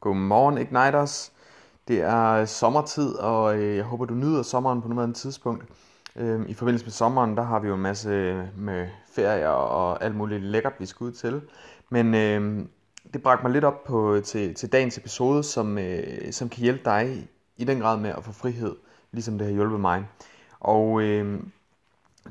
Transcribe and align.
Godmorgen 0.00 0.58
Igniters. 0.58 1.32
Det 1.88 2.00
er 2.00 2.30
øh, 2.30 2.46
sommertid, 2.46 3.14
og 3.14 3.58
øh, 3.58 3.76
jeg 3.76 3.84
håber, 3.84 4.04
du 4.04 4.14
nyder 4.14 4.42
sommeren 4.42 4.82
på 4.82 4.88
nuværende 4.88 5.14
tidspunkt. 5.14 5.64
Øhm, 6.16 6.44
I 6.48 6.54
forbindelse 6.54 6.86
med 6.86 6.92
sommeren, 6.92 7.36
der 7.36 7.42
har 7.42 7.58
vi 7.58 7.68
jo 7.68 7.74
en 7.74 7.80
masse 7.80 8.10
øh, 8.10 8.44
med 8.58 8.88
ferier 9.12 9.48
og 9.48 10.04
alt 10.04 10.16
muligt 10.16 10.42
lækkert, 10.42 10.72
vi 10.78 10.86
skal 10.86 11.04
ud 11.04 11.12
til. 11.12 11.42
Men 11.90 12.14
øh, 12.14 12.66
det 13.14 13.22
bragte 13.22 13.44
mig 13.44 13.52
lidt 13.52 13.64
op 13.64 13.84
på, 13.84 14.20
til, 14.24 14.54
til 14.54 14.72
dagens 14.72 14.98
episode, 14.98 15.42
som, 15.42 15.78
øh, 15.78 16.32
som 16.32 16.48
kan 16.48 16.62
hjælpe 16.62 16.84
dig 16.84 17.28
i 17.56 17.64
den 17.64 17.80
grad 17.80 17.98
med 17.98 18.10
at 18.10 18.24
få 18.24 18.32
frihed, 18.32 18.76
ligesom 19.12 19.38
det 19.38 19.46
har 19.46 19.54
hjulpet 19.54 19.80
mig. 19.80 20.06
Og 20.60 21.02
øh, 21.02 21.40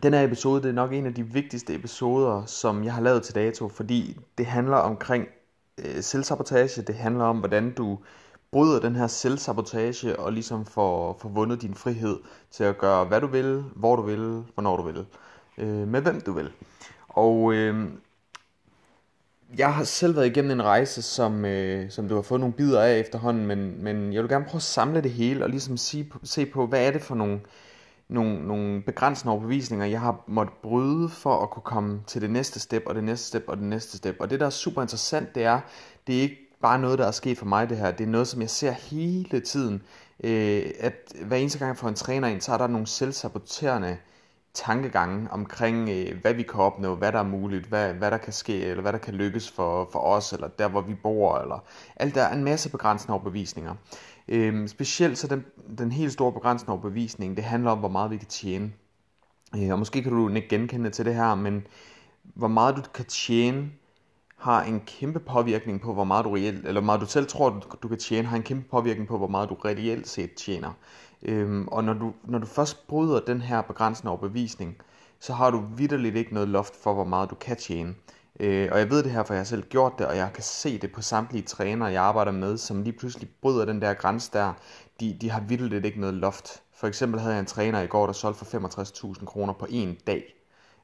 den 0.04 0.14
her 0.14 0.24
episode, 0.24 0.62
det 0.62 0.70
er 0.70 0.74
nok 0.74 0.94
en 0.94 1.06
af 1.06 1.14
de 1.14 1.24
vigtigste 1.24 1.76
episoder, 1.76 2.46
som 2.46 2.84
jeg 2.84 2.94
har 2.94 3.02
lavet 3.02 3.24
til 3.24 3.36
dato, 3.36 3.70
fordi 3.70 4.18
det 4.38 4.46
handler 4.46 4.78
omkring 4.78 5.26
øh, 5.78 6.02
selvsabotage. 6.02 6.82
Det 6.82 6.96
handler 6.96 7.24
om, 7.24 7.38
hvordan 7.38 7.74
du 7.74 7.98
bryder 8.52 8.80
den 8.80 8.96
her 8.96 9.08
selvsabotage 9.08 10.20
og 10.20 10.34
ligesom 10.34 10.66
får, 10.66 11.18
får 11.22 11.30
vundet 11.30 11.62
din 11.62 11.76
frihed 11.76 12.20
til 12.52 12.64
at 12.64 12.78
gøre, 12.78 13.06
hvad 13.06 13.22
du 13.22 13.28
vil, 13.28 13.64
hvor 13.76 13.96
du 13.96 14.02
vil, 14.02 14.44
hvornår 14.54 14.78
du 14.78 14.84
vil, 14.84 15.06
øh, 15.58 15.88
med 15.88 16.02
hvem 16.02 16.22
du 16.22 16.32
vil. 16.32 16.52
Og 17.08 17.54
øh, 17.54 17.90
jeg 19.58 19.74
har 19.74 19.84
selv 19.84 20.16
været 20.16 20.28
igennem 20.28 20.52
en 20.52 20.64
rejse, 20.64 21.02
som, 21.02 21.46
øh, 21.46 21.92
som 21.92 22.10
du 22.10 22.16
har 22.16 22.22
fået 22.22 22.40
nogle 22.40 22.54
bidder 22.54 22.82
af 22.82 23.00
efterhånden, 23.00 23.46
men, 23.46 23.84
men 23.84 24.14
jeg 24.14 24.22
vil 24.22 24.30
gerne 24.30 24.46
prøve 24.46 24.60
at 24.60 24.64
samle 24.64 25.02
det 25.02 25.12
hele 25.12 25.44
og 25.44 25.50
ligesom 25.50 25.78
sige, 25.78 26.12
se 26.24 26.46
på, 26.46 26.68
hvad 26.68 26.88
er 26.88 26.92
det 26.92 27.02
for 27.02 27.16
nogle, 27.16 27.40
nogle, 28.10 28.48
nogle 28.48 28.82
begrænsende 28.82 29.32
overbevisninger, 29.32 29.86
jeg 29.86 30.02
har 30.02 30.24
måttet 30.28 30.56
bryde 30.64 31.10
for 31.10 31.44
at 31.44 31.50
kunne 31.50 31.64
komme 31.64 32.02
til 32.08 32.22
det 32.22 32.30
næste 32.30 32.60
step, 32.60 32.84
og 32.86 32.96
det 32.96 33.04
næste 33.04 33.28
step, 33.28 33.44
og 33.48 33.58
det 33.58 33.66
næste 33.66 33.98
step. 33.98 34.16
Og 34.20 34.30
det, 34.30 34.40
der 34.40 34.46
er 34.46 34.50
super 34.50 34.82
interessant, 34.82 35.36
det 35.36 35.44
er, 35.44 35.60
det 36.08 36.18
er 36.18 36.22
ikke 36.22 36.38
bare 36.62 36.80
noget, 36.80 37.00
der 37.00 37.08
er 37.08 37.12
sket 37.12 37.38
for 37.38 37.46
mig 37.46 37.70
det 37.70 37.78
her. 37.78 37.92
Det 37.92 38.04
er 38.04 38.08
noget, 38.08 38.28
som 38.28 38.42
jeg 38.42 38.50
ser 38.50 38.72
hele 38.72 39.40
tiden. 39.40 39.84
Øh, 40.24 40.72
at 40.80 41.14
hver 41.26 41.38
eneste 41.38 41.60
gang 41.60 41.70
jeg 41.70 41.78
får 41.78 41.88
en 41.88 41.96
træner 41.96 42.28
ind, 42.28 42.42
så 42.42 42.54
er 42.54 42.58
der 42.58 42.68
nogle 42.68 42.88
selvsaboterende 42.88 43.98
tankegange 44.54 45.32
omkring, 45.32 45.90
øh, 45.90 46.22
hvad 46.22 46.34
vi 46.34 46.44
kan 46.44 46.60
opnå, 46.60 46.96
hvad 46.96 47.12
der 47.12 47.20
er 47.20 47.24
muligt, 47.24 47.66
hvad, 47.66 47.94
hvad 47.94 48.12
der 48.12 48.18
kan 48.18 48.34
ske, 48.34 48.62
eller 48.66 48.82
hvad 48.82 48.94
der 48.94 49.00
kan 49.00 49.14
lykkes 49.14 49.52
for, 49.52 49.90
for 49.92 50.00
os, 50.00 50.34
eller 50.34 50.48
der, 50.48 50.68
hvor 50.68 50.82
vi 50.82 50.94
bor, 50.94 51.38
eller 51.38 51.64
alt 51.96 52.16
der 52.16 52.22
er 52.22 52.34
en 52.34 52.44
masse 52.44 52.70
begrænsende 52.70 53.14
overbevisninger. 53.14 53.76
Øhm, 54.28 54.68
specielt 54.68 55.18
så 55.18 55.28
den, 55.28 55.46
den 55.78 55.92
helt 55.92 56.14
store 56.14 56.32
begrænsende 56.32 56.72
overbevisning, 56.72 57.38
det 57.38 57.44
handler 57.44 57.72
om, 57.72 57.80
hvor 57.80 57.90
meget 57.90 58.12
vi 58.12 58.18
kan 58.18 58.28
tjene. 58.28 58.72
Øh, 59.56 59.72
og 59.72 59.80
måske 59.80 60.04
kan 60.04 60.12
du 60.12 60.30
ikke 60.30 60.50
genkende 60.50 60.90
til 60.90 61.06
det 61.06 61.16
her, 61.16 61.36
men 61.36 61.68
hvor 62.24 62.48
meget 62.48 62.76
du 62.76 62.82
kan 62.94 63.06
tjene, 63.06 63.72
har 64.38 64.64
en 64.64 64.80
kæmpe 64.80 65.20
påvirkning 65.20 65.82
på, 65.82 65.94
hvor 65.94 66.04
meget 66.04 66.26
du 66.26 66.30
reelt, 66.30 66.68
eller 66.68 66.82
hvor 66.82 66.86
meget 66.86 67.02
du 67.02 67.06
selv 67.06 67.28
tror, 67.28 67.50
du, 67.50 67.62
du 67.84 67.88
kan 67.88 67.98
tjene, 67.98 68.28
har 68.28 68.38
en 68.38 68.44
kæmpe 68.44 68.70
påvirkning 68.70 69.08
på, 69.08 69.18
hvor 69.18 69.28
meget 69.28 69.50
du 69.50 69.56
reelt 69.56 70.08
set 70.08 70.34
tjener. 70.34 70.72
Øhm, 71.24 71.68
og 71.68 71.84
når 71.84 71.94
du, 71.94 72.14
når 72.24 72.40
du 72.40 72.46
først 72.46 72.88
bryder 72.88 73.20
den 73.20 73.42
her 73.42 73.62
begrænsende 73.62 74.12
overbevisning, 74.12 74.78
så 75.20 75.34
har 75.34 75.52
du 75.52 75.64
vidderligt 75.78 76.16
ikke 76.16 76.34
noget 76.34 76.50
loft 76.50 76.76
for, 76.76 76.94
hvor 76.94 77.04
meget 77.04 77.30
du 77.30 77.36
kan 77.36 77.58
tjene. 77.58 77.96
Øh, 78.40 78.70
og 78.72 78.80
jeg 78.80 78.90
ved 78.90 79.04
det 79.04 79.12
her, 79.12 79.24
for 79.24 79.34
jeg 79.34 79.40
har 79.40 79.46
selv 79.46 79.64
gjort 79.64 79.94
det, 79.98 80.08
og 80.08 80.18
jeg 80.18 80.30
kan 80.34 80.44
se 80.44 80.78
det 80.78 80.92
på 80.92 81.02
samtlige 81.02 81.44
trænere, 81.44 81.92
jeg 81.92 82.04
arbejder 82.04 82.32
med, 82.32 82.58
som 82.58 82.82
lige 82.82 82.98
pludselig 82.98 83.30
bryder 83.42 83.66
den 83.66 83.82
der 83.82 83.94
grænse 83.94 84.30
der. 84.34 84.54
De, 85.00 85.18
de 85.22 85.30
har 85.30 85.42
vildt 85.42 85.86
ikke 85.86 86.00
noget 86.00 86.16
loft. 86.16 86.62
For 86.76 86.88
eksempel 86.88 87.20
havde 87.20 87.34
jeg 87.34 87.40
en 87.40 87.46
træner 87.46 87.82
i 87.82 87.88
går, 87.88 88.06
der 88.06 88.14
solgte 88.14 88.46
for 88.46 89.16
65.000 89.16 89.26
kroner 89.26 89.54
på 89.54 89.68
en 89.70 89.98
dag. 90.08 90.34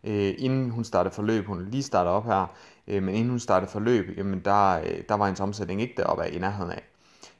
Øh, 0.03 0.33
inden 0.37 0.69
hun 0.69 0.83
startede 0.83 1.15
forløb, 1.15 1.45
hun 1.45 1.69
lige 1.69 1.83
startede 1.83 2.15
op 2.15 2.25
her, 2.25 2.55
øh, 2.87 3.03
men 3.03 3.15
inden 3.15 3.29
hun 3.29 3.39
startede 3.39 3.71
forløb, 3.71 4.17
jamen 4.17 4.39
der, 4.39 4.79
øh, 4.79 5.03
der 5.09 5.15
var 5.15 5.25
hendes 5.25 5.39
omsætning 5.39 5.81
ikke 5.81 5.93
deroppe 5.97 6.23
af 6.23 6.29
i 6.33 6.39
nærheden 6.39 6.71
af. 6.71 6.83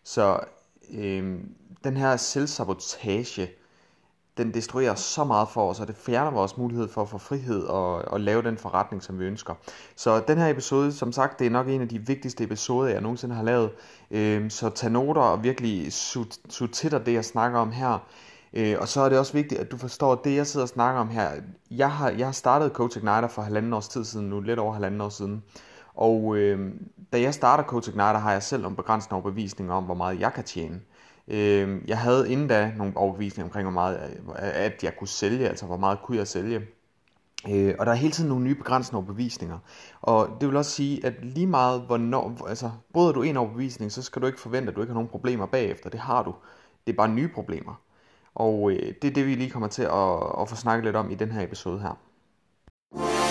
Så 0.03 0.39
øh, 0.93 1.39
den 1.83 1.97
her 1.97 2.17
selvsabotage, 2.17 3.51
den 4.37 4.53
destruerer 4.53 4.95
så 4.95 5.23
meget 5.23 5.49
for 5.49 5.69
os, 5.69 5.79
og 5.79 5.87
det 5.87 5.95
fjerner 5.95 6.31
vores 6.31 6.57
mulighed 6.57 6.87
for 6.87 7.01
at 7.01 7.09
få 7.09 7.17
frihed 7.17 7.63
og, 7.63 7.95
og 7.95 8.19
lave 8.19 8.41
den 8.41 8.57
forretning, 8.57 9.03
som 9.03 9.19
vi 9.19 9.25
ønsker. 9.25 9.53
Så 9.95 10.19
den 10.19 10.37
her 10.37 10.47
episode, 10.47 10.91
som 10.91 11.11
sagt, 11.11 11.39
det 11.39 11.47
er 11.47 11.51
nok 11.51 11.67
en 11.67 11.81
af 11.81 11.89
de 11.89 11.99
vigtigste 11.99 12.43
episoder, 12.43 12.89
jeg 12.89 13.01
nogensinde 13.01 13.35
har 13.35 13.43
lavet. 13.43 13.71
Øh, 14.11 14.51
så 14.51 14.69
tag 14.69 14.91
noter 14.91 15.21
og 15.21 15.43
virkelig 15.43 15.93
sut 15.93 16.39
til 16.71 16.91
dig 16.91 17.05
det, 17.05 17.13
jeg 17.13 17.25
snakker 17.25 17.59
om 17.59 17.71
her. 17.71 17.99
Øh, 18.53 18.75
og 18.79 18.87
så 18.87 19.01
er 19.01 19.09
det 19.09 19.19
også 19.19 19.33
vigtigt, 19.33 19.61
at 19.61 19.71
du 19.71 19.77
forstår 19.77 20.15
det, 20.15 20.35
jeg 20.35 20.47
sidder 20.47 20.63
og 20.63 20.69
snakker 20.69 21.01
om 21.01 21.09
her. 21.09 21.29
Jeg 21.71 21.91
har, 21.91 22.09
jeg 22.09 22.27
har 22.27 22.31
startet 22.31 22.71
Coach 22.71 22.97
Igniter 22.97 23.27
for 23.27 23.41
halvanden 23.41 23.73
års 23.73 23.87
tid 23.87 24.03
siden 24.03 24.29
nu, 24.29 24.39
lidt 24.39 24.59
over 24.59 24.73
halvanden 24.73 25.01
år 25.01 25.09
siden. 25.09 25.43
Og 25.95 26.35
øh, 26.37 26.71
da 27.13 27.21
jeg 27.21 27.33
starter 27.33 27.63
Coach 27.63 27.89
Igniter, 27.89 28.17
har 28.17 28.31
jeg 28.31 28.43
selv 28.43 28.65
en 28.65 28.75
begrænsende 28.75 29.13
overbevisning 29.13 29.71
om, 29.71 29.83
hvor 29.83 29.95
meget 29.95 30.19
jeg 30.19 30.33
kan 30.33 30.43
tjene. 30.43 30.75
Øh, 30.75 30.92
Øhm, 31.27 31.83
jeg 31.87 31.97
havde 31.97 32.31
inden 32.31 32.47
da 32.47 32.71
nogle 32.77 32.97
overbevisninger 32.97 33.47
omkring, 33.47 33.63
hvor 33.63 33.71
meget 33.71 33.99
øh, 34.19 34.35
at 34.37 34.83
jeg 34.83 34.97
kunne 34.97 35.07
sælge, 35.07 35.49
altså 35.49 35.65
hvor 35.65 35.77
meget 35.77 35.99
kunne 36.03 36.17
jeg 36.17 36.27
sælge. 36.27 36.61
Øh, 37.49 37.75
og 37.79 37.85
der 37.85 37.91
er 37.91 37.95
hele 37.95 38.13
tiden 38.13 38.29
nogle 38.29 38.43
nye 38.43 38.55
begrænsende 38.55 38.97
overbevisninger. 38.97 39.59
Og 40.01 40.37
det 40.41 40.49
vil 40.49 40.57
også 40.57 40.71
sige, 40.71 41.05
at 41.05 41.25
lige 41.25 41.47
meget 41.47 41.81
hvornår, 41.81 42.47
altså 42.47 42.71
bryder 42.93 43.11
du 43.11 43.21
en 43.21 43.37
overbevisning, 43.37 43.91
så 43.91 44.01
skal 44.01 44.21
du 44.21 44.27
ikke 44.27 44.39
forvente, 44.39 44.69
at 44.69 44.75
du 44.75 44.81
ikke 44.81 44.91
har 44.91 44.99
nogen 44.99 45.09
problemer 45.09 45.45
bagefter. 45.45 45.89
Det 45.89 45.99
har 45.99 46.23
du. 46.23 46.35
Det 46.87 46.93
er 46.93 46.97
bare 46.97 47.09
nye 47.09 47.27
problemer. 47.27 47.81
Og 48.35 48.71
øh, 48.71 48.93
det 49.01 49.07
er 49.09 49.13
det, 49.13 49.25
vi 49.25 49.35
lige 49.35 49.49
kommer 49.49 49.67
til 49.67 49.83
at, 49.83 50.41
at 50.41 50.49
få 50.49 50.55
snakket 50.55 50.85
lidt 50.85 50.95
om 50.95 51.11
i 51.11 51.15
den 51.15 51.31
her 51.31 51.43
episode 51.43 51.79
her. 51.79 53.22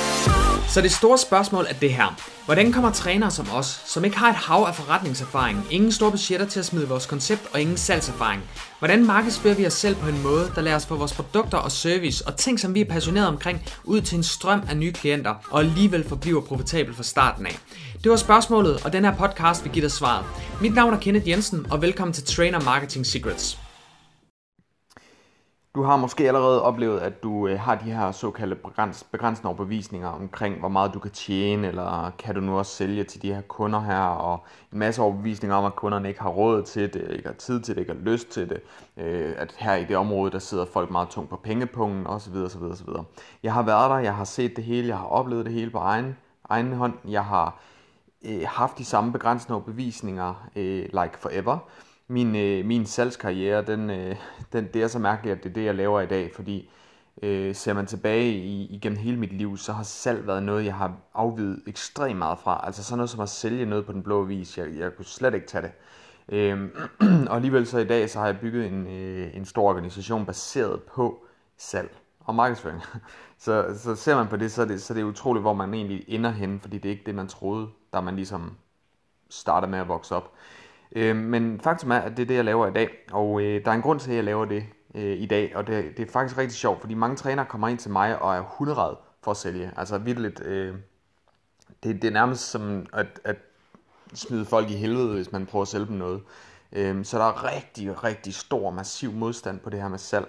Så 0.72 0.80
det 0.80 0.92
store 0.92 1.18
spørgsmål 1.18 1.66
er 1.68 1.72
det 1.72 1.92
her. 1.92 2.16
Hvordan 2.44 2.72
kommer 2.72 2.92
trænere 2.92 3.30
som 3.30 3.46
os, 3.52 3.82
som 3.86 4.04
ikke 4.04 4.16
har 4.16 4.28
et 4.30 4.34
hav 4.34 4.64
af 4.68 4.74
forretningserfaring, 4.74 5.66
ingen 5.70 5.92
store 5.92 6.10
budgetter 6.10 6.46
til 6.46 6.60
at 6.60 6.66
smide 6.66 6.88
vores 6.88 7.06
koncept 7.06 7.42
og 7.52 7.60
ingen 7.60 7.76
salgserfaring, 7.76 8.42
hvordan 8.78 9.06
markedsfører 9.06 9.54
vi 9.54 9.66
os 9.66 9.72
selv 9.72 9.96
på 9.96 10.08
en 10.08 10.22
måde, 10.22 10.52
der 10.54 10.60
lader 10.60 10.76
os 10.76 10.86
få 10.86 10.96
vores 10.96 11.12
produkter 11.12 11.58
og 11.58 11.72
service 11.72 12.26
og 12.26 12.36
ting, 12.36 12.60
som 12.60 12.74
vi 12.74 12.80
er 12.80 12.84
passionerede 12.84 13.28
omkring, 13.28 13.62
ud 13.84 14.00
til 14.00 14.16
en 14.16 14.22
strøm 14.22 14.62
af 14.68 14.76
nye 14.76 14.92
klienter, 14.92 15.34
og 15.50 15.60
alligevel 15.60 16.08
forbliver 16.08 16.40
profitabel 16.40 16.94
fra 16.94 17.02
starten 17.02 17.46
af? 17.46 17.58
Det 18.04 18.10
var 18.10 18.16
spørgsmålet, 18.16 18.84
og 18.84 18.92
den 18.92 19.04
her 19.04 19.16
podcast 19.16 19.64
vil 19.64 19.72
give 19.72 19.82
dig 19.82 19.92
svaret. 19.92 20.24
Mit 20.60 20.74
navn 20.74 20.94
er 20.94 20.98
Kenneth 20.98 21.28
Jensen, 21.28 21.66
og 21.70 21.82
velkommen 21.82 22.12
til 22.12 22.24
Trainer 22.24 22.60
Marketing 22.60 23.06
Secrets. 23.06 23.61
Du 25.74 25.82
har 25.82 25.96
måske 25.96 26.26
allerede 26.26 26.62
oplevet, 26.62 27.00
at 27.00 27.22
du 27.22 27.48
øh, 27.48 27.60
har 27.60 27.74
de 27.74 27.84
her 27.84 28.12
såkaldte 28.12 28.56
begræns, 28.56 29.04
begrænsende 29.04 29.48
overbevisninger 29.48 30.08
omkring, 30.08 30.58
hvor 30.58 30.68
meget 30.68 30.94
du 30.94 30.98
kan 30.98 31.10
tjene, 31.10 31.68
eller 31.68 32.10
kan 32.18 32.34
du 32.34 32.40
nu 32.40 32.58
også 32.58 32.72
sælge 32.72 33.04
til 33.04 33.22
de 33.22 33.34
her 33.34 33.40
kunder 33.40 33.80
her, 33.80 34.00
og 34.00 34.44
en 34.72 34.78
masse 34.78 35.02
overbevisninger 35.02 35.56
om, 35.56 35.64
at 35.64 35.76
kunderne 35.76 36.08
ikke 36.08 36.20
har 36.20 36.28
råd 36.28 36.62
til 36.62 36.92
det, 36.94 37.10
ikke 37.10 37.28
har 37.28 37.34
tid 37.34 37.60
til 37.60 37.74
det, 37.74 37.80
ikke 37.80 37.92
har 37.92 38.00
lyst 38.00 38.28
til 38.28 38.48
det, 38.48 38.60
øh, 38.96 39.34
at 39.36 39.54
her 39.58 39.74
i 39.74 39.84
det 39.84 39.96
område, 39.96 40.30
der 40.30 40.38
sidder 40.38 40.64
folk 40.64 40.90
meget 40.90 41.08
tungt 41.08 41.30
på 41.30 41.36
pengepungen, 41.36 42.06
osv. 42.06 42.36
osv., 42.36 42.62
osv. 42.62 42.88
Jeg 43.42 43.52
har 43.52 43.62
været 43.62 43.90
der, 43.90 43.98
jeg 43.98 44.14
har 44.14 44.24
set 44.24 44.56
det 44.56 44.64
hele, 44.64 44.88
jeg 44.88 44.98
har 44.98 45.06
oplevet 45.06 45.44
det 45.44 45.54
hele 45.54 45.70
på 45.70 45.78
egen, 45.78 46.16
egen 46.48 46.72
hånd, 46.72 46.94
jeg 47.08 47.24
har 47.24 47.60
øh, 48.24 48.42
haft 48.46 48.78
de 48.78 48.84
samme 48.84 49.12
begrænsende 49.12 49.54
overbevisninger, 49.54 50.48
øh, 50.56 50.82
like 50.82 51.18
forever, 51.18 51.58
min, 52.12 52.36
øh, 52.36 52.64
min 52.64 52.86
salgskarriere, 52.86 53.62
den, 53.62 53.90
øh, 53.90 54.16
den, 54.52 54.68
det 54.74 54.82
er 54.82 54.88
så 54.88 54.98
mærkeligt, 54.98 55.36
at 55.36 55.44
det 55.44 55.50
er 55.50 55.54
det, 55.54 55.64
jeg 55.64 55.74
laver 55.74 56.00
i 56.00 56.06
dag, 56.06 56.30
fordi 56.34 56.70
øh, 57.22 57.54
ser 57.54 57.72
man 57.72 57.86
tilbage 57.86 58.32
i, 58.32 58.66
igennem 58.74 58.98
hele 58.98 59.16
mit 59.16 59.32
liv, 59.32 59.56
så 59.56 59.72
har 59.72 59.82
salg 59.82 60.26
været 60.26 60.42
noget, 60.42 60.64
jeg 60.64 60.74
har 60.74 60.96
afvidet 61.14 61.62
ekstremt 61.66 62.18
meget 62.18 62.38
fra. 62.38 62.60
Altså 62.66 62.84
sådan 62.84 62.98
noget 62.98 63.10
som 63.10 63.20
at 63.20 63.28
sælge 63.28 63.66
noget 63.66 63.86
på 63.86 63.92
den 63.92 64.02
blå 64.02 64.22
vis, 64.22 64.58
jeg, 64.58 64.66
jeg 64.78 64.96
kunne 64.96 65.04
slet 65.04 65.34
ikke 65.34 65.46
tage 65.46 65.62
det. 65.62 65.72
Øh, 66.28 66.68
og 67.30 67.36
alligevel 67.36 67.66
så 67.66 67.78
i 67.78 67.86
dag, 67.86 68.10
så 68.10 68.18
har 68.18 68.26
jeg 68.26 68.38
bygget 68.40 68.66
en, 68.66 68.86
øh, 68.86 69.36
en 69.36 69.44
stor 69.44 69.68
organisation 69.68 70.26
baseret 70.26 70.82
på 70.82 71.24
salg 71.58 71.90
og 72.20 72.34
markedsføring. 72.34 72.80
så, 73.44 73.78
så 73.78 73.94
ser 73.94 74.16
man 74.16 74.28
på 74.28 74.36
det, 74.36 74.52
så 74.52 74.62
er 74.62 74.66
det, 74.66 74.82
så 74.82 74.92
er 74.92 74.94
det 74.94 75.04
utroligt, 75.04 75.42
hvor 75.42 75.54
man 75.54 75.74
egentlig 75.74 76.04
ender 76.08 76.30
hen, 76.30 76.60
fordi 76.60 76.78
det 76.78 76.88
er 76.88 76.92
ikke 76.92 77.06
det, 77.06 77.14
man 77.14 77.28
troede, 77.28 77.68
da 77.92 78.00
man 78.00 78.16
ligesom 78.16 78.56
starter 79.30 79.68
med 79.68 79.78
at 79.78 79.88
vokse 79.88 80.16
op. 80.16 80.32
Øh, 80.96 81.16
men 81.16 81.60
faktum 81.60 81.90
er, 81.90 81.98
at 81.98 82.16
det 82.16 82.22
er 82.22 82.26
det, 82.26 82.34
jeg 82.34 82.44
laver 82.44 82.66
i 82.66 82.72
dag, 82.72 82.88
og 83.12 83.42
øh, 83.42 83.64
der 83.64 83.70
er 83.70 83.74
en 83.74 83.82
grund 83.82 84.00
til, 84.00 84.10
at 84.10 84.16
jeg 84.16 84.24
laver 84.24 84.44
det 84.44 84.64
øh, 84.94 85.18
i 85.18 85.26
dag, 85.26 85.56
og 85.56 85.66
det, 85.66 85.96
det 85.96 86.08
er 86.08 86.12
faktisk 86.12 86.38
rigtig 86.38 86.56
sjovt, 86.56 86.80
fordi 86.80 86.94
mange 86.94 87.16
trænere 87.16 87.46
kommer 87.46 87.68
ind 87.68 87.78
til 87.78 87.90
mig 87.90 88.22
og 88.22 88.36
er 88.36 88.40
hunderad 88.40 88.96
for 89.22 89.30
at 89.30 89.36
sælge. 89.36 89.72
Altså 89.76 89.98
vildt, 89.98 90.40
øh, 90.40 90.74
det, 91.82 92.02
det 92.02 92.04
er 92.08 92.12
nærmest 92.12 92.50
som 92.50 92.86
at, 92.92 93.20
at 93.24 93.36
smide 94.14 94.44
folk 94.44 94.70
i 94.70 94.74
helvede, 94.74 95.14
hvis 95.14 95.32
man 95.32 95.46
prøver 95.46 95.62
at 95.62 95.68
sælge 95.68 95.86
dem 95.86 95.96
noget. 95.96 96.22
Øh, 96.72 97.04
så 97.04 97.18
der 97.18 97.24
er 97.24 97.56
rigtig, 97.56 98.04
rigtig 98.04 98.34
stor, 98.34 98.70
massiv 98.70 99.12
modstand 99.12 99.60
på 99.60 99.70
det 99.70 99.80
her 99.80 99.88
med 99.88 99.98
salg. 99.98 100.28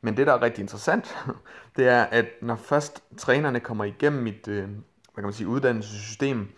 Men 0.00 0.16
det, 0.16 0.26
der 0.26 0.32
er 0.32 0.42
rigtig 0.42 0.62
interessant, 0.62 1.16
det 1.76 1.88
er, 1.88 2.02
at 2.02 2.26
når 2.42 2.56
først 2.56 3.02
trænerne 3.16 3.60
kommer 3.60 3.84
igennem 3.84 4.22
mit 4.22 4.48
øh, 4.48 4.68
hvad 5.18 5.22
kan 5.22 5.28
man 5.28 5.32
sige, 5.32 5.48
uddannelsessystem, 5.48 6.48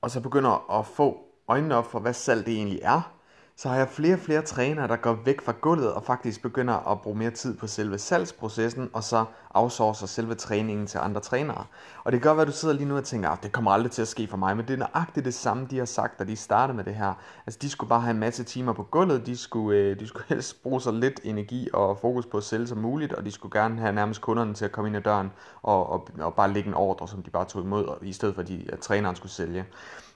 og 0.00 0.10
så 0.10 0.20
begynder 0.20 0.78
at 0.78 0.86
få 0.86 1.27
øjnene 1.48 1.74
op 1.74 1.90
for, 1.90 1.98
hvad 1.98 2.12
salg 2.12 2.46
det 2.46 2.54
egentlig 2.54 2.80
er, 2.82 3.12
så 3.56 3.68
har 3.68 3.76
jeg 3.76 3.88
flere 3.88 4.14
og 4.14 4.20
flere 4.20 4.42
trænere, 4.42 4.88
der 4.88 4.96
går 4.96 5.18
væk 5.24 5.40
fra 5.40 5.54
gulvet 5.60 5.92
og 5.92 6.04
faktisk 6.04 6.42
begynder 6.42 6.90
at 6.90 7.00
bruge 7.00 7.18
mere 7.18 7.30
tid 7.30 7.56
på 7.56 7.66
selve 7.66 7.98
salgsprocessen, 7.98 8.90
og 8.92 9.04
så 9.04 9.24
outsourcer 9.58 10.06
selve 10.06 10.34
træningen 10.34 10.86
til 10.86 10.98
andre 10.98 11.20
trænere. 11.20 11.64
Og 12.04 12.12
det 12.12 12.20
kan 12.20 12.28
godt 12.28 12.36
være, 12.36 12.46
at 12.46 12.52
du 12.52 12.56
sidder 12.56 12.74
lige 12.74 12.88
nu 12.88 12.96
og 12.96 13.04
tænker, 13.04 13.28
at 13.28 13.42
det 13.42 13.52
kommer 13.52 13.70
aldrig 13.70 13.92
til 13.92 14.02
at 14.02 14.08
ske 14.08 14.26
for 14.26 14.36
mig, 14.36 14.56
men 14.56 14.66
det 14.66 14.74
er 14.74 14.78
nøjagtigt 14.78 15.24
det 15.26 15.34
samme, 15.34 15.66
de 15.70 15.78
har 15.78 15.84
sagt, 15.84 16.18
da 16.18 16.24
de 16.24 16.36
startede 16.36 16.76
med 16.76 16.84
det 16.84 16.94
her. 16.94 17.14
Altså, 17.46 17.58
de 17.62 17.70
skulle 17.70 17.88
bare 17.88 18.00
have 18.00 18.10
en 18.10 18.20
masse 18.20 18.44
timer 18.44 18.72
på 18.72 18.82
gulvet, 18.82 19.26
de 19.26 19.36
skulle, 19.36 19.78
øh, 19.78 20.00
de 20.00 20.06
skulle 20.06 20.24
helst 20.34 20.62
bruge 20.62 20.80
så 20.80 20.90
lidt 20.90 21.20
energi 21.24 21.68
og 21.72 21.98
fokus 21.98 22.26
på 22.26 22.36
at 22.36 22.42
sælge 22.42 22.66
som 22.66 22.78
muligt, 22.78 23.12
og 23.12 23.24
de 23.24 23.30
skulle 23.30 23.60
gerne 23.60 23.80
have 23.80 23.92
nærmest 23.92 24.20
kunderne 24.20 24.54
til 24.54 24.64
at 24.64 24.72
komme 24.72 24.88
ind 24.88 24.96
ad 24.96 25.02
døren 25.02 25.30
og, 25.62 25.90
og, 25.90 26.08
og 26.20 26.34
bare 26.34 26.52
lægge 26.52 26.68
en 26.68 26.74
ordre, 26.74 27.08
som 27.08 27.22
de 27.22 27.30
bare 27.30 27.44
tog 27.44 27.62
imod, 27.62 27.98
i 28.02 28.12
stedet 28.12 28.34
for 28.34 28.42
at 28.72 28.78
træneren 28.78 29.16
skulle 29.16 29.32
sælge. 29.32 29.64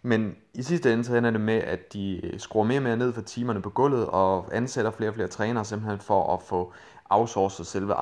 Men 0.03 0.37
i 0.55 0.63
sidste 0.63 0.93
ende 0.93 1.05
så 1.05 1.17
ender 1.17 1.31
det 1.31 1.41
med, 1.41 1.55
at 1.55 1.93
de 1.93 2.27
øh, 2.27 2.41
skruer 2.41 2.65
mere 2.65 2.79
og 2.79 2.83
mere 2.83 2.97
ned 2.97 3.13
for 3.13 3.21
timerne 3.21 3.63
på 3.63 3.71
gulvet 3.71 4.07
og 4.07 4.49
ansætter 4.53 4.91
flere 4.91 5.11
og 5.11 5.15
flere 5.15 5.29
trænere 5.29 5.65
simpelthen 5.65 6.01
for 6.01 6.35
at 6.35 6.43
få 6.43 6.73
outsourcet 7.11 7.67
selve 7.67 7.95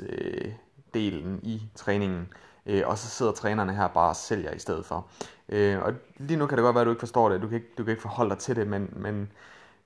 øh, 0.00 0.52
delen 0.94 1.40
i 1.42 1.62
træningen. 1.74 2.28
Øh, 2.66 2.82
og 2.86 2.98
så 2.98 3.08
sidder 3.08 3.32
trænerne 3.32 3.74
her 3.74 3.88
bare 3.88 4.08
og 4.08 4.16
sælger 4.16 4.52
i 4.52 4.58
stedet 4.58 4.86
for. 4.86 5.06
Øh, 5.48 5.78
og 5.82 5.92
lige 6.16 6.36
nu 6.36 6.46
kan 6.46 6.58
det 6.58 6.62
godt 6.62 6.74
være, 6.74 6.82
at 6.82 6.86
du 6.86 6.90
ikke 6.90 7.00
forstår 7.00 7.28
det, 7.28 7.42
du 7.42 7.48
kan 7.48 7.56
ikke, 7.56 7.72
du 7.78 7.84
kan 7.84 7.90
ikke 7.90 8.02
forholde 8.02 8.30
dig 8.30 8.38
til 8.38 8.56
det, 8.56 8.66
men, 8.66 8.92
men 8.96 9.28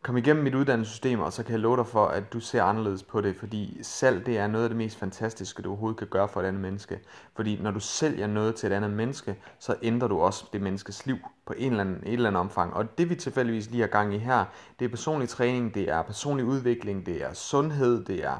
kom 0.03 0.17
igennem 0.17 0.45
mit 0.45 0.55
uddannelsessystem, 0.55 1.21
og 1.21 1.33
så 1.33 1.43
kan 1.43 1.53
jeg 1.53 1.61
love 1.61 1.77
dig 1.77 1.87
for, 1.87 2.07
at 2.07 2.33
du 2.33 2.41
ser 2.41 2.63
anderledes 2.63 3.03
på 3.03 3.21
det, 3.21 3.37
fordi 3.37 3.79
salg 3.83 4.27
det 4.27 4.39
er 4.39 4.47
noget 4.47 4.65
af 4.65 4.71
det 4.71 4.77
mest 4.77 4.99
fantastiske, 4.99 5.63
du 5.63 5.69
overhovedet 5.69 5.99
kan 5.99 6.07
gøre 6.07 6.29
for 6.29 6.41
et 6.41 6.45
andet 6.45 6.63
menneske. 6.63 7.01
Fordi 7.37 7.59
når 7.63 7.71
du 7.71 7.81
sælger 7.81 8.27
noget 8.27 8.55
til 8.55 8.67
et 8.67 8.73
andet 8.73 8.91
menneske, 8.91 9.37
så 9.59 9.75
ændrer 9.83 10.09
du 10.09 10.21
også 10.21 10.45
det 10.53 10.63
menneskes 10.63 11.07
liv 11.07 11.17
på 11.47 11.55
en 11.57 11.71
eller 11.71 11.81
anden, 11.81 12.03
et 12.07 12.13
eller 12.13 12.29
andet 12.29 12.41
omfang. 12.41 12.75
Og 12.75 12.99
det 12.99 13.11
vi 13.11 13.15
tilfældigvis 13.15 13.71
lige 13.71 13.81
har 13.81 13.89
gang 13.89 14.15
i 14.15 14.19
her, 14.19 14.45
det 14.79 14.85
er 14.85 14.89
personlig 14.89 15.29
træning, 15.29 15.75
det 15.75 15.91
er 15.91 16.03
personlig 16.03 16.45
udvikling, 16.45 17.07
det 17.07 17.23
er 17.23 17.33
sundhed, 17.33 18.05
det 18.05 18.25
er 18.25 18.39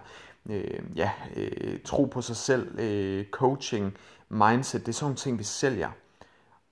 øh, 0.51 0.81
ja, 0.97 1.11
øh, 1.37 1.79
tro 1.85 2.05
på 2.05 2.21
sig 2.21 2.37
selv, 2.37 2.81
øh, 2.81 3.25
coaching, 3.31 3.97
mindset, 4.29 4.87
det 4.87 4.89
er 4.89 4.97
sådan 4.97 5.17
ting, 5.17 5.39
vi 5.39 5.45
sælger. 5.45 5.91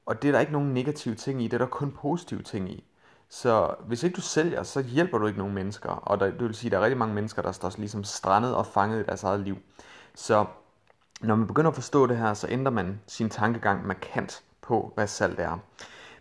Og 0.07 0.23
det 0.23 0.29
er 0.29 0.33
der 0.33 0.41
ikke 0.41 0.53
nogen 0.53 0.75
negative 0.75 1.15
ting 1.15 1.43
i, 1.43 1.45
det 1.45 1.53
er 1.53 1.59
der 1.59 1.67
kun 1.67 1.93
positive 1.93 2.43
ting 2.43 2.71
i. 2.71 2.85
Så 3.29 3.75
hvis 3.87 4.03
ikke 4.03 4.17
du 4.17 4.21
sælger, 4.21 4.63
så 4.63 4.83
hjælper 4.83 5.19
du 5.19 5.27
ikke 5.27 5.39
nogen 5.39 5.55
mennesker. 5.55 5.89
Og 5.89 6.21
der, 6.21 6.27
det 6.27 6.41
vil 6.41 6.55
sige, 6.55 6.69
at 6.69 6.73
der 6.73 6.79
er 6.79 6.83
rigtig 6.83 6.99
mange 6.99 7.15
mennesker, 7.15 7.43
der 7.43 7.53
står 7.53 7.73
ligesom 7.79 8.05
strandet 8.05 8.55
og 8.55 8.67
fanget 8.67 9.01
i 9.01 9.07
deres 9.07 9.23
eget 9.23 9.41
liv. 9.41 9.59
Så 10.15 10.47
når 11.21 11.35
man 11.35 11.47
begynder 11.47 11.71
at 11.71 11.75
forstå 11.75 12.07
det 12.07 12.17
her, 12.17 12.35
så 12.35 12.47
ændrer 12.51 12.73
man 12.73 13.01
sin 13.07 13.31
tankegang 13.31 13.87
markant 13.87 14.43
på, 14.63 14.93
hvad 14.95 15.07
salg 15.07 15.39
er. 15.39 15.59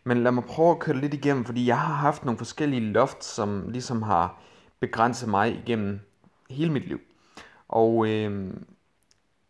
Men 0.04 0.24
lad 0.24 0.32
mig 0.32 0.44
prøve 0.44 0.72
at 0.72 0.80
køre 0.80 0.94
det 0.94 1.02
lidt 1.02 1.14
igennem, 1.14 1.46
fordi 1.46 1.68
jeg 1.68 1.80
har 1.80 1.94
haft 1.94 2.26
nogle 2.26 2.38
forskellige 2.38 2.82
loft, 2.82 3.24
som 3.24 3.70
ligesom 3.70 4.02
har 4.02 4.40
begrænset 4.80 5.30
mig 5.30 5.56
igennem 5.64 6.00
hele 6.50 6.72
mit 6.72 6.88
liv. 6.88 7.00
Og 7.70 8.08
øh, 8.08 8.54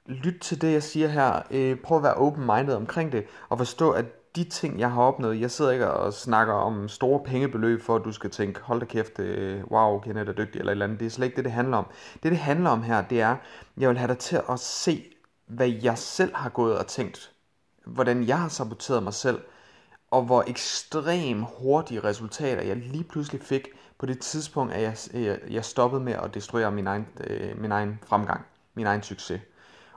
lyt 0.06 0.40
til 0.42 0.62
det, 0.62 0.74
jeg 0.74 0.84
siger 0.84 1.08
her. 1.08 1.42
Øh, 1.52 1.78
prøv 1.78 1.98
at 1.98 2.04
være 2.04 2.14
open-minded 2.14 2.76
omkring 2.76 3.12
det, 3.12 3.26
og 3.50 3.58
forstå, 3.58 3.92
at 3.92 4.06
de 4.36 4.44
ting, 4.44 4.80
jeg 4.80 4.92
har 4.92 5.02
opnået, 5.02 5.42
jeg 5.42 5.52
sidder 5.52 5.72
ikke 5.72 5.92
og 5.92 6.14
snakker 6.14 6.54
om 6.54 6.88
store 6.88 7.24
pengebeløb, 7.26 7.82
for 7.82 7.96
at 7.96 8.02
du 8.06 8.12
skal 8.12 8.30
tænke, 8.30 8.62
hold 8.62 8.80
da 8.80 8.86
kæft, 8.86 9.20
øh, 9.20 9.64
wow, 9.72 10.00
Kenneth 10.00 10.30
er 10.30 10.34
dygtig, 10.34 10.60
eller 10.60 10.72
et 10.72 10.76
eller 10.76 10.86
andet. 10.86 11.00
Det 11.00 11.06
er 11.06 11.10
slet 11.10 11.26
ikke 11.26 11.36
det, 11.36 11.46
det 11.46 11.54
handler 11.54 11.78
om. 11.78 11.86
Det, 12.24 12.32
det 12.32 12.38
handler 12.38 12.70
om 12.70 12.84
her, 12.84 13.02
det 13.02 13.22
er, 13.22 13.36
jeg 13.78 13.90
vil 13.90 13.98
have 13.98 14.08
dig 14.08 14.18
til 14.18 14.42
at 14.50 14.60
se, 14.60 15.06
hvad 15.48 15.68
jeg 15.68 15.98
selv 15.98 16.36
har 16.36 16.50
gået 16.50 16.78
og 16.78 16.88
tænkt. 16.88 17.32
Hvordan 17.86 18.28
jeg 18.28 18.40
har 18.40 18.50
saboteret 18.50 19.04
mig 19.04 19.14
selv, 19.14 19.40
og 20.12 20.24
hvor 20.24 20.44
ekstrem 20.48 21.42
hurtige 21.42 22.00
resultater 22.00 22.62
jeg 22.62 22.76
lige 22.76 23.04
pludselig 23.04 23.42
fik 23.42 23.68
på 24.00 24.06
det 24.06 24.20
tidspunkt, 24.20 24.74
at 24.74 24.82
jeg, 24.82 25.24
jeg, 25.24 25.40
jeg 25.50 25.66
stoppede 25.66 26.04
med 26.04 26.14
at 26.14 26.34
destruere 26.34 26.72
min 26.72 26.88
egen, 26.88 27.08
øh, 27.28 27.62
min 27.62 27.72
egen 27.72 28.00
fremgang, 28.06 28.46
min 28.74 28.86
egen 28.86 29.04
succes. 29.04 29.42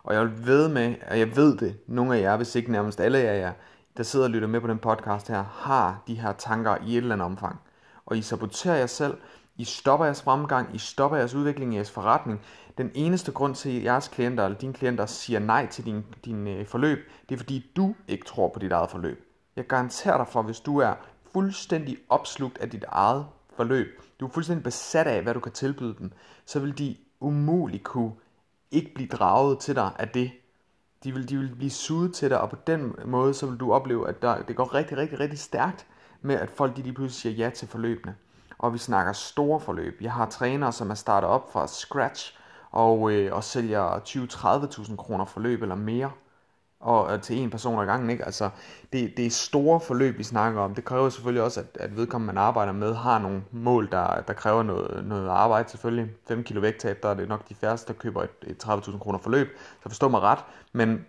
Og 0.05 0.15
jeg 0.15 0.23
vil 0.23 0.47
ved 0.47 0.69
med, 0.69 0.95
og 1.11 1.19
jeg 1.19 1.37
ved 1.37 1.57
det, 1.57 1.77
nogle 1.87 2.17
af 2.17 2.21
jer, 2.21 2.37
hvis 2.37 2.55
ikke 2.55 2.73
nærmest 2.73 3.01
alle 3.01 3.19
af 3.19 3.41
jer, 3.41 3.53
der 3.97 4.03
sidder 4.03 4.25
og 4.25 4.31
lytter 4.31 4.49
med 4.49 4.61
på 4.61 4.67
den 4.67 4.79
podcast 4.79 5.29
her, 5.29 5.45
har 5.53 6.03
de 6.07 6.15
her 6.15 6.33
tanker 6.33 6.77
i 6.87 6.93
et 6.93 6.97
eller 6.97 7.15
andet 7.15 7.27
omfang. 7.27 7.61
Og 8.07 8.19
I 8.19 8.23
saboterer 8.23 8.77
jer 8.77 8.87
selv, 8.87 9.19
I 9.57 9.65
stopper 9.65 10.07
jeres 10.07 10.23
fremgang, 10.23 10.75
I 10.75 10.79
stopper 10.79 11.17
jeres 11.17 11.35
udvikling 11.35 11.73
i 11.73 11.77
jeres 11.77 11.91
forretning. 11.91 12.41
Den 12.79 12.91
eneste 12.95 13.33
grund 13.33 13.55
til, 13.55 13.77
at 13.77 13.85
jeres 13.85 14.09
klienter 14.09 14.45
eller 14.45 14.59
dine 14.59 14.73
klienter 14.73 15.07
siger 15.07 15.39
nej 15.39 15.67
til 15.67 15.85
din, 15.85 16.05
din 16.25 16.49
øh, 16.49 16.67
forløb, 16.67 16.99
det 17.29 17.35
er 17.35 17.39
fordi 17.39 17.73
du 17.77 17.95
ikke 18.09 18.27
tror 18.27 18.49
på 18.49 18.59
dit 18.59 18.73
eget 18.73 18.91
forløb. 18.91 19.29
Jeg 19.57 19.67
garanterer 19.67 20.17
dig 20.17 20.29
for, 20.29 20.43
hvis 20.43 20.61
du 20.61 20.79
er 20.79 20.95
fuldstændig 21.33 21.99
opslugt 22.09 22.59
af 22.59 22.71
dit 22.71 22.85
eget 22.89 23.27
forløb, 23.57 24.01
du 24.21 24.27
er 24.27 24.31
fuldstændig 24.31 24.65
besat 24.65 25.07
af, 25.07 25.23
hvad 25.23 25.35
du 25.35 25.41
kan 25.41 25.53
tilbyde 25.53 25.95
dem, 25.99 26.13
så 26.45 26.61
vil 26.61 26.79
de 26.79 26.97
umuligt 27.21 27.85
kunne 27.85 28.13
ikke 28.71 28.95
blive 28.95 29.09
draget 29.09 29.59
til 29.59 29.75
dig 29.75 29.91
af 29.99 30.09
det, 30.09 30.31
de 31.05 31.13
vil, 31.13 31.29
de 31.29 31.39
vil 31.39 31.55
blive 31.57 31.71
suget 31.71 32.15
til 32.15 32.31
dig, 32.31 32.41
og 32.41 32.51
på 32.51 32.57
den 32.67 32.95
måde, 33.05 33.35
så 33.35 33.47
vil 33.47 33.57
du 33.57 33.73
opleve, 33.73 34.09
at 34.09 34.23
der, 34.23 34.43
det 34.43 34.57
går 34.57 34.75
rigtig, 34.75 34.97
rigtig, 34.97 35.21
rigtig 35.21 35.39
stærkt 35.39 35.87
med, 36.21 36.35
at 36.35 36.51
folk 36.51 36.77
de 36.77 36.83
lige 36.83 36.95
pludselig 36.95 37.35
siger 37.35 37.47
ja 37.47 37.51
til 37.51 37.69
forløbene. 37.69 38.15
Og 38.59 38.73
vi 38.73 38.79
snakker 38.79 39.13
store 39.13 39.61
forløb. 39.61 39.99
Jeg 40.01 40.13
har 40.13 40.27
trænere, 40.27 40.73
som 40.73 40.91
er 40.91 40.95
startet 40.95 41.31
op 41.31 41.53
fra 41.53 41.67
scratch, 41.67 42.39
og, 42.71 43.13
øh, 43.13 43.35
og 43.35 43.45
sælger 43.45 43.99
20-30.000 43.99 44.97
kroner 44.97 45.25
forløb 45.25 45.63
eller 45.63 45.75
mere 45.75 46.11
og 46.83 47.23
til 47.23 47.39
en 47.39 47.51
person 47.51 47.81
ad 47.81 47.87
gangen. 47.87 48.11
Ikke? 48.11 48.25
Altså, 48.25 48.51
det, 48.93 49.17
det 49.17 49.27
er 49.27 49.31
store 49.31 49.81
forløb, 49.81 50.19
vi 50.19 50.25
snakker 50.25 50.61
om. 50.61 50.75
Det 50.75 50.85
kræver 50.85 51.09
selvfølgelig 51.09 51.43
også, 51.43 51.61
at, 51.61 51.67
at 51.75 51.97
vedkommende, 51.97 52.35
man 52.35 52.43
arbejder 52.43 52.73
med, 52.73 52.95
har 52.95 53.19
nogle 53.19 53.43
mål, 53.51 53.89
der, 53.93 54.21
der 54.21 54.33
kræver 54.33 54.63
noget, 54.63 55.05
noget 55.05 55.29
arbejde 55.29 55.71
selvfølgelig. 55.71 56.11
5 56.29 56.45
kilo 56.45 56.61
vægttab, 56.61 57.03
der 57.03 57.09
er 57.09 57.15
det 57.15 57.29
nok 57.29 57.49
de 57.49 57.55
færreste, 57.55 57.93
der 57.93 57.99
køber 57.99 58.23
et, 58.23 58.31
et 58.47 58.65
30.000 58.65 58.99
kroner 58.99 59.19
forløb. 59.19 59.49
Så 59.83 59.89
forstå 59.89 60.09
mig 60.09 60.21
ret. 60.21 60.39
Men 60.73 61.05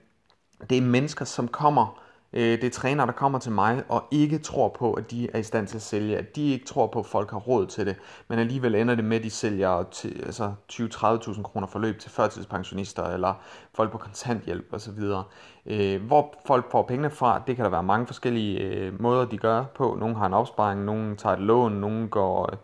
det 0.70 0.78
er 0.78 0.82
mennesker, 0.82 1.26
som 1.26 1.48
kommer 1.48 2.03
Øh, 2.34 2.42
det 2.42 2.64
er 2.64 2.70
trænere, 2.70 3.08
der 3.08 3.14
kommer 3.14 3.40
til 3.40 3.52
mig 3.52 3.84
og 3.90 4.04
ikke 4.12 4.38
tror 4.38 4.70
på, 4.70 4.94
at 4.94 5.12
de 5.12 5.30
er 5.34 5.40
i 5.40 5.44
stand 5.44 5.68
til 5.68 5.76
at 5.76 5.82
sælge, 5.82 6.18
at 6.18 6.36
de 6.36 6.52
ikke 6.52 6.66
tror 6.66 6.88
på, 6.88 7.00
at 7.00 7.06
folk 7.06 7.32
har 7.32 7.38
råd 7.38 7.68
til 7.68 7.86
det, 7.86 7.96
men 8.28 8.40
alligevel 8.40 8.76
ender 8.76 8.96
det 8.96 9.06
med, 9.06 9.18
at 9.18 9.24
de 9.24 9.30
sælger 9.30 9.84
til, 9.92 10.22
altså 10.26 10.54
20-30.000 10.72 11.42
kroner 11.42 11.68
forløb 11.68 12.00
til 12.00 12.12
førtidspensionister 12.12 13.04
eller 13.04 13.34
folk 13.74 13.92
på 13.92 13.98
kontanthjælp 13.98 14.66
osv. 14.72 15.00
Øh, 15.66 16.02
hvor 16.06 16.34
folk 16.46 16.72
får 16.72 16.84
pengene 16.84 17.10
fra, 17.10 17.42
det 17.48 17.56
kan 17.56 17.66
der 17.66 17.72
være 17.72 17.84
mange 17.84 18.08
forskellige 18.08 18.60
øh, 18.60 19.02
måder, 19.02 19.26
de 19.26 19.38
gør 19.38 19.64
på. 19.76 19.98
Nogle 20.00 20.16
har 20.16 20.26
en 20.26 20.34
opsparing, 20.34 20.84
nogle 20.84 21.16
tager 21.16 21.36
et 21.36 21.42
lån, 21.42 21.72
nogle 21.72 22.08
går 22.08 22.56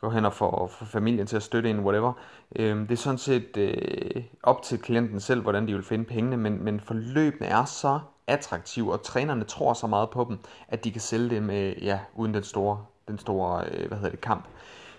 går 0.00 0.10
hen 0.10 0.24
og 0.24 0.32
får, 0.32 0.66
familien 0.66 1.26
til 1.26 1.36
at 1.36 1.42
støtte 1.42 1.70
en, 1.70 1.80
whatever. 1.80 2.12
Øh, 2.56 2.76
det 2.76 2.90
er 2.90 2.96
sådan 2.96 3.18
set 3.18 3.56
øh, 3.56 4.22
op 4.42 4.62
til 4.62 4.78
klienten 4.78 5.20
selv, 5.20 5.42
hvordan 5.42 5.68
de 5.68 5.74
vil 5.74 5.82
finde 5.82 6.04
pengene, 6.04 6.36
men, 6.36 6.64
men 6.64 6.80
forløbene 6.80 7.46
er 7.46 7.64
så 7.64 8.00
attraktive, 8.26 8.92
og 8.92 9.02
trænerne 9.02 9.44
tror 9.44 9.72
så 9.72 9.86
meget 9.86 10.10
på 10.10 10.26
dem, 10.28 10.38
at 10.68 10.84
de 10.84 10.92
kan 10.92 11.00
sælge 11.00 11.30
det 11.30 11.42
med, 11.42 11.74
øh, 11.76 11.84
ja, 11.84 11.98
uden 12.14 12.34
den 12.34 12.44
store, 12.44 12.84
den 13.08 13.18
store 13.18 13.64
øh, 13.64 13.88
hvad 13.88 13.98
hedder 13.98 14.10
det, 14.10 14.20
kamp. 14.20 14.44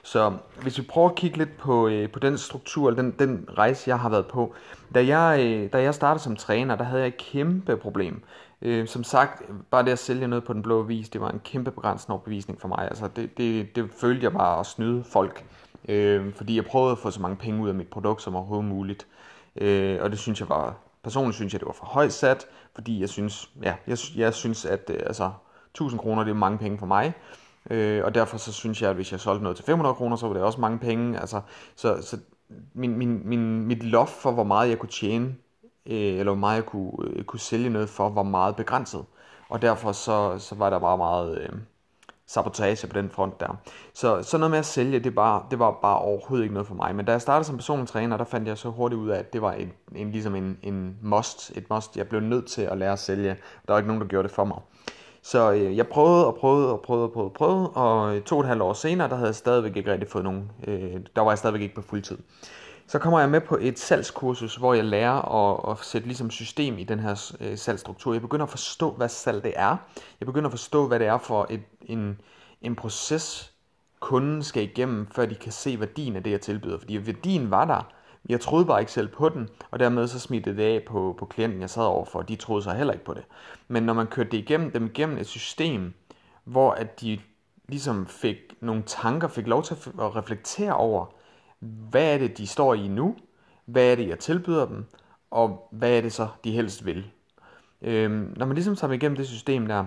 Så 0.03 0.33
hvis 0.61 0.77
vi 0.77 0.83
prøver 0.83 1.09
at 1.09 1.15
kigge 1.15 1.37
lidt 1.37 1.57
på, 1.57 1.87
øh, 1.87 2.11
på 2.11 2.19
den 2.19 2.37
struktur, 2.37 2.91
den, 2.91 3.11
den 3.19 3.47
rejse, 3.57 3.89
jeg 3.89 3.99
har 3.99 4.09
været 4.09 4.25
på. 4.27 4.53
Da 4.95 5.05
jeg, 5.05 5.39
øh, 5.45 5.73
da 5.73 5.81
jeg 5.81 5.93
startede 5.93 6.23
som 6.23 6.35
træner, 6.35 6.75
der 6.75 6.83
havde 6.83 7.01
jeg 7.01 7.07
et 7.07 7.17
kæmpe 7.17 7.77
problem. 7.77 8.23
Øh, 8.61 8.87
som 8.87 9.03
sagt, 9.03 9.43
bare 9.71 9.85
det 9.85 9.91
at 9.91 9.99
sælge 9.99 10.27
noget 10.27 10.43
på 10.43 10.53
den 10.53 10.61
blå 10.61 10.81
vis, 10.81 11.09
det 11.09 11.21
var 11.21 11.29
en 11.29 11.39
kæmpe 11.39 11.71
begrænsende 11.71 12.13
overbevisning 12.13 12.61
for 12.61 12.67
mig. 12.67 12.81
Altså, 12.81 13.07
det, 13.15 13.37
det, 13.37 13.75
det 13.75 13.89
følte 14.01 14.23
jeg 14.23 14.33
bare 14.33 14.59
at 14.59 14.65
snyde 14.65 15.03
folk. 15.03 15.45
Øh, 15.89 16.33
fordi 16.33 16.55
jeg 16.55 16.65
prøvede 16.65 16.91
at 16.91 16.97
få 16.97 17.11
så 17.11 17.21
mange 17.21 17.37
penge 17.37 17.61
ud 17.61 17.69
af 17.69 17.75
mit 17.75 17.87
produkt 17.87 18.21
som 18.21 18.35
overhovedet 18.35 18.65
muligt. 18.65 19.07
Øh, 19.55 19.97
og 20.01 20.09
det 20.09 20.19
synes 20.19 20.39
jeg 20.39 20.49
var 20.49 20.75
Personligt 21.05 21.35
synes 21.35 21.53
jeg, 21.53 21.59
det 21.59 21.65
var 21.65 21.73
for 21.73 21.85
højt 21.85 22.13
sat, 22.13 22.47
fordi 22.75 23.01
jeg 23.01 23.09
synes, 23.09 23.49
ja, 23.61 23.75
jeg, 23.87 23.97
jeg 24.15 24.33
synes 24.33 24.65
at 24.65 24.89
øh, 24.89 24.99
altså, 25.05 25.31
1000 25.71 25.99
kroner 25.99 26.23
det 26.23 26.31
er 26.31 26.35
mange 26.35 26.57
penge 26.57 26.77
for 26.77 26.85
mig. 26.85 27.13
Øh, 27.69 28.05
og 28.05 28.15
derfor 28.15 28.37
så 28.37 28.53
synes 28.53 28.81
jeg, 28.81 28.89
at 28.89 28.95
hvis 28.95 29.11
jeg 29.11 29.19
solgte 29.19 29.43
noget 29.43 29.55
til 29.55 29.65
500 29.65 29.95
kroner, 29.95 30.15
så 30.15 30.27
var 30.27 30.33
det 30.33 30.43
også 30.43 30.61
mange 30.61 30.79
penge. 30.79 31.19
Altså, 31.19 31.41
så, 31.75 32.01
så 32.01 32.17
min, 32.73 32.97
min, 32.97 33.21
min, 33.27 33.65
mit 33.65 33.83
loft 33.83 34.11
for, 34.11 34.31
hvor 34.31 34.43
meget 34.43 34.69
jeg 34.69 34.79
kunne 34.79 34.89
tjene, 34.89 35.35
øh, 35.85 36.19
eller 36.19 36.31
hvor 36.31 36.39
meget 36.39 36.55
jeg 36.55 36.65
kunne, 36.65 36.91
øh, 37.03 37.23
kunne 37.23 37.39
sælge 37.39 37.69
noget 37.69 37.89
for, 37.89 38.09
var 38.09 38.23
meget 38.23 38.55
begrænset. 38.55 39.05
Og 39.49 39.61
derfor 39.61 39.91
så, 39.91 40.39
så 40.39 40.55
var 40.55 40.69
der 40.69 40.79
bare 40.79 40.97
meget... 40.97 41.41
Øh, 41.41 41.49
sabotage 42.27 42.87
på 42.87 42.93
den 42.93 43.09
front 43.09 43.39
der. 43.39 43.57
Så 43.93 44.23
så 44.23 44.37
noget 44.37 44.51
med 44.51 44.59
at 44.59 44.65
sælge, 44.65 44.99
det, 44.99 45.15
bare, 45.15 45.43
det 45.51 45.59
var 45.59 45.79
bare 45.81 45.99
overhovedet 45.99 46.43
ikke 46.43 46.53
noget 46.53 46.67
for 46.67 46.75
mig. 46.75 46.95
Men 46.95 47.05
da 47.05 47.11
jeg 47.11 47.21
startede 47.21 47.43
som 47.47 47.55
personlig 47.55 47.87
træner, 47.87 48.17
der 48.17 48.23
fandt 48.23 48.47
jeg 48.47 48.57
så 48.57 48.69
hurtigt 48.69 49.01
ud 49.01 49.09
af, 49.09 49.19
at 49.19 49.33
det 49.33 49.41
var 49.41 49.51
en, 49.51 49.71
en, 49.95 50.11
ligesom 50.11 50.35
en, 50.35 50.57
en 50.63 50.97
must, 51.01 51.51
et 51.57 51.69
must. 51.69 51.97
Jeg 51.97 52.07
blev 52.07 52.21
nødt 52.21 52.45
til 52.45 52.61
at 52.61 52.77
lære 52.77 52.91
at 52.91 52.99
sælge. 52.99 53.29
Der 53.67 53.73
var 53.73 53.77
ikke 53.77 53.87
nogen, 53.87 54.01
der 54.01 54.07
gjorde 54.07 54.27
det 54.27 54.35
for 54.35 54.43
mig. 54.43 54.57
Så 55.21 55.51
øh, 55.51 55.77
jeg 55.77 55.87
prøvede 55.87 56.27
og 56.27 56.35
prøvede 56.35 56.71
og 56.71 56.81
prøvede 56.81 57.03
og 57.03 57.11
prøvede, 57.11 57.29
og 57.29 57.33
prøvede, 57.33 57.69
og 57.69 58.25
to 58.25 58.37
og 58.37 58.41
et 58.41 58.47
halvt 58.47 58.61
år 58.61 58.73
senere, 58.73 59.09
der 59.09 59.15
havde 59.15 59.27
jeg 59.27 59.35
stadigvæk 59.35 59.77
ikke 59.77 59.91
rigtig 59.91 60.09
fået 60.09 60.23
nogen, 60.23 60.51
øh, 60.67 60.93
der 61.15 61.21
var 61.21 61.31
jeg 61.31 61.37
stadigvæk 61.37 61.61
ikke 61.61 61.75
på 61.75 61.81
fuld 61.81 62.01
tid. 62.01 62.17
Så 62.87 62.99
kommer 62.99 63.19
jeg 63.19 63.29
med 63.29 63.41
på 63.41 63.57
et 63.61 63.79
salgskursus, 63.79 64.55
hvor 64.55 64.73
jeg 64.73 64.83
lærer 64.83 65.13
at, 65.13 65.71
at 65.71 65.85
sætte 65.85 66.07
ligesom 66.07 66.31
system 66.31 66.77
i 66.77 66.83
den 66.83 66.99
her 66.99 67.33
øh, 67.41 67.57
salgsstruktur. 67.57 68.13
Jeg 68.13 68.21
begynder 68.21 68.45
at 68.45 68.49
forstå, 68.49 68.91
hvad 68.91 69.09
salg 69.09 69.43
det 69.43 69.53
er. 69.55 69.77
Jeg 70.19 70.25
begynder 70.25 70.47
at 70.47 70.53
forstå, 70.53 70.87
hvad 70.87 70.99
det 70.99 71.07
er 71.07 71.17
for 71.17 71.47
et, 71.49 71.61
en, 71.81 72.21
en 72.61 72.75
proces, 72.75 73.53
kunden 73.99 74.43
skal 74.43 74.63
igennem, 74.63 75.07
før 75.15 75.25
de 75.25 75.35
kan 75.35 75.51
se 75.51 75.79
værdien 75.79 76.15
af 76.15 76.23
det, 76.23 76.31
jeg 76.31 76.41
tilbyder. 76.41 76.79
Fordi 76.79 77.05
værdien 77.05 77.51
var 77.51 77.65
der. 77.65 77.91
Jeg 78.29 78.41
troede 78.41 78.65
bare 78.65 78.79
ikke 78.79 78.91
selv 78.91 79.07
på 79.07 79.29
den, 79.29 79.49
og 79.71 79.79
dermed 79.79 80.07
så 80.07 80.19
smidte 80.19 80.57
det 80.57 80.63
af 80.63 80.83
på, 80.87 81.15
på 81.19 81.25
klienten, 81.25 81.61
jeg 81.61 81.69
sad 81.69 81.83
overfor, 81.83 82.19
og 82.19 82.29
de 82.29 82.35
troede 82.35 82.63
så 82.63 82.71
heller 82.71 82.93
ikke 82.93 83.05
på 83.05 83.13
det. 83.13 83.23
Men 83.67 83.83
når 83.83 83.93
man 83.93 84.07
kørte 84.07 84.31
det 84.31 84.37
igennem, 84.37 84.71
dem 84.71 84.85
igennem 84.85 85.17
et 85.17 85.27
system, 85.27 85.93
hvor 86.43 86.71
at 86.71 87.01
de 87.01 87.19
ligesom 87.67 88.07
fik 88.07 88.37
nogle 88.61 88.83
tanker, 88.85 89.27
fik 89.27 89.47
lov 89.47 89.63
til 89.63 89.73
at 89.99 90.15
reflektere 90.15 90.73
over, 90.73 91.05
hvad 91.89 92.13
er 92.13 92.17
det, 92.17 92.37
de 92.37 92.47
står 92.47 92.73
i 92.73 92.87
nu, 92.87 93.15
hvad 93.65 93.91
er 93.91 93.95
det, 93.95 94.07
jeg 94.07 94.19
tilbyder 94.19 94.65
dem, 94.65 94.85
og 95.31 95.67
hvad 95.71 95.97
er 95.97 96.01
det 96.01 96.13
så, 96.13 96.27
de 96.43 96.51
helst 96.51 96.85
vil. 96.85 97.05
Øhm, 97.81 98.33
når 98.37 98.45
man 98.45 98.55
ligesom 98.55 98.75
tager 98.75 98.93
igennem 98.93 99.15
det 99.15 99.27
system 99.27 99.67
der, 99.67 99.85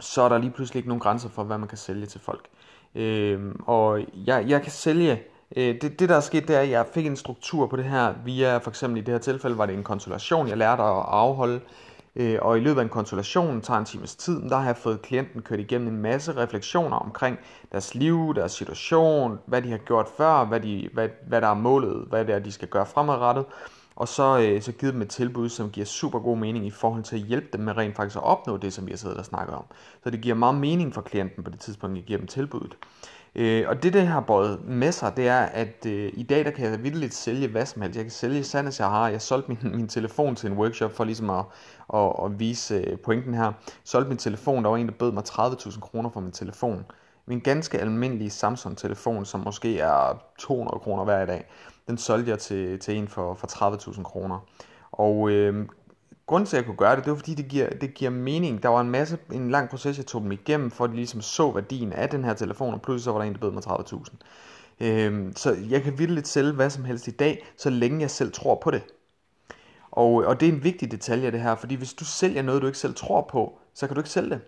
så 0.00 0.22
er 0.22 0.28
der 0.28 0.38
lige 0.38 0.50
pludselig 0.50 0.78
ikke 0.78 0.88
nogen 0.88 1.00
grænser 1.00 1.28
for, 1.28 1.44
hvad 1.44 1.58
man 1.58 1.68
kan 1.68 1.78
sælge 1.78 2.06
til 2.06 2.20
folk. 2.20 2.48
Øhm, 2.94 3.60
og 3.66 4.00
jeg, 4.26 4.44
jeg 4.48 4.62
kan 4.62 4.72
sælge, 4.72 5.22
øh, 5.56 5.80
det, 5.80 6.00
det 6.00 6.08
der 6.08 6.16
er 6.16 6.20
sket, 6.20 6.48
det 6.48 6.56
er, 6.56 6.60
at 6.60 6.70
jeg 6.70 6.86
fik 6.94 7.06
en 7.06 7.16
struktur 7.16 7.66
på 7.66 7.76
det 7.76 7.84
her, 7.84 8.14
via 8.24 8.58
for 8.58 8.70
eksempel 8.70 8.98
i 8.98 9.04
det 9.04 9.14
her 9.14 9.18
tilfælde, 9.18 9.58
var 9.58 9.66
det 9.66 9.74
en 9.74 9.84
konsultation, 9.84 10.48
jeg 10.48 10.56
lærte 10.56 10.82
at 10.82 10.88
afholde, 11.08 11.60
øh, 12.16 12.38
og 12.42 12.56
i 12.56 12.60
løbet 12.60 12.80
af 12.80 12.84
en 12.84 12.88
konsultation, 12.88 13.60
tager 13.60 13.78
en 13.78 13.84
times 13.84 14.16
tid, 14.16 14.42
der 14.42 14.56
har 14.56 14.66
jeg 14.66 14.76
fået 14.76 15.02
klienten 15.02 15.42
kørt 15.42 15.60
igennem 15.60 15.88
en 15.88 16.02
masse 16.02 16.36
refleksioner 16.36 16.96
omkring 16.96 17.38
deres 17.72 17.94
liv, 17.94 18.34
deres 18.34 18.52
situation, 18.52 19.38
hvad 19.46 19.62
de 19.62 19.70
har 19.70 19.78
gjort 19.78 20.08
før, 20.16 20.44
hvad, 20.44 20.60
de, 20.60 20.88
hvad, 20.92 21.08
hvad 21.28 21.40
der 21.40 21.48
er 21.48 21.54
målet, 21.54 22.06
hvad 22.08 22.24
det 22.24 22.34
er, 22.34 22.38
de 22.38 22.52
skal 22.52 22.68
gøre 22.68 22.86
fremadrettet, 22.86 23.44
og 23.96 24.08
så, 24.08 24.38
øh, 24.38 24.62
så 24.62 24.72
givet 24.72 24.94
dem 24.94 25.02
et 25.02 25.08
tilbud, 25.08 25.48
som 25.48 25.70
giver 25.70 25.86
super 25.86 26.18
god 26.18 26.38
mening 26.38 26.66
i 26.66 26.70
forhold 26.70 27.02
til 27.02 27.16
at 27.16 27.22
hjælpe 27.22 27.46
dem 27.52 27.60
med 27.60 27.76
rent 27.76 27.96
faktisk 27.96 28.16
at 28.16 28.22
opnå 28.22 28.56
det, 28.56 28.72
som 28.72 28.86
vi 28.86 28.92
har 28.92 28.96
siddet 28.96 29.16
og 29.18 29.24
snakket 29.24 29.54
om. 29.54 29.64
Så 30.04 30.10
det 30.10 30.20
giver 30.20 30.34
meget 30.34 30.54
mening 30.54 30.94
for 30.94 31.00
klienten 31.00 31.44
på 31.44 31.50
det 31.50 31.60
tidspunkt, 31.60 31.96
jeg 31.96 32.04
giver 32.04 32.18
dem 32.18 32.26
tilbuddet. 32.26 32.76
Øh, 33.38 33.64
og 33.68 33.82
det, 33.82 33.92
det 33.92 34.06
har 34.06 34.20
båret 34.20 34.64
med 34.64 34.92
sig, 34.92 35.16
det 35.16 35.28
er, 35.28 35.40
at 35.40 35.86
øh, 35.86 36.12
i 36.14 36.22
dag 36.22 36.44
der 36.44 36.50
kan 36.50 36.70
jeg 36.70 36.82
vildt 36.82 37.14
sælge 37.14 37.48
hvad 37.48 37.66
som 37.66 37.82
helst. 37.82 37.96
Jeg 37.96 38.04
kan 38.04 38.10
sælge 38.10 38.44
sandt, 38.44 38.80
jeg 38.80 38.88
har. 38.88 39.08
Jeg 39.08 39.22
solgte 39.22 39.48
min, 39.48 39.76
min 39.76 39.88
telefon 39.88 40.36
til 40.36 40.50
en 40.50 40.58
workshop 40.58 40.92
for 40.92 41.04
ligesom 41.04 41.30
at, 41.30 41.44
at, 41.94 42.12
at 42.24 42.38
vise 42.40 42.74
øh, 42.74 42.98
pointen 42.98 43.34
her. 43.34 43.52
Solgte 43.84 44.08
min 44.08 44.18
telefon, 44.18 44.64
der 44.64 44.70
var 44.70 44.76
en, 44.76 44.86
der 44.86 44.92
bød 44.92 45.12
mig 45.12 45.22
30.000 45.28 45.80
kroner 45.80 46.10
for 46.10 46.20
min 46.20 46.32
telefon. 46.32 46.84
Min 47.26 47.40
ganske 47.40 47.78
almindelige 47.78 48.30
Samsung-telefon, 48.30 49.24
som 49.24 49.40
måske 49.40 49.78
er 49.78 50.22
200 50.38 50.78
kroner 50.78 51.04
hver 51.04 51.22
i 51.22 51.26
dag, 51.26 51.46
den 51.86 51.98
solgte 51.98 52.30
jeg 52.30 52.38
til, 52.38 52.78
til 52.78 52.96
en 52.96 53.08
for, 53.08 53.34
for 53.34 53.46
30.000 53.46 54.02
kroner. 54.02 54.38
Og 54.92 55.30
øh, 55.30 55.66
grunden 56.26 56.46
til, 56.46 56.56
at 56.56 56.58
jeg 56.58 56.66
kunne 56.66 56.76
gøre 56.76 56.96
det, 56.96 57.04
det 57.04 57.10
var 57.10 57.16
fordi, 57.16 57.34
det 57.34 57.48
giver, 57.48 57.70
det 57.70 57.94
giver 57.94 58.10
mening. 58.10 58.62
Der 58.62 58.68
var 58.68 58.80
en 58.80 58.90
masse, 58.90 59.18
en 59.32 59.50
lang 59.50 59.68
proces, 59.70 59.98
jeg 59.98 60.06
tog 60.06 60.22
dem 60.22 60.32
igennem, 60.32 60.70
for 60.70 60.84
at 60.84 60.90
de 60.90 60.96
ligesom 60.96 61.20
så 61.20 61.50
værdien 61.50 61.92
af 61.92 62.08
den 62.08 62.24
her 62.24 62.34
telefon, 62.34 62.74
og 62.74 62.82
pludselig 62.82 63.04
så 63.04 63.12
var 63.12 63.18
der 63.18 63.26
en, 63.26 63.32
der 63.32 63.38
bød 63.38 63.50
mig 63.50 63.62
30.000. 63.66 64.16
Øhm, 64.80 65.36
så 65.36 65.56
jeg 65.70 65.82
kan 65.82 65.98
virkelig 65.98 66.26
sælge 66.26 66.52
hvad 66.52 66.70
som 66.70 66.84
helst 66.84 67.08
i 67.08 67.10
dag, 67.10 67.46
så 67.56 67.70
længe 67.70 68.00
jeg 68.00 68.10
selv 68.10 68.32
tror 68.32 68.54
på 68.54 68.70
det. 68.70 68.82
Og, 69.90 70.12
og 70.12 70.40
det 70.40 70.48
er 70.48 70.52
en 70.52 70.64
vigtig 70.64 70.90
detalje 70.90 71.30
det 71.30 71.40
her, 71.40 71.54
fordi 71.54 71.74
hvis 71.74 71.94
du 71.94 72.04
sælger 72.04 72.42
noget, 72.42 72.62
du 72.62 72.66
ikke 72.66 72.78
selv 72.78 72.94
tror 72.94 73.22
på, 73.30 73.58
så 73.74 73.86
kan 73.86 73.94
du 73.94 74.00
ikke 74.00 74.10
sælge 74.10 74.30
det. 74.30 74.40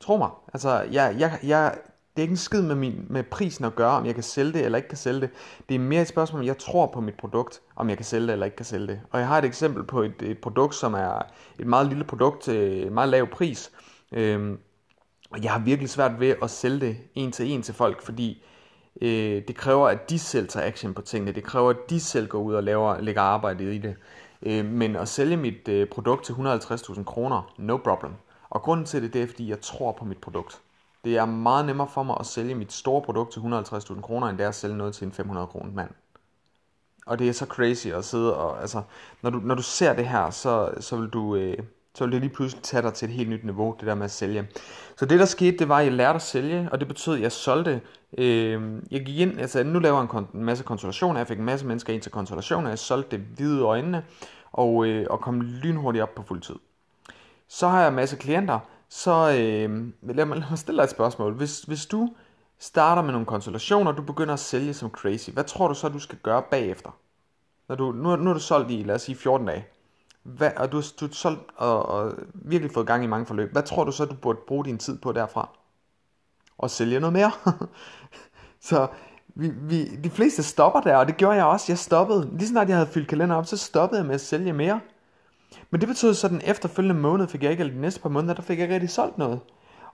Tro 0.00 0.16
mig. 0.16 0.30
Altså, 0.52 0.80
jeg, 0.80 1.16
jeg, 1.18 1.38
jeg, 1.42 1.78
det 2.16 2.18
er 2.18 2.22
ikke 2.22 2.32
en 2.32 2.36
skid 2.36 2.62
med, 2.62 2.74
min, 2.74 3.06
med 3.10 3.22
prisen 3.22 3.64
at 3.64 3.74
gøre, 3.74 3.90
om 3.90 4.06
jeg 4.06 4.14
kan 4.14 4.22
sælge 4.22 4.52
det 4.52 4.64
eller 4.64 4.76
ikke 4.76 4.88
kan 4.88 4.98
sælge 4.98 5.20
det. 5.20 5.30
Det 5.68 5.74
er 5.74 5.78
mere 5.78 6.02
et 6.02 6.08
spørgsmål, 6.08 6.40
om 6.40 6.46
jeg 6.46 6.58
tror 6.58 6.86
på 6.86 7.00
mit 7.00 7.14
produkt, 7.14 7.60
om 7.76 7.88
jeg 7.88 7.96
kan 7.96 8.06
sælge 8.06 8.26
det 8.26 8.32
eller 8.32 8.46
ikke 8.46 8.56
kan 8.56 8.66
sælge 8.66 8.86
det. 8.86 9.00
Og 9.10 9.20
jeg 9.20 9.28
har 9.28 9.38
et 9.38 9.44
eksempel 9.44 9.84
på 9.84 10.02
et, 10.02 10.22
et 10.22 10.38
produkt, 10.38 10.74
som 10.74 10.94
er 10.94 11.22
et 11.58 11.66
meget 11.66 11.86
lille 11.86 12.04
produkt 12.04 12.42
til 12.42 12.86
en 12.86 12.94
meget 12.94 13.08
lav 13.08 13.26
pris. 13.26 13.70
Øhm, 14.12 14.58
og 15.30 15.44
jeg 15.44 15.52
har 15.52 15.58
virkelig 15.58 15.90
svært 15.90 16.20
ved 16.20 16.34
at 16.42 16.50
sælge 16.50 16.80
det 16.80 16.96
en 17.14 17.32
til 17.32 17.52
en 17.52 17.62
til 17.62 17.74
folk, 17.74 18.02
fordi 18.02 18.44
øh, 19.02 19.42
det 19.48 19.56
kræver, 19.56 19.88
at 19.88 20.10
de 20.10 20.18
selv 20.18 20.48
tager 20.48 20.66
action 20.66 20.94
på 20.94 21.02
tingene. 21.02 21.32
Det 21.32 21.44
kræver, 21.44 21.70
at 21.70 21.90
de 21.90 22.00
selv 22.00 22.28
går 22.28 22.40
ud 22.40 22.54
og 22.54 22.62
laver, 22.62 23.00
lægger 23.00 23.22
arbejde 23.22 23.74
i 23.74 23.78
det. 23.78 23.94
Øh, 24.42 24.64
men 24.64 24.96
at 24.96 25.08
sælge 25.08 25.36
mit 25.36 25.68
øh, 25.68 25.88
produkt 25.88 26.24
til 26.24 26.32
150.000 26.32 27.04
kroner, 27.04 27.52
no 27.58 27.76
problem. 27.76 28.12
Og 28.50 28.62
grunden 28.62 28.86
til 28.86 29.02
det, 29.02 29.14
det 29.14 29.22
er, 29.22 29.26
fordi 29.26 29.50
jeg 29.50 29.60
tror 29.60 29.92
på 29.92 30.04
mit 30.04 30.18
produkt. 30.18 30.60
Det 31.04 31.16
er 31.16 31.24
meget 31.24 31.66
nemmere 31.66 31.88
for 31.88 32.02
mig 32.02 32.16
at 32.20 32.26
sælge 32.26 32.54
mit 32.54 32.72
store 32.72 33.02
produkt 33.02 33.32
til 33.32 33.40
150.000 33.40 34.00
kroner, 34.00 34.26
end 34.26 34.38
det 34.38 34.44
er 34.44 34.48
at 34.48 34.54
sælge 34.54 34.76
noget 34.76 34.94
til 34.94 35.06
en 35.06 35.12
500 35.12 35.46
kroner 35.46 35.72
mand. 35.72 35.90
Og 37.06 37.18
det 37.18 37.28
er 37.28 37.32
så 37.32 37.46
crazy 37.46 37.86
at 37.86 38.04
sidde 38.04 38.36
og, 38.36 38.60
altså, 38.60 38.82
når 39.22 39.30
du, 39.30 39.38
når 39.38 39.54
du 39.54 39.62
ser 39.62 39.92
det 39.92 40.08
her, 40.08 40.30
så, 40.30 40.70
så 40.80 40.96
vil 40.96 41.08
du, 41.08 41.36
øh, 41.36 41.58
så 41.94 42.04
vil 42.04 42.12
det 42.12 42.20
lige 42.20 42.34
pludselig 42.34 42.62
tage 42.62 42.82
dig 42.82 42.94
til 42.94 43.08
et 43.08 43.14
helt 43.14 43.28
nyt 43.28 43.44
niveau, 43.44 43.76
det 43.80 43.86
der 43.86 43.94
med 43.94 44.04
at 44.04 44.10
sælge. 44.10 44.48
Så 44.96 45.06
det 45.06 45.18
der 45.18 45.24
skete, 45.24 45.58
det 45.58 45.68
var, 45.68 45.78
at 45.78 45.84
jeg 45.84 45.92
lærte 45.92 46.16
at 46.16 46.22
sælge, 46.22 46.68
og 46.72 46.80
det 46.80 46.88
betød, 46.88 47.14
at 47.14 47.20
jeg 47.20 47.32
solgte, 47.32 47.80
øh, 48.18 48.82
jeg 48.90 49.04
gik 49.04 49.18
ind, 49.18 49.40
altså 49.40 49.62
nu 49.62 49.78
laver 49.78 49.96
jeg 49.96 50.18
en, 50.18 50.26
en 50.34 50.44
masse 50.44 50.64
konsultationer, 50.64 51.20
jeg 51.20 51.28
fik 51.28 51.38
en 51.38 51.44
masse 51.44 51.66
mennesker 51.66 51.92
ind 51.92 52.02
til 52.02 52.12
konsultationer, 52.12 52.68
jeg 52.68 52.78
solgte 52.78 53.16
det 53.16 53.26
hvide 53.36 53.62
øjnene, 53.62 54.04
og, 54.52 54.86
øh, 54.86 55.06
og 55.10 55.20
kom 55.20 55.40
lynhurtigt 55.40 56.02
op 56.02 56.14
på 56.14 56.22
fuld 56.22 56.40
tid. 56.40 56.56
Så 57.48 57.68
har 57.68 57.80
jeg 57.80 57.88
en 57.88 57.94
masse 57.94 58.16
klienter, 58.16 58.58
så 58.94 59.10
øh, 59.10 59.92
lad, 60.16 60.24
mig, 60.26 60.38
lad 60.38 60.48
mig 60.50 60.58
stille 60.58 60.78
dig 60.78 60.84
et 60.84 60.90
spørgsmål. 60.90 61.34
Hvis, 61.34 61.62
hvis 61.62 61.86
du 61.86 62.14
starter 62.58 63.02
med 63.02 63.12
nogle 63.12 63.26
konstellationer, 63.26 63.90
og 63.90 63.96
du 63.96 64.02
begynder 64.02 64.34
at 64.34 64.40
sælge 64.40 64.74
som 64.74 64.90
crazy, 64.90 65.30
hvad 65.30 65.44
tror 65.44 65.68
du 65.68 65.74
så, 65.74 65.88
du 65.88 65.98
skal 65.98 66.18
gøre 66.18 66.42
bagefter? 66.50 66.90
Når 67.68 67.74
du, 67.74 67.92
nu, 67.92 68.16
nu 68.16 68.30
er 68.30 68.34
du 68.34 68.40
solgt 68.40 68.70
i, 68.70 68.82
lad 68.82 68.94
os 68.94 69.02
sige, 69.02 69.16
14 69.16 69.46
dage, 69.46 69.66
hvad, 70.22 70.50
og 70.56 70.72
du, 70.72 70.82
du 71.00 71.08
solgt 71.12 71.40
og, 71.56 71.86
og 71.86 72.14
virkelig 72.34 72.72
fået 72.74 72.86
gang 72.86 73.04
i 73.04 73.06
mange 73.06 73.26
forløb, 73.26 73.52
hvad 73.52 73.62
tror 73.62 73.84
du 73.84 73.92
så, 73.92 74.04
du 74.04 74.14
burde 74.14 74.38
bruge 74.46 74.64
din 74.64 74.78
tid 74.78 74.98
på 74.98 75.12
derfra? 75.12 75.48
Og 76.58 76.70
sælge 76.70 77.00
noget 77.00 77.12
mere? 77.12 77.32
så 78.68 78.86
vi, 79.34 79.48
vi, 79.48 79.96
de 79.96 80.10
fleste 80.10 80.42
stopper 80.42 80.80
der, 80.80 80.96
og 80.96 81.06
det 81.06 81.16
gjorde 81.16 81.36
jeg 81.36 81.44
også. 81.44 81.66
Jeg 81.68 81.78
stoppede, 81.78 82.30
lige 82.38 82.48
snart 82.48 82.68
jeg 82.68 82.76
havde 82.76 82.90
fyldt 82.90 83.08
kalender 83.08 83.36
op, 83.36 83.46
så 83.46 83.56
stoppede 83.56 83.98
jeg 83.98 84.06
med 84.06 84.14
at 84.14 84.20
sælge 84.20 84.52
mere. 84.52 84.80
Men 85.70 85.80
det 85.80 85.88
betød 85.88 86.14
så, 86.14 86.26
at 86.26 86.30
den 86.30 86.42
efterfølgende 86.44 87.00
måned 87.00 87.28
fik 87.28 87.42
jeg 87.42 87.50
ikke, 87.50 87.60
eller 87.60 87.74
de 87.74 87.80
næste 87.80 88.00
par 88.00 88.08
måneder, 88.08 88.34
der 88.34 88.42
fik 88.42 88.58
jeg 88.58 88.64
ikke 88.64 88.74
rigtig 88.74 88.90
solgt 88.90 89.18
noget. 89.18 89.40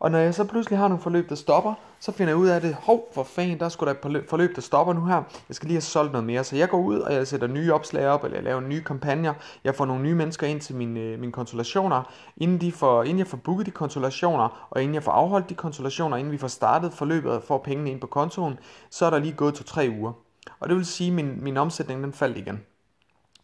Og 0.00 0.10
når 0.10 0.18
jeg 0.18 0.34
så 0.34 0.44
pludselig 0.44 0.78
har 0.78 0.88
nogle 0.88 1.02
forløb, 1.02 1.28
der 1.28 1.34
stopper, 1.34 1.74
så 2.00 2.12
finder 2.12 2.30
jeg 2.30 2.36
ud 2.36 2.46
af 2.46 2.60
det, 2.60 2.74
hov, 2.74 3.08
for 3.14 3.22
fanden, 3.22 3.60
der 3.60 3.68
skulle 3.68 3.94
der 4.02 4.08
et 4.18 4.24
forløb, 4.28 4.56
der 4.56 4.60
stopper 4.60 4.92
nu 4.92 5.04
her. 5.04 5.22
Jeg 5.48 5.56
skal 5.56 5.66
lige 5.66 5.74
have 5.74 5.80
solgt 5.80 6.12
noget 6.12 6.26
mere. 6.26 6.44
Så 6.44 6.56
jeg 6.56 6.68
går 6.68 6.78
ud, 6.78 6.98
og 6.98 7.14
jeg 7.14 7.26
sætter 7.26 7.46
nye 7.46 7.72
opslag 7.72 8.08
op, 8.08 8.24
eller 8.24 8.36
jeg 8.36 8.44
laver 8.44 8.60
nye 8.60 8.82
kampagner. 8.82 9.34
Jeg 9.64 9.74
får 9.74 9.84
nogle 9.84 10.02
nye 10.02 10.14
mennesker 10.14 10.46
ind 10.46 10.60
til 10.60 10.74
øh, 10.74 10.78
mine, 10.78 11.16
mine 11.16 11.32
konsultationer. 11.32 12.02
Inden, 12.36 12.60
de 12.60 12.72
får, 12.72 13.02
inden 13.02 13.18
jeg 13.18 13.26
får 13.26 13.36
booket 13.36 13.66
de 13.66 13.70
konsultationer, 13.70 14.68
og 14.70 14.82
inden 14.82 14.94
jeg 14.94 15.02
får 15.02 15.12
afholdt 15.12 15.48
de 15.48 15.54
konsultationer, 15.54 16.16
inden 16.16 16.32
vi 16.32 16.38
får 16.38 16.48
startet 16.48 16.92
forløbet 16.92 17.32
og 17.32 17.42
får 17.42 17.58
pengene 17.58 17.90
ind 17.90 18.00
på 18.00 18.06
kontoen, 18.06 18.58
så 18.90 19.06
er 19.06 19.10
der 19.10 19.18
lige 19.18 19.32
gået 19.32 19.54
to-tre 19.54 19.88
uger. 20.00 20.12
Og 20.60 20.68
det 20.68 20.76
vil 20.76 20.86
sige, 20.86 21.08
at 21.08 21.14
min, 21.14 21.44
min 21.44 21.56
omsætning 21.56 22.02
den 22.02 22.12
faldt 22.12 22.36
igen. 22.36 22.60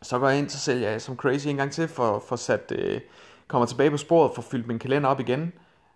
Så 0.05 0.19
går 0.19 0.29
jeg 0.29 0.39
ind, 0.39 0.49
så 0.49 0.59
sælger 0.59 0.91
jeg 0.91 1.03
som 1.03 1.17
crazy 1.17 1.47
en 1.49 1.57
gang 1.57 1.73
til, 1.73 1.89
for, 1.89 2.25
for 2.29 2.37
sat, 2.37 2.73
øh, 2.79 3.01
kommer 3.49 3.67
tilbage 3.67 3.91
på 3.91 3.97
sporet, 3.97 4.33
for 4.35 4.43
fyldt 4.43 4.67
min 4.67 4.79
kalender 4.79 5.09
op 5.09 5.21
igen. 5.21 5.53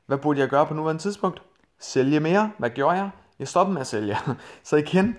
Hvad 0.06 0.18
burde 0.18 0.40
jeg 0.40 0.48
gøre 0.48 0.66
på 0.66 0.74
nuværende 0.74 1.02
tidspunkt? 1.02 1.42
Sælge 1.80 2.20
mere. 2.20 2.50
Hvad 2.58 2.70
gjorde 2.70 2.96
jeg? 2.96 3.10
Jeg 3.38 3.48
stoppede 3.48 3.74
med 3.74 3.80
at 3.80 3.86
sælge. 3.86 4.16
så 4.64 4.76
igen, 4.76 5.16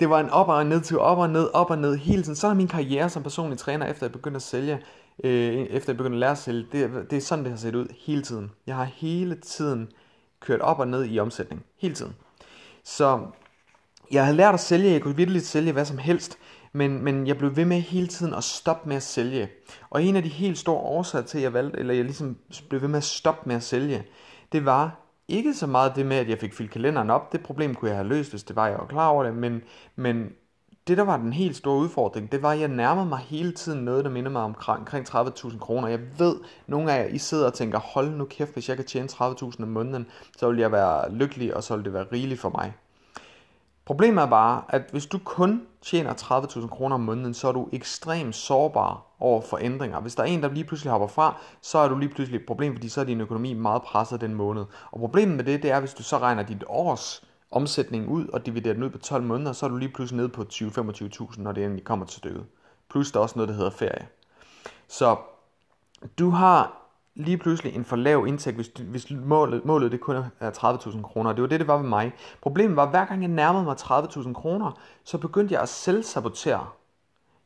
det 0.00 0.10
var 0.10 0.20
en 0.20 0.30
op 0.30 0.48
og 0.48 0.66
ned 0.66 0.80
til 0.80 0.98
op 0.98 1.18
og 1.18 1.30
ned, 1.30 1.50
op 1.54 1.70
og 1.70 1.78
ned 1.78 1.96
hele 1.96 2.22
tiden. 2.22 2.36
Så 2.36 2.46
er 2.46 2.54
min 2.54 2.68
karriere 2.68 3.10
som 3.10 3.22
personlig 3.22 3.58
træner, 3.58 3.86
efter 3.86 4.06
jeg 4.06 4.12
begyndte 4.12 4.36
at 4.36 4.42
sælge, 4.42 4.82
øh, 5.24 5.54
efter 5.54 5.92
jeg 5.92 5.96
begyndte 5.96 6.16
at 6.16 6.20
lære 6.20 6.30
at 6.30 6.38
sælge, 6.38 6.66
det, 6.72 7.10
det 7.10 7.16
er 7.16 7.20
sådan, 7.20 7.44
det 7.44 7.52
har 7.52 7.58
set 7.58 7.74
ud 7.74 7.86
hele 8.06 8.22
tiden. 8.22 8.50
Jeg 8.66 8.76
har 8.76 8.84
hele 8.84 9.34
tiden 9.34 9.88
kørt 10.40 10.60
op 10.60 10.78
og 10.78 10.88
ned 10.88 11.06
i 11.06 11.18
omsætning. 11.18 11.64
Hele 11.78 11.94
tiden. 11.94 12.14
Så 12.84 13.26
jeg 14.10 14.26
har 14.26 14.32
lært 14.32 14.54
at 14.54 14.60
sælge, 14.60 14.90
jeg 14.90 15.02
kunne 15.02 15.16
virkelig 15.16 15.46
sælge 15.46 15.72
hvad 15.72 15.84
som 15.84 15.98
helst 15.98 16.38
men, 16.76 17.04
men 17.04 17.26
jeg 17.26 17.38
blev 17.38 17.56
ved 17.56 17.64
med 17.64 17.80
hele 17.80 18.06
tiden 18.06 18.34
at 18.34 18.44
stoppe 18.44 18.88
med 18.88 18.96
at 18.96 19.02
sælge. 19.02 19.48
Og 19.90 20.02
en 20.02 20.16
af 20.16 20.22
de 20.22 20.28
helt 20.28 20.58
store 20.58 20.80
årsager 20.80 21.24
til, 21.24 21.38
at 21.38 21.44
jeg 21.44 21.52
valgte, 21.52 21.78
eller 21.78 21.94
jeg 21.94 22.04
ligesom 22.04 22.36
blev 22.68 22.80
ved 22.80 22.88
med 22.88 22.96
at 22.96 23.04
stoppe 23.04 23.48
med 23.48 23.56
at 23.56 23.62
sælge, 23.62 24.04
det 24.52 24.64
var 24.64 25.00
ikke 25.28 25.54
så 25.54 25.66
meget 25.66 25.96
det 25.96 26.06
med, 26.06 26.16
at 26.16 26.28
jeg 26.28 26.38
fik 26.38 26.54
fyldt 26.54 26.70
kalenderen 26.70 27.10
op. 27.10 27.32
Det 27.32 27.42
problem 27.42 27.74
kunne 27.74 27.88
jeg 27.88 27.96
have 27.96 28.08
løst, 28.08 28.30
hvis 28.30 28.42
det 28.42 28.56
var, 28.56 28.68
jeg 28.68 28.78
var 28.78 28.86
klar 28.86 29.08
over 29.08 29.24
det. 29.24 29.34
Men, 29.34 29.62
men 29.96 30.28
det, 30.88 30.96
der 30.96 31.02
var 31.02 31.16
den 31.16 31.32
helt 31.32 31.56
store 31.56 31.78
udfordring, 31.78 32.32
det 32.32 32.42
var, 32.42 32.50
at 32.50 32.60
jeg 32.60 32.68
nærmede 32.68 33.06
mig 33.06 33.18
hele 33.18 33.52
tiden 33.52 33.84
noget, 33.84 34.04
der 34.04 34.10
minder 34.10 34.30
mig 34.30 34.42
om 34.42 34.56
omkring 34.68 35.08
30.000 35.08 35.58
kroner. 35.58 35.88
Jeg 35.88 36.00
ved, 36.18 36.36
nogle 36.66 36.92
af 36.92 37.02
jer, 37.02 37.08
I 37.08 37.18
sidder 37.18 37.46
og 37.46 37.54
tænker, 37.54 37.78
hold 37.78 38.10
nu 38.10 38.24
kæft, 38.24 38.52
hvis 38.52 38.68
jeg 38.68 38.76
kan 38.76 38.86
tjene 38.86 39.08
30.000 39.12 39.62
om 39.62 39.68
måneden, 39.68 40.06
så 40.36 40.50
vil 40.50 40.58
jeg 40.58 40.72
være 40.72 41.12
lykkelig, 41.12 41.56
og 41.56 41.64
så 41.64 41.76
vil 41.76 41.84
det 41.84 41.92
være 41.92 42.06
rigeligt 42.12 42.40
for 42.40 42.50
mig. 42.50 42.72
Problemet 43.84 44.22
er 44.22 44.26
bare, 44.26 44.62
at 44.68 44.82
hvis 44.90 45.06
du 45.06 45.18
kun 45.18 45.66
tjener 45.82 46.14
30.000 46.14 46.68
kroner 46.68 46.94
om 46.94 47.00
måneden, 47.00 47.34
så 47.34 47.48
er 47.48 47.52
du 47.52 47.68
ekstremt 47.72 48.34
sårbar 48.34 49.02
over 49.20 49.40
for 49.40 49.58
ændringer. 49.60 50.00
Hvis 50.00 50.14
der 50.14 50.22
er 50.22 50.26
en, 50.26 50.42
der 50.42 50.50
lige 50.50 50.64
pludselig 50.64 50.90
hopper 50.90 51.08
fra, 51.08 51.36
så 51.60 51.78
er 51.78 51.88
du 51.88 51.98
lige 51.98 52.08
pludselig 52.08 52.40
et 52.40 52.46
problem, 52.46 52.74
fordi 52.74 52.88
så 52.88 53.00
er 53.00 53.04
din 53.04 53.20
økonomi 53.20 53.52
meget 53.52 53.82
presset 53.82 54.20
den 54.20 54.34
måned. 54.34 54.64
Og 54.90 55.00
problemet 55.00 55.36
med 55.36 55.44
det, 55.44 55.62
det 55.62 55.70
er, 55.70 55.80
hvis 55.80 55.94
du 55.94 56.02
så 56.02 56.18
regner 56.18 56.42
dit 56.42 56.64
års 56.66 57.24
omsætning 57.50 58.08
ud 58.08 58.28
og 58.28 58.46
dividerer 58.46 58.74
den 58.74 58.82
ud 58.82 58.90
på 58.90 58.98
12 58.98 59.22
måneder, 59.22 59.52
så 59.52 59.66
er 59.66 59.70
du 59.70 59.76
lige 59.76 59.92
pludselig 59.92 60.16
nede 60.16 60.28
på 60.28 60.42
20-25.000, 60.52 61.42
når 61.42 61.52
det 61.52 61.64
endelig 61.64 61.84
kommer 61.84 62.06
til 62.06 62.18
stykket. 62.18 62.44
Plus 62.90 63.12
der 63.12 63.18
er 63.18 63.22
også 63.22 63.38
noget, 63.38 63.48
der 63.48 63.54
hedder 63.54 63.70
ferie. 63.70 64.08
Så 64.88 65.16
du 66.18 66.30
har 66.30 66.83
lige 67.16 67.38
pludselig 67.38 67.74
en 67.74 67.84
for 67.84 67.96
lav 67.96 68.26
indtægt, 68.26 68.56
hvis, 68.56 68.70
hvis 68.78 69.10
målet, 69.10 69.64
målet 69.64 69.92
det 69.92 70.00
kun 70.00 70.16
er 70.40 70.50
30.000 70.50 71.02
kroner. 71.02 71.32
Det 71.32 71.42
var 71.42 71.48
det, 71.48 71.60
det 71.60 71.68
var 71.68 71.78
med 71.78 71.88
mig. 71.88 72.12
Problemet 72.40 72.76
var, 72.76 72.82
at 72.82 72.90
hver 72.90 73.04
gang 73.04 73.22
jeg 73.22 73.30
nærmede 73.30 73.64
mig 73.64 73.76
30.000 73.80 74.32
kroner, 74.32 74.78
så 75.04 75.18
begyndte 75.18 75.54
jeg 75.54 75.62
at 75.62 75.68
selvsabotere 75.68 76.66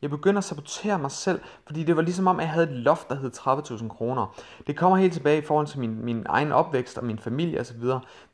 Jeg 0.03 0.11
begyndte 0.11 0.39
at 0.39 0.45
sabotere 0.45 0.99
mig 0.99 1.11
selv, 1.11 1.41
fordi 1.67 1.85
det 1.85 1.97
var 1.97 2.03
ligesom 2.03 2.27
om, 2.27 2.41
jeg 2.41 2.51
havde 2.51 2.67
et 2.67 2.77
loft, 2.77 3.09
der 3.09 3.15
hed 3.15 3.31
30.000 3.37 3.89
kroner. 3.89 4.35
Det 4.67 4.77
kommer 4.77 4.97
helt 4.97 5.13
tilbage 5.13 5.39
i 5.39 5.45
forhold 5.45 5.67
til 5.67 5.81
min, 5.81 6.05
min 6.05 6.27
egen 6.27 6.53
opvækst 6.53 6.99
og 6.99 7.05
min 7.05 7.19
familie 7.19 7.61
osv. 7.61 7.83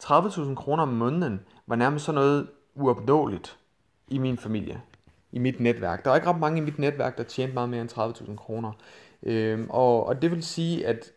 30.000 0.02 0.54
kroner 0.54 0.82
om 0.82 0.88
måneden 0.88 1.40
var 1.66 1.76
nærmest 1.76 2.04
sådan 2.04 2.20
noget 2.20 2.48
uopnåeligt 2.74 3.58
i 4.08 4.18
min 4.18 4.38
familie, 4.38 4.80
i 5.32 5.38
mit 5.38 5.60
netværk. 5.60 6.04
Der 6.04 6.10
var 6.10 6.16
ikke 6.16 6.28
ret 6.28 6.40
mange 6.40 6.58
i 6.58 6.64
mit 6.64 6.78
netværk, 6.78 7.18
der 7.18 7.24
tjente 7.24 7.54
meget 7.54 7.68
mere 7.68 7.80
end 7.80 7.90
30.000 7.90 8.36
kroner. 8.36 8.72
Øhm, 9.22 9.66
og, 9.70 10.06
og 10.06 10.22
det 10.22 10.30
vil 10.30 10.42
sige, 10.42 10.86
at 10.86 11.12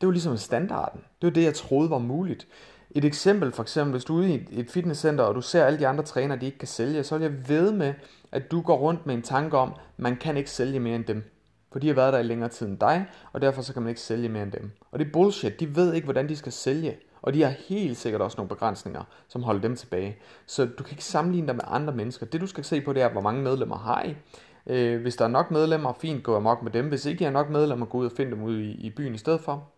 det 0.00 0.06
var 0.06 0.12
ligesom 0.12 0.36
standarden. 0.36 1.00
Det 1.00 1.26
var 1.26 1.30
det, 1.30 1.42
jeg 1.42 1.54
troede 1.54 1.90
var 1.90 1.98
muligt. 1.98 2.46
Et 2.90 3.04
eksempel 3.04 3.52
for 3.52 3.62
eksempel, 3.62 3.90
hvis 3.90 4.04
du 4.04 4.14
er 4.14 4.18
ude 4.18 4.34
i 4.34 4.60
et 4.60 4.70
fitnesscenter, 4.70 5.24
og 5.24 5.34
du 5.34 5.40
ser 5.40 5.64
alle 5.64 5.78
de 5.78 5.86
andre 5.86 6.04
trænere, 6.04 6.38
de 6.38 6.46
ikke 6.46 6.58
kan 6.58 6.68
sælge, 6.68 7.04
så 7.04 7.18
vil 7.18 7.24
jeg 7.24 7.48
ved 7.48 7.72
med, 7.72 7.94
at 8.32 8.50
du 8.50 8.60
går 8.60 8.76
rundt 8.76 9.06
med 9.06 9.14
en 9.14 9.22
tanke 9.22 9.58
om, 9.58 9.72
man 9.96 10.16
kan 10.16 10.36
ikke 10.36 10.50
sælge 10.50 10.80
mere 10.80 10.96
end 10.96 11.04
dem. 11.04 11.24
For 11.72 11.78
de 11.78 11.86
har 11.86 11.94
været 11.94 12.12
der 12.12 12.18
i 12.18 12.22
længere 12.22 12.48
tid 12.48 12.66
end 12.66 12.78
dig, 12.78 13.06
og 13.32 13.42
derfor 13.42 13.62
så 13.62 13.72
kan 13.72 13.82
man 13.82 13.88
ikke 13.88 14.00
sælge 14.00 14.28
mere 14.28 14.42
end 14.42 14.52
dem. 14.52 14.70
Og 14.90 14.98
det 14.98 15.06
er 15.06 15.12
bullshit. 15.12 15.60
De 15.60 15.76
ved 15.76 15.94
ikke, 15.94 16.04
hvordan 16.04 16.28
de 16.28 16.36
skal 16.36 16.52
sælge. 16.52 16.96
Og 17.22 17.34
de 17.34 17.42
har 17.42 17.52
helt 17.68 17.96
sikkert 17.96 18.22
også 18.22 18.36
nogle 18.36 18.48
begrænsninger, 18.48 19.02
som 19.28 19.42
holder 19.42 19.60
dem 19.60 19.76
tilbage. 19.76 20.16
Så 20.46 20.64
du 20.64 20.84
kan 20.84 20.92
ikke 20.92 21.04
sammenligne 21.04 21.46
dig 21.46 21.56
med 21.56 21.64
andre 21.66 21.94
mennesker. 21.94 22.26
Det 22.26 22.40
du 22.40 22.46
skal 22.46 22.64
se 22.64 22.80
på, 22.80 22.92
det 22.92 23.02
er, 23.02 23.08
hvor 23.08 23.20
mange 23.20 23.42
medlemmer 23.42 23.76
har 23.76 24.02
I. 24.02 24.14
Øh, 24.66 25.00
hvis 25.00 25.16
der 25.16 25.24
er 25.24 25.28
nok 25.28 25.50
medlemmer, 25.50 25.92
fint, 25.92 26.24
gå 26.24 26.36
amok 26.36 26.62
med 26.62 26.72
dem. 26.72 26.88
Hvis 26.88 27.06
ikke 27.06 27.22
I 27.22 27.24
har 27.24 27.32
nok 27.32 27.50
medlemmer, 27.50 27.86
gå 27.86 27.98
ud 27.98 28.06
og 28.06 28.12
find 28.16 28.30
dem 28.30 28.42
ude 28.42 28.64
i, 28.64 28.70
i 28.70 28.90
byen 28.90 29.14
i 29.14 29.18
stedet 29.18 29.40
for. 29.40 29.68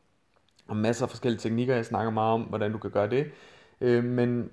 Og 0.69 0.77
masser 0.77 1.05
af 1.07 1.11
forskellige 1.11 1.41
teknikker, 1.41 1.75
jeg 1.75 1.85
snakker 1.85 2.11
meget 2.11 2.35
om, 2.35 2.43
hvordan 2.43 2.73
du 2.73 2.79
kan 2.79 2.91
gøre 2.91 3.11
det. 3.11 3.31
Øh, 3.81 4.05
men 4.05 4.51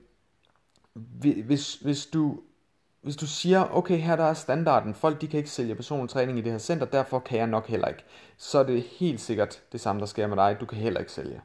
hvis, 1.46 1.76
hvis 1.76 2.06
du 2.06 2.40
hvis 3.06 3.16
du 3.16 3.28
siger, 3.28 3.78
okay, 3.78 3.98
her 3.98 4.16
der 4.16 4.24
er 4.24 4.34
standarden, 4.34 4.94
folk 4.94 5.22
de 5.22 5.28
kan 5.28 5.38
ikke 5.38 5.50
sælge 5.50 5.76
personlig 5.76 6.10
træning 6.10 6.38
i 6.38 6.42
det 6.42 6.52
her 6.52 6.60
center, 6.60 6.86
derfor 6.86 7.20
kan 7.20 7.40
jeg 7.40 7.48
nok 7.48 7.68
heller 7.68 7.88
ikke, 7.88 8.04
så 8.38 8.60
er 8.60 8.64
det 8.64 8.82
helt 8.82 9.22
sikkert 9.22 9.62
det 9.72 9.82
samme, 9.82 10.00
der 10.00 10.06
sker 10.06 10.28
med 10.28 10.38
dig, 10.38 10.58
du 10.60 10.66
kan 10.66 10.78
heller 10.78 11.00
ikke 11.00 11.12
sælge. 11.12 11.42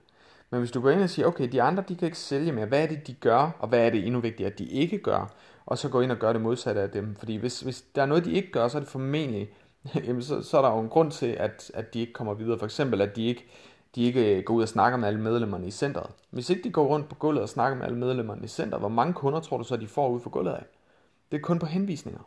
Men 0.50 0.60
hvis 0.60 0.70
du 0.70 0.80
går 0.80 0.90
ind 0.90 1.02
og 1.02 1.10
siger, 1.10 1.26
okay, 1.26 1.48
de 1.48 1.62
andre 1.62 1.84
de 1.88 1.96
kan 1.96 2.06
ikke 2.06 2.18
sælge 2.18 2.52
mere, 2.52 2.66
hvad 2.66 2.82
er 2.82 2.86
det, 2.86 3.06
de 3.06 3.14
gør, 3.14 3.56
og 3.58 3.68
hvad 3.68 3.86
er 3.86 3.90
det 3.90 4.06
endnu 4.06 4.20
vigtigere, 4.20 4.52
at 4.52 4.58
de 4.58 4.64
ikke 4.64 4.98
gør, 4.98 5.34
og 5.66 5.78
så 5.78 5.88
gå 5.88 6.00
ind 6.00 6.12
og 6.12 6.18
gøre 6.18 6.32
det 6.32 6.40
modsatte 6.40 6.80
af 6.80 6.90
dem. 6.90 7.14
Fordi 7.14 7.36
hvis, 7.36 7.60
hvis 7.60 7.84
der 7.94 8.02
er 8.02 8.06
noget, 8.06 8.24
de 8.24 8.32
ikke 8.32 8.52
gør, 8.52 8.68
så 8.68 8.78
er 8.78 8.80
det 8.80 8.90
formentlig, 8.90 9.50
jamen 10.06 10.22
så, 10.22 10.42
så 10.42 10.58
er 10.58 10.62
der 10.62 10.70
jo 10.70 10.80
en 10.80 10.88
grund 10.88 11.10
til, 11.10 11.26
at, 11.26 11.70
at 11.74 11.94
de 11.94 12.00
ikke 12.00 12.12
kommer 12.12 12.34
videre. 12.34 12.58
For 12.58 12.66
eksempel, 12.66 13.00
at 13.00 13.16
de 13.16 13.26
ikke, 13.26 13.46
de 13.94 14.02
ikke 14.02 14.36
øh, 14.36 14.44
går 14.44 14.54
ud 14.54 14.62
og 14.62 14.68
snakker 14.68 14.98
med 14.98 15.08
alle 15.08 15.20
medlemmerne 15.20 15.66
i 15.66 15.70
centret. 15.70 16.10
Hvis 16.30 16.50
ikke 16.50 16.62
de 16.62 16.70
går 16.70 16.86
rundt 16.86 17.08
på 17.08 17.14
gulvet 17.14 17.42
og 17.42 17.48
snakker 17.48 17.78
med 17.78 17.86
alle 17.86 17.98
medlemmerne 17.98 18.44
i 18.44 18.48
centret, 18.48 18.80
hvor 18.80 18.88
mange 18.88 19.14
kunder 19.14 19.40
tror 19.40 19.58
du 19.58 19.64
så, 19.64 19.76
de 19.76 19.86
får 19.86 20.08
ud 20.08 20.20
for 20.20 20.30
gulvet 20.30 20.52
af? 20.52 20.64
Det 21.30 21.36
er 21.36 21.40
kun 21.40 21.58
på 21.58 21.66
henvisninger. 21.66 22.20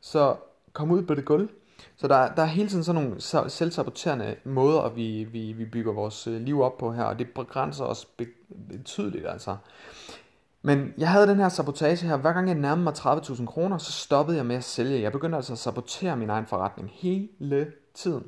Så 0.00 0.36
kom 0.72 0.90
ud 0.90 1.02
på 1.02 1.14
det 1.14 1.24
gulv. 1.24 1.48
Så 1.96 2.08
der, 2.08 2.34
der 2.34 2.42
er 2.42 2.46
hele 2.46 2.68
tiden 2.68 2.84
sådan 2.84 3.02
nogle 3.02 3.20
selvsaboterende 3.50 4.36
måder, 4.44 4.88
vi, 4.88 5.24
vi, 5.24 5.52
vi 5.52 5.64
bygger 5.64 5.92
vores 5.92 6.26
øh, 6.26 6.40
liv 6.40 6.62
op 6.62 6.78
på 6.78 6.92
her, 6.92 7.04
og 7.04 7.18
det 7.18 7.28
begrænser 7.34 7.84
os 7.84 8.08
betydeligt 8.68 9.26
altså. 9.28 9.56
Men 10.62 10.94
jeg 10.98 11.10
havde 11.10 11.26
den 11.26 11.36
her 11.36 11.48
sabotage 11.48 12.06
her, 12.06 12.16
hver 12.16 12.32
gang 12.32 12.48
jeg 12.48 12.56
nærmede 12.56 12.84
mig 12.84 12.92
30.000 12.92 13.46
kroner, 13.46 13.78
så 13.78 13.92
stoppede 13.92 14.36
jeg 14.36 14.46
med 14.46 14.56
at 14.56 14.64
sælge. 14.64 15.02
Jeg 15.02 15.12
begyndte 15.12 15.36
altså 15.36 15.52
at 15.52 15.58
sabotere 15.58 16.16
min 16.16 16.30
egen 16.30 16.46
forretning 16.46 16.90
hele 16.94 17.72
tiden. 17.94 18.24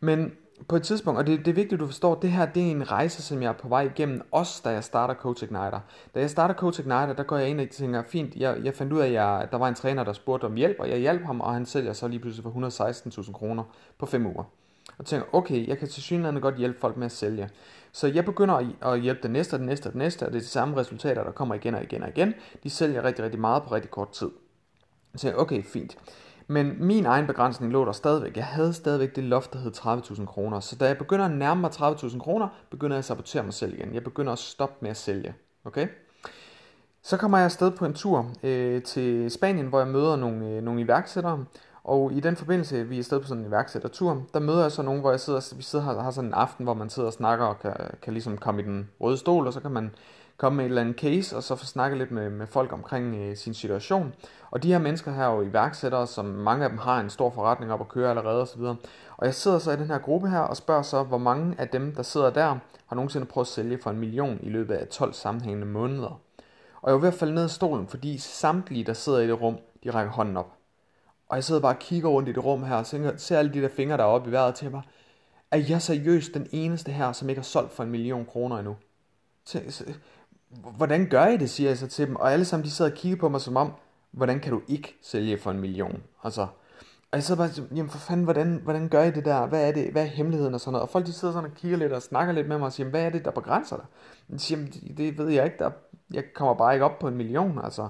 Men 0.00 0.32
på 0.68 0.76
et 0.76 0.82
tidspunkt, 0.82 1.18
og 1.18 1.26
det, 1.26 1.38
det 1.38 1.48
er 1.48 1.54
vigtigt, 1.54 1.72
at 1.72 1.80
du 1.80 1.86
forstår, 1.86 2.14
at 2.16 2.22
det 2.22 2.30
her 2.30 2.46
det 2.46 2.62
er 2.62 2.70
en 2.70 2.90
rejse, 2.90 3.22
som 3.22 3.42
jeg 3.42 3.48
er 3.48 3.52
på 3.52 3.68
vej 3.68 3.82
igennem, 3.82 4.28
også 4.32 4.60
da 4.64 4.70
jeg 4.70 4.84
starter 4.84 5.14
Coach 5.14 5.44
Igniter. 5.44 5.80
Da 6.14 6.20
jeg 6.20 6.30
starter 6.30 6.54
Coach 6.54 6.80
Igniter, 6.80 7.12
der 7.12 7.22
går 7.22 7.36
jeg 7.36 7.48
ind 7.48 7.60
og 7.60 7.70
tænker, 7.70 8.02
fint, 8.08 8.34
jeg, 8.36 8.56
jeg 8.64 8.74
fandt 8.74 8.92
ud 8.92 9.00
af, 9.00 9.06
at 9.06 9.12
jeg, 9.12 9.48
der 9.50 9.58
var 9.58 9.68
en 9.68 9.74
træner, 9.74 10.04
der 10.04 10.12
spurgte 10.12 10.44
om 10.44 10.54
hjælp, 10.54 10.76
og 10.78 10.88
jeg 10.88 10.98
hjalp 10.98 11.24
ham, 11.24 11.40
og 11.40 11.54
han 11.54 11.66
sælger 11.66 11.92
så 11.92 12.08
lige 12.08 12.20
pludselig 12.20 12.42
for 12.42 13.20
116.000 13.20 13.32
kroner 13.32 13.64
på 13.98 14.06
5 14.06 14.26
uger. 14.26 14.44
Og 14.98 15.06
tænker, 15.06 15.26
okay, 15.32 15.68
jeg 15.68 15.78
kan 15.78 15.88
til 15.88 16.02
synligheden 16.02 16.40
godt 16.40 16.56
hjælpe 16.56 16.80
folk 16.80 16.96
med 16.96 17.06
at 17.06 17.12
sælge. 17.12 17.50
Så 17.92 18.06
jeg 18.06 18.24
begynder 18.24 18.54
at, 18.54 18.66
at 18.82 19.00
hjælpe 19.00 19.22
den 19.22 19.30
næste, 19.30 19.58
den 19.58 19.66
næste, 19.66 19.90
den 19.90 19.98
næste, 19.98 20.26
og 20.26 20.32
det 20.32 20.38
er 20.38 20.42
de 20.42 20.48
samme 20.48 20.76
resultater, 20.76 21.24
der 21.24 21.30
kommer 21.30 21.54
igen 21.54 21.74
og 21.74 21.82
igen 21.82 22.02
og 22.02 22.08
igen. 22.08 22.34
De 22.62 22.70
sælger 22.70 23.04
rigtig, 23.04 23.24
rigtig 23.24 23.40
meget 23.40 23.62
på 23.62 23.74
rigtig 23.74 23.90
kort 23.90 24.10
tid. 24.10 24.30
Så 25.14 25.20
tænker, 25.20 25.38
okay, 25.38 25.62
fint. 25.62 25.98
Men 26.50 26.86
min 26.86 27.06
egen 27.06 27.26
begrænsning 27.26 27.72
lå 27.72 27.84
der 27.84 27.92
stadigvæk. 27.92 28.36
Jeg 28.36 28.44
havde 28.44 28.72
stadigvæk 28.72 29.16
det 29.16 29.24
loft, 29.24 29.52
der 29.52 29.58
hed 29.58 29.72
30.000 29.76 30.26
kroner. 30.26 30.60
Så 30.60 30.76
da 30.76 30.86
jeg 30.86 30.98
begynder 30.98 31.24
at 31.24 31.30
nærme 31.30 31.60
mig 31.60 31.70
30.000 31.70 32.18
kroner, 32.18 32.48
begynder 32.70 32.96
jeg 32.96 32.98
at 32.98 33.04
sabotere 33.04 33.42
mig 33.42 33.54
selv 33.54 33.74
igen. 33.74 33.94
Jeg 33.94 34.04
begynder 34.04 34.32
at 34.32 34.38
stoppe 34.38 34.76
med 34.80 34.90
at 34.90 34.96
sælge. 34.96 35.34
Okay? 35.64 35.88
Så 37.02 37.16
kommer 37.16 37.38
jeg 37.38 37.44
afsted 37.44 37.70
på 37.70 37.84
en 37.84 37.94
tur 37.94 38.30
øh, 38.42 38.82
til 38.82 39.30
Spanien, 39.30 39.66
hvor 39.66 39.78
jeg 39.78 39.88
møder 39.88 40.16
nogle, 40.16 40.48
øh, 40.48 40.62
nogle 40.62 40.80
iværksættere. 40.80 41.44
Og 41.84 42.12
i 42.12 42.20
den 42.20 42.36
forbindelse, 42.36 42.88
vi 42.88 42.94
er 42.94 42.98
afsted 42.98 43.20
på 43.20 43.26
sådan 43.26 43.42
en 43.42 43.48
iværksættertur, 43.48 44.22
der 44.34 44.40
møder 44.40 44.62
jeg 44.62 44.72
så 44.72 44.82
nogen, 44.82 45.00
hvor 45.00 45.10
jeg 45.10 45.20
sidder, 45.20 45.54
vi 45.56 45.62
sidder 45.62 45.84
har, 45.84 46.02
har 46.02 46.10
sådan 46.10 46.30
en 46.30 46.34
aften, 46.34 46.64
hvor 46.64 46.74
man 46.74 46.90
sidder 46.90 47.06
og 47.06 47.12
snakker 47.12 47.44
og 47.44 47.58
kan, 47.58 47.72
kan 48.02 48.12
ligesom 48.12 48.38
komme 48.38 48.62
i 48.62 48.64
den 48.64 48.90
røde 49.00 49.16
stol, 49.16 49.46
og 49.46 49.52
så 49.52 49.60
kan 49.60 49.70
man 49.70 49.90
komme 50.38 50.56
med 50.56 50.64
et 50.64 50.68
eller 50.68 50.82
andet 50.82 50.96
case, 50.96 51.36
og 51.36 51.42
så 51.42 51.56
få 51.56 51.66
snakket 51.66 51.98
lidt 51.98 52.10
med, 52.10 52.30
med 52.30 52.46
folk 52.46 52.72
omkring 52.72 53.14
øh, 53.14 53.36
sin 53.36 53.54
situation. 53.54 54.14
Og 54.50 54.62
de 54.62 54.72
her 54.72 54.78
mennesker 54.78 55.12
her 55.12 55.22
er 55.22 55.34
jo 55.34 55.42
iværksættere, 55.42 56.06
som 56.06 56.24
mange 56.24 56.64
af 56.64 56.70
dem 56.70 56.78
har 56.78 57.00
en 57.00 57.10
stor 57.10 57.30
forretning 57.30 57.72
op 57.72 57.80
at 57.80 57.88
køre 57.88 58.10
allerede 58.10 58.42
osv. 58.42 58.60
Og 59.16 59.26
jeg 59.26 59.34
sidder 59.34 59.58
så 59.58 59.70
i 59.70 59.76
den 59.76 59.86
her 59.86 59.98
gruppe 59.98 60.28
her 60.28 60.38
og 60.38 60.56
spørger 60.56 60.82
så, 60.82 61.02
hvor 61.02 61.18
mange 61.18 61.54
af 61.58 61.68
dem, 61.68 61.94
der 61.94 62.02
sidder 62.02 62.30
der, 62.30 62.58
har 62.86 62.96
nogensinde 62.96 63.26
prøvet 63.26 63.46
at 63.46 63.52
sælge 63.52 63.78
for 63.82 63.90
en 63.90 63.98
million 63.98 64.38
i 64.42 64.48
løbet 64.48 64.74
af 64.74 64.88
12 64.88 65.12
sammenhængende 65.12 65.66
måneder. 65.66 66.20
Og 66.82 66.90
jeg 66.90 66.94
var 66.94 67.00
ved 67.00 67.08
at 67.08 67.14
falde 67.14 67.34
ned 67.34 67.44
af 67.44 67.50
stolen, 67.50 67.88
fordi 67.88 68.18
samtlige, 68.18 68.84
der 68.84 68.92
sidder 68.92 69.18
i 69.18 69.26
det 69.26 69.40
rum, 69.40 69.58
de 69.84 69.90
rækker 69.90 70.12
hånden 70.12 70.36
op. 70.36 70.52
Og 71.28 71.36
jeg 71.36 71.44
sidder 71.44 71.60
bare 71.60 71.74
og 71.74 71.78
kigger 71.78 72.08
rundt 72.08 72.28
i 72.28 72.32
det 72.32 72.44
rum 72.44 72.62
her, 72.62 72.76
og 72.76 72.86
ser 73.16 73.38
alle 73.38 73.54
de 73.54 73.62
der 73.62 73.68
fingre, 73.68 73.96
der 73.96 74.02
er 74.02 74.08
oppe 74.08 74.28
i 74.28 74.32
vejret 74.32 74.54
til 74.54 74.70
mig. 74.70 74.82
Er 75.50 75.58
jeg 75.68 75.82
seriøst 75.82 76.34
den 76.34 76.46
eneste 76.52 76.92
her, 76.92 77.12
som 77.12 77.28
ikke 77.28 77.38
har 77.38 77.44
solgt 77.44 77.72
for 77.72 77.82
en 77.82 77.90
million 77.90 78.26
kroner 78.26 78.58
endnu? 78.58 78.76
Hvordan 80.76 81.08
gør 81.08 81.26
I 81.26 81.36
det, 81.36 81.50
siger 81.50 81.70
jeg 81.70 81.78
så 81.78 81.86
til 81.86 82.06
dem. 82.06 82.16
Og 82.16 82.32
alle 82.32 82.44
sammen, 82.44 82.64
de 82.64 82.70
sidder 82.70 82.90
og 82.90 82.96
kigger 82.96 83.18
på 83.18 83.28
mig 83.28 83.40
som 83.40 83.56
om, 83.56 83.72
hvordan 84.10 84.40
kan 84.40 84.52
du 84.52 84.60
ikke 84.68 84.98
sælge 85.02 85.38
for 85.38 85.50
en 85.50 85.60
million? 85.60 86.02
Altså, 86.24 86.46
og 87.10 87.16
jeg 87.16 87.22
sidder 87.22 87.46
bare, 87.46 87.68
jamen 87.76 87.90
for 87.90 87.98
fanden, 87.98 88.24
hvordan, 88.24 88.60
hvordan 88.64 88.88
gør 88.88 89.02
I 89.02 89.10
det 89.10 89.24
der? 89.24 89.46
Hvad 89.46 89.68
er 89.68 89.72
det? 89.72 89.92
Hvad 89.92 90.02
er 90.02 90.06
hemmeligheden 90.06 90.54
og 90.54 90.60
sådan 90.60 90.72
noget? 90.72 90.82
Og 90.82 90.88
folk 90.88 91.06
de 91.06 91.12
sidder 91.12 91.34
sådan 91.34 91.50
og 91.50 91.56
kigger 91.56 91.78
lidt 91.78 91.92
og 91.92 92.02
snakker 92.02 92.34
lidt 92.34 92.48
med 92.48 92.58
mig 92.58 92.66
og 92.66 92.72
siger, 92.72 92.88
hvad 92.88 93.02
er 93.02 93.10
det, 93.10 93.24
der 93.24 93.30
begrænser 93.30 93.76
dig? 93.76 93.84
Jeg 94.30 94.40
siger, 94.40 94.66
det 94.96 95.18
ved 95.18 95.28
jeg 95.28 95.44
ikke, 95.44 95.56
der, 95.58 95.70
jeg 96.14 96.24
kommer 96.34 96.54
bare 96.54 96.74
ikke 96.74 96.84
op 96.84 96.98
på 96.98 97.08
en 97.08 97.16
million, 97.16 97.60
altså. 97.64 97.88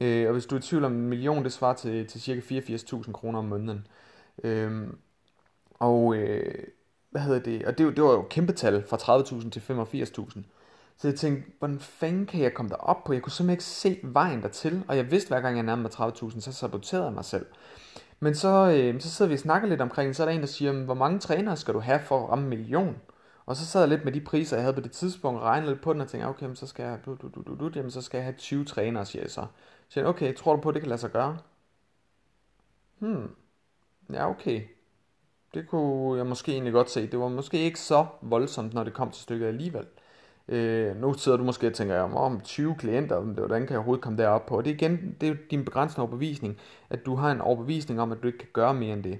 Øh, 0.00 0.26
og 0.26 0.32
hvis 0.32 0.46
du 0.46 0.54
er 0.54 0.58
i 0.58 0.62
tvivl 0.62 0.84
om 0.84 0.92
en 0.92 1.08
million, 1.08 1.44
det 1.44 1.52
svarer 1.52 1.74
til, 1.74 2.06
til 2.06 2.20
cirka 2.20 2.40
84.000 2.40 3.12
kroner 3.12 3.38
om 3.38 3.44
måneden. 3.44 3.86
Øh, 4.44 4.88
og 5.78 6.16
øh, 6.16 6.54
hvad 7.10 7.22
hedder 7.22 7.40
det? 7.40 7.64
Og 7.64 7.78
det, 7.78 7.96
det 7.96 8.04
var 8.04 8.12
jo 8.12 8.26
kæmpe 8.30 8.52
tal 8.52 8.84
fra 8.86 8.96
30.000 8.96 9.50
til 9.50 9.60
85.000. 9.60 10.40
Så 10.96 11.08
jeg 11.08 11.18
tænkte, 11.18 11.50
hvordan 11.58 11.80
fanden 11.80 12.26
kan 12.26 12.40
jeg 12.40 12.54
komme 12.54 12.68
derop 12.68 13.04
på? 13.04 13.12
Jeg 13.12 13.22
kunne 13.22 13.32
simpelthen 13.32 13.54
ikke 13.54 13.64
se 13.64 14.00
vejen 14.02 14.42
dertil, 14.42 14.84
og 14.88 14.96
jeg 14.96 15.10
vidste, 15.10 15.28
hver 15.28 15.40
gang 15.40 15.56
jeg 15.56 15.64
nærmede 15.64 15.82
mig 15.98 16.08
30.000, 16.08 16.40
så 16.40 16.52
saboterede 16.52 17.06
jeg 17.06 17.14
mig 17.14 17.24
selv. 17.24 17.46
Men 18.20 18.34
så, 18.34 18.48
øh, 18.76 19.00
så 19.00 19.10
sidder 19.10 19.28
vi 19.28 19.34
og 19.34 19.40
snakker 19.40 19.68
lidt 19.68 19.80
omkring, 19.80 20.16
så 20.16 20.22
er 20.22 20.26
der 20.26 20.32
en, 20.32 20.40
der 20.40 20.46
siger, 20.46 20.72
hvor 20.72 20.94
mange 20.94 21.18
trænere 21.18 21.56
skal 21.56 21.74
du 21.74 21.80
have 21.80 22.00
for 22.00 22.24
at 22.24 22.30
ramme 22.30 22.44
en 22.44 22.48
million? 22.48 22.96
Og 23.46 23.56
så 23.56 23.66
sad 23.66 23.80
jeg 23.80 23.88
lidt 23.88 24.04
med 24.04 24.12
de 24.12 24.20
priser, 24.20 24.56
jeg 24.56 24.64
havde 24.64 24.74
på 24.74 24.80
det 24.80 24.92
tidspunkt, 24.92 25.40
og 25.40 25.46
regnede 25.46 25.72
lidt 25.72 25.82
på 25.82 25.92
den, 25.92 26.00
og 26.00 26.08
tænkte, 26.08 26.26
okay, 26.26 26.54
så 26.54 26.66
skal 26.66 26.84
jeg, 26.84 26.98
du, 27.06 27.14
du, 27.22 27.28
du, 27.28 27.42
du, 27.42 27.54
du, 27.54 27.70
jamen, 27.74 27.90
så 27.90 28.02
skal 28.02 28.18
jeg 28.18 28.24
have 28.24 28.36
20 28.38 28.64
trænere, 28.64 29.06
siger 29.06 29.22
jeg 29.22 29.30
så. 29.30 29.46
Så 29.88 30.00
jeg, 30.00 30.08
okay, 30.08 30.34
tror 30.34 30.56
du 30.56 30.62
på, 30.62 30.68
at 30.68 30.74
det 30.74 30.82
kan 30.82 30.88
lade 30.88 31.00
sig 31.00 31.10
gøre? 31.10 31.38
Hmm, 32.98 33.30
ja 34.12 34.30
okay. 34.30 34.62
Det 35.54 35.68
kunne 35.68 36.18
jeg 36.18 36.26
måske 36.26 36.52
egentlig 36.52 36.72
godt 36.72 36.90
se. 36.90 37.06
Det 37.06 37.18
var 37.18 37.28
måske 37.28 37.58
ikke 37.58 37.80
så 37.80 38.06
voldsomt, 38.22 38.74
når 38.74 38.84
det 38.84 38.94
kom 38.94 39.10
til 39.10 39.22
stykket 39.22 39.46
alligevel. 39.46 39.86
Øh, 40.48 40.96
nu 41.00 41.14
sidder 41.14 41.38
du 41.38 41.44
måske 41.44 41.66
og 41.66 41.74
tænker, 41.74 42.00
om 42.00 42.40
20 42.40 42.74
klienter, 42.74 43.20
hvordan 43.20 43.60
kan 43.60 43.70
jeg 43.70 43.78
overhovedet 43.78 44.04
komme 44.04 44.22
derop 44.22 44.46
på? 44.46 44.56
Og 44.56 44.64
det 44.64 44.70
er 44.70 44.74
igen, 44.74 45.16
det 45.20 45.28
er 45.28 45.34
din 45.50 45.64
begrænsende 45.64 46.02
overbevisning, 46.02 46.56
at 46.90 47.06
du 47.06 47.14
har 47.14 47.32
en 47.32 47.40
overbevisning 47.40 48.00
om, 48.00 48.12
at 48.12 48.18
du 48.22 48.26
ikke 48.26 48.38
kan 48.38 48.48
gøre 48.52 48.74
mere 48.74 48.92
end 48.92 49.02
det. 49.02 49.18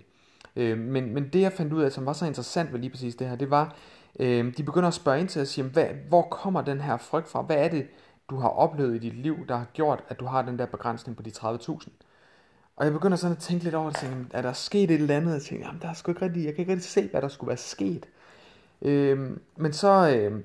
Øh, 0.57 0.79
men, 0.79 1.15
men 1.15 1.29
det 1.29 1.41
jeg 1.41 1.53
fandt 1.53 1.73
ud 1.73 1.83
af, 1.83 1.93
som 1.93 2.07
var 2.07 2.13
så 2.13 2.27
interessant 2.27 2.73
ved 2.73 2.81
lige 2.81 2.91
præcis 2.91 3.15
det 3.15 3.29
her, 3.29 3.37
det 3.37 3.51
var, 3.51 3.77
øh, 4.21 4.57
de 4.57 4.63
begynder 4.63 4.89
at 4.89 4.95
spørge 4.95 5.21
ind 5.21 5.29
til 5.29 5.41
at 5.41 5.49
sige, 5.49 5.65
hvad, 5.65 5.87
hvor 6.09 6.23
kommer 6.23 6.63
den 6.63 6.81
her 6.81 6.97
frygt 6.97 7.29
fra? 7.29 7.43
Hvad 7.43 7.57
er 7.57 7.69
det, 7.69 7.87
du 8.31 8.37
har 8.37 8.49
oplevet 8.49 8.95
i 8.95 8.99
dit 8.99 9.15
liv, 9.15 9.47
der 9.49 9.57
har 9.57 9.67
gjort, 9.73 10.05
at 10.09 10.21
du 10.21 10.25
har 10.25 10.43
den 10.43 10.59
der 10.59 10.67
begrænsning 10.67 11.17
på 11.17 11.23
de 11.23 11.31
30.000? 11.31 11.89
Og 12.77 12.85
jeg 12.85 12.93
begynder 12.93 13.17
sådan 13.17 13.37
at 13.37 13.43
tænke 13.43 13.65
lidt 13.65 13.75
over 13.75 13.91
det, 13.91 13.99
tænke, 13.99 14.27
er 14.31 14.43
der 14.43 14.53
sket 14.53 14.91
et 14.91 15.01
eller 15.01 15.17
andet? 15.17 15.33
Jeg 15.33 15.43
tænker, 15.43 15.67
jamen 15.67 15.83
der 15.83 15.89
er 15.89 15.93
sgu 15.93 16.11
ikke 16.11 16.23
rigtig, 16.23 16.45
jeg 16.45 16.55
kan 16.55 16.63
ikke 16.63 16.73
rigtig 16.73 16.91
se, 16.91 17.09
hvad 17.09 17.23
der 17.23 17.29
skulle 17.29 17.49
være 17.49 17.57
sket. 17.57 18.07
Øh, 18.83 19.31
men 19.57 19.73
så, 19.73 20.17
øh, 20.17 20.41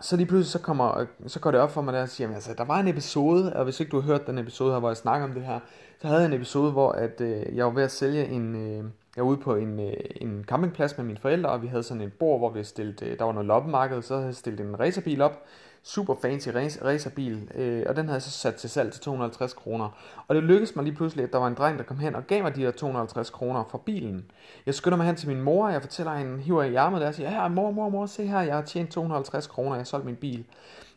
så 0.00 0.16
lige 0.16 0.26
pludselig 0.26 0.52
så, 0.52 0.58
kommer, 0.58 1.06
så 1.26 1.40
går 1.40 1.50
det 1.50 1.60
op 1.60 1.70
for 1.70 1.82
mig, 1.82 1.94
der 1.94 2.06
siger, 2.06 2.34
altså, 2.34 2.54
der 2.58 2.64
var 2.64 2.80
en 2.80 2.88
episode, 2.88 3.52
og 3.56 3.64
hvis 3.64 3.80
ikke 3.80 3.90
du 3.90 4.00
har 4.00 4.06
hørt 4.06 4.26
den 4.26 4.38
episode 4.38 4.72
her, 4.72 4.78
hvor 4.78 4.88
jeg 4.88 4.96
snakker 4.96 5.26
om 5.26 5.34
det 5.34 5.42
her, 5.42 5.60
så 6.00 6.06
havde 6.06 6.20
jeg 6.20 6.26
en 6.26 6.32
episode, 6.32 6.72
hvor 6.72 6.92
at, 6.92 7.20
øh, 7.20 7.56
jeg 7.56 7.66
var 7.66 7.72
ved 7.72 7.82
at 7.82 7.90
sælge 7.90 8.28
en, 8.28 8.54
øh, 8.56 8.84
jeg 9.16 9.24
var 9.24 9.30
ude 9.30 9.38
på 9.38 9.54
en, 9.54 9.80
øh, 9.80 9.92
en 10.16 10.44
campingplads 10.48 10.96
med 10.96 11.06
mine 11.06 11.18
forældre, 11.18 11.50
og 11.50 11.62
vi 11.62 11.66
havde 11.66 11.82
sådan 11.82 12.00
et 12.00 12.12
bord, 12.12 12.40
hvor 12.40 12.50
vi 12.50 12.64
stillet, 12.64 13.02
øh, 13.02 13.18
der 13.18 13.24
var 13.24 13.32
noget 13.32 13.46
loppemarked, 13.46 14.02
så 14.02 14.14
havde 14.14 14.26
jeg 14.26 14.34
stillet 14.34 14.60
en 14.60 14.80
racerbil 14.80 15.20
op, 15.20 15.42
super 15.82 16.14
fancy 16.22 16.48
racerbil, 16.84 17.50
øh, 17.54 17.82
og 17.88 17.96
den 17.96 18.04
havde 18.04 18.14
jeg 18.14 18.22
så 18.22 18.30
sat 18.30 18.54
til 18.54 18.70
salg 18.70 18.92
til 18.92 19.02
250 19.02 19.52
kroner. 19.52 19.88
Og 20.28 20.34
det 20.34 20.42
lykkedes 20.42 20.76
mig 20.76 20.84
lige 20.84 20.94
pludselig, 20.94 21.24
at 21.24 21.32
der 21.32 21.38
var 21.38 21.46
en 21.46 21.54
dreng, 21.54 21.78
der 21.78 21.84
kom 21.84 21.98
hen 21.98 22.14
og 22.14 22.26
gav 22.26 22.42
mig 22.42 22.56
de 22.56 22.62
der 22.62 22.70
250 22.70 23.30
kroner 23.30 23.64
for 23.70 23.78
bilen. 23.78 24.30
Jeg 24.66 24.74
skynder 24.74 24.96
mig 24.96 25.06
hen 25.06 25.16
til 25.16 25.28
min 25.28 25.40
mor, 25.40 25.66
og 25.66 25.72
jeg 25.72 25.82
fortæller 25.82 26.14
hende, 26.14 26.38
hiver 26.38 26.62
i 26.62 26.74
armet 26.74 27.00
der 27.00 27.08
og 27.08 27.14
siger, 27.14 27.30
her 27.30 27.48
mor, 27.48 27.70
mor, 27.70 27.88
mor, 27.88 28.06
se 28.06 28.26
her, 28.26 28.40
jeg 28.40 28.54
har 28.54 28.62
tjent 28.62 28.90
250 28.90 29.46
kroner, 29.46 29.74
jeg 29.74 29.80
har 29.80 29.84
solgt 29.84 30.06
min 30.06 30.16
bil. 30.16 30.44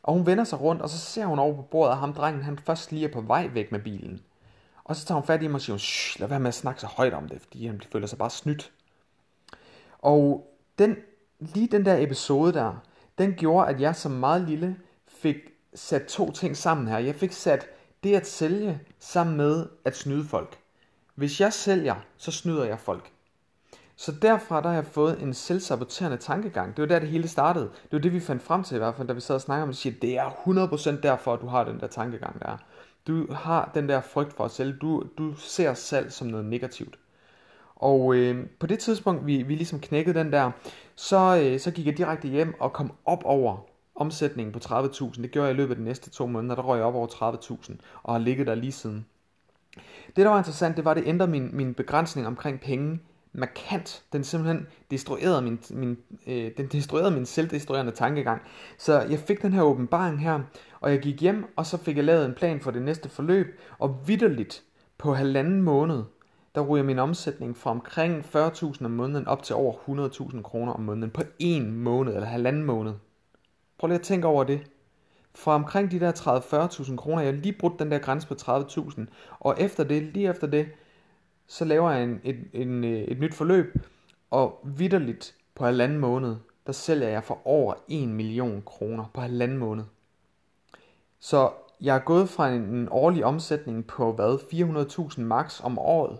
Og 0.03 0.13
hun 0.13 0.25
vender 0.25 0.43
sig 0.43 0.61
rundt, 0.61 0.81
og 0.81 0.89
så 0.89 0.97
ser 0.97 1.25
hun 1.25 1.39
over 1.39 1.55
på 1.55 1.61
bordet, 1.61 1.91
at 1.91 1.97
ham 1.97 2.13
drengen, 2.13 2.43
han 2.43 2.57
først 2.57 2.91
lige 2.91 3.07
er 3.07 3.13
på 3.13 3.21
vej 3.21 3.49
væk 3.53 3.71
med 3.71 3.79
bilen. 3.79 4.21
Og 4.83 4.95
så 4.95 5.05
tager 5.05 5.19
hun 5.19 5.27
fat 5.27 5.43
i 5.43 5.47
mig 5.47 5.55
og 5.55 5.61
siger, 5.61 5.77
Shh, 5.77 6.19
lad 6.19 6.27
være 6.27 6.39
med 6.39 6.47
at 6.47 6.53
snakke 6.53 6.81
så 6.81 6.87
højt 6.87 7.13
om 7.13 7.29
det, 7.29 7.41
fordi 7.41 7.67
han 7.67 7.81
føler 7.91 8.07
sig 8.07 8.17
bare 8.17 8.29
snydt. 8.29 8.71
Og 9.99 10.51
den, 10.79 10.95
lige 11.39 11.67
den 11.67 11.85
der 11.85 11.97
episode 11.97 12.53
der, 12.53 12.81
den 13.17 13.33
gjorde, 13.33 13.69
at 13.69 13.81
jeg 13.81 13.95
som 13.95 14.11
meget 14.11 14.41
lille 14.41 14.77
fik 15.07 15.35
sat 15.73 16.05
to 16.05 16.31
ting 16.31 16.57
sammen 16.57 16.87
her. 16.87 16.97
Jeg 16.97 17.15
fik 17.15 17.31
sat 17.31 17.67
det 18.03 18.15
at 18.15 18.27
sælge 18.27 18.79
sammen 18.99 19.37
med 19.37 19.65
at 19.85 19.97
snyde 19.97 20.25
folk. 20.25 20.57
Hvis 21.15 21.41
jeg 21.41 21.53
sælger, 21.53 21.95
så 22.17 22.31
snyder 22.31 22.65
jeg 22.65 22.79
folk. 22.79 23.11
Så 23.95 24.11
derfra 24.21 24.61
der 24.61 24.67
har 24.67 24.75
jeg 24.75 24.85
fået 24.85 25.21
en 25.21 25.33
selvsaboterende 25.33 26.17
tankegang. 26.17 26.77
Det 26.77 26.81
var 26.81 26.87
der, 26.87 26.99
det 26.99 27.09
hele 27.09 27.27
startede. 27.27 27.65
Det 27.65 27.91
var 27.91 27.99
det, 27.99 28.13
vi 28.13 28.19
fandt 28.19 28.43
frem 28.43 28.63
til 28.63 28.75
i 28.75 28.77
hvert 28.77 28.95
fald, 28.95 29.07
da 29.07 29.13
vi 29.13 29.19
sad 29.19 29.35
og 29.35 29.41
snakkede 29.41 29.63
om 29.63 29.69
det. 29.69 29.77
Siger, 29.77 29.95
det 30.01 30.17
er 30.17 30.29
100% 30.97 31.01
derfor, 31.01 31.33
at 31.33 31.41
du 31.41 31.47
har 31.47 31.63
den 31.63 31.79
der 31.79 31.87
tankegang 31.87 32.39
der. 32.39 32.57
Du 33.07 33.33
har 33.33 33.71
den 33.73 33.89
der 33.89 34.01
frygt 34.01 34.33
for 34.33 34.45
at 34.45 34.51
sælge. 34.51 34.77
Du, 34.81 35.03
du 35.17 35.33
ser 35.33 35.73
salg 35.73 36.11
som 36.11 36.27
noget 36.27 36.45
negativt. 36.45 36.99
Og 37.75 38.15
øh, 38.15 38.45
på 38.59 38.67
det 38.67 38.79
tidspunkt, 38.79 39.25
vi, 39.25 39.43
vi 39.43 39.55
ligesom 39.55 39.79
knækkede 39.79 40.19
den 40.19 40.31
der, 40.31 40.51
så, 40.95 41.41
øh, 41.43 41.59
så 41.59 41.71
gik 41.71 41.85
jeg 41.85 41.97
direkte 41.97 42.27
hjem 42.27 42.53
og 42.59 42.73
kom 42.73 42.93
op 43.05 43.21
over 43.25 43.57
omsætningen 43.95 44.53
på 44.53 44.59
30.000. 44.59 45.21
Det 45.21 45.31
gjorde 45.31 45.47
jeg 45.47 45.55
i 45.55 45.57
løbet 45.57 45.71
af 45.71 45.77
de 45.77 45.83
næste 45.83 46.09
to 46.09 46.27
måneder. 46.27 46.55
Der 46.55 46.63
røg 46.63 46.77
jeg 46.77 46.85
op 46.85 46.95
over 46.95 47.07
30.000 47.07 47.75
og 48.03 48.13
har 48.13 48.19
ligget 48.19 48.47
der 48.47 48.55
lige 48.55 48.71
siden. 48.71 49.05
Det, 50.07 50.25
der 50.25 50.29
var 50.29 50.37
interessant, 50.37 50.77
det 50.77 50.85
var, 50.85 50.91
at 50.91 50.97
det 50.97 51.07
ændrede 51.07 51.31
min, 51.31 51.49
min 51.53 51.73
begrænsning 51.73 52.27
omkring 52.27 52.59
penge 52.59 52.99
markant. 53.33 54.03
Den 54.13 54.23
simpelthen 54.23 54.67
destruerede 54.91 55.41
min, 55.41 55.59
min, 55.69 55.97
øh, 56.27 56.51
den 56.57 56.67
destruerede 56.67 57.11
min 57.11 57.25
selvdestruerende 57.25 57.91
tankegang. 57.91 58.41
Så 58.77 59.01
jeg 59.01 59.19
fik 59.19 59.41
den 59.41 59.53
her 59.53 59.61
åbenbaring 59.61 60.19
her, 60.19 60.39
og 60.79 60.91
jeg 60.91 60.99
gik 60.99 61.21
hjem, 61.21 61.45
og 61.55 61.65
så 61.65 61.77
fik 61.77 61.95
jeg 61.95 62.03
lavet 62.03 62.25
en 62.25 62.33
plan 62.33 62.61
for 62.61 62.71
det 62.71 62.81
næste 62.81 63.09
forløb, 63.09 63.59
og 63.79 64.07
vidderligt 64.07 64.63
på 64.97 65.13
halvanden 65.13 65.61
måned, 65.61 66.03
der 66.55 66.61
ryger 66.61 66.83
min 66.83 66.99
omsætning 66.99 67.57
fra 67.57 67.71
omkring 67.71 68.25
40.000 68.35 68.85
om 68.85 68.91
måneden 68.91 69.27
op 69.27 69.43
til 69.43 69.55
over 69.55 69.73
100.000 69.73 70.41
kroner 70.41 70.73
om 70.73 70.81
måneden 70.81 71.11
på 71.11 71.21
en 71.39 71.71
måned 71.71 72.13
eller 72.13 72.27
halvanden 72.27 72.63
måned. 72.63 72.93
Prøv 73.77 73.87
lige 73.87 73.99
at 73.99 74.05
tænke 74.05 74.27
over 74.27 74.43
det. 74.43 74.71
Fra 75.35 75.55
omkring 75.55 75.91
de 75.91 75.99
der 75.99 76.11
30-40.000 76.11 76.95
kroner, 76.95 77.21
jeg 77.21 77.33
har 77.33 77.41
lige 77.41 77.57
brudt 77.59 77.79
den 77.79 77.91
der 77.91 77.97
grænse 77.97 78.27
på 78.27 78.33
30.000, 78.33 79.01
og 79.39 79.55
efter 79.59 79.83
det, 79.83 80.03
lige 80.03 80.29
efter 80.29 80.47
det, 80.47 80.67
så 81.47 81.65
laver 81.65 81.91
jeg 81.91 82.03
en, 82.03 82.21
et, 82.23 82.37
en, 82.53 82.83
øh, 82.83 82.99
et 82.99 83.19
nyt 83.19 83.33
forløb, 83.33 83.77
og 84.31 84.59
vidderligt 84.63 85.35
på 85.55 85.65
halvanden 85.65 85.99
måned, 85.99 86.35
der 86.67 86.71
sælger 86.71 87.07
jeg 87.07 87.23
for 87.23 87.47
over 87.47 87.73
1 87.87 88.09
million 88.09 88.63
kroner 88.65 89.05
på 89.13 89.21
halvanden 89.21 89.57
måned. 89.57 89.83
Så 91.19 91.51
jeg 91.81 91.95
er 91.95 91.99
gået 91.99 92.29
fra 92.29 92.49
en, 92.49 92.61
en 92.61 92.87
årlig 92.91 93.25
omsætning 93.25 93.87
på 93.87 94.11
hvad, 94.13 94.39
400.000 95.15 95.21
max 95.21 95.63
om 95.63 95.79
året, 95.79 96.19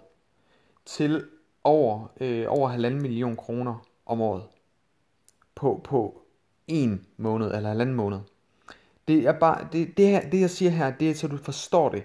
til 0.85 1.25
over, 1.63 2.07
øh, 2.21 2.45
over 2.47 2.69
halvanden 2.69 3.01
million 3.01 3.35
kroner 3.35 3.85
om 4.05 4.21
året 4.21 4.43
på, 5.55 5.81
på 5.83 6.21
en 6.67 7.05
måned 7.17 7.55
eller 7.55 7.69
halvanden 7.69 7.95
måned. 7.95 8.19
Det 9.07 9.25
er 9.25 9.39
bare, 9.39 9.67
det, 9.71 9.97
det, 9.97 10.07
her, 10.07 10.29
det 10.29 10.41
jeg 10.41 10.49
siger 10.49 10.71
her, 10.71 10.91
det 10.91 11.09
er 11.09 11.13
så 11.13 11.27
du 11.27 11.37
forstår 11.37 11.89
det. 11.89 12.03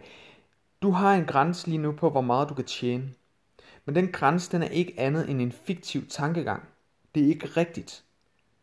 Du 0.83 0.91
har 0.91 1.15
en 1.15 1.25
grænse 1.25 1.67
lige 1.67 1.79
nu 1.79 1.93
på, 1.93 2.11
hvor 2.11 2.21
meget 2.21 2.49
du 2.49 2.55
kan 2.55 2.65
tjene. 2.65 3.11
Men 3.85 3.95
den 3.95 4.13
grænse, 4.13 4.53
den 4.53 4.63
er 4.63 4.69
ikke 4.69 4.95
andet 4.97 5.31
end 5.31 5.41
en 5.41 5.53
fiktiv 5.53 6.07
tankegang. 6.07 6.63
Det 7.15 7.25
er 7.25 7.29
ikke 7.29 7.47
rigtigt. 7.47 8.05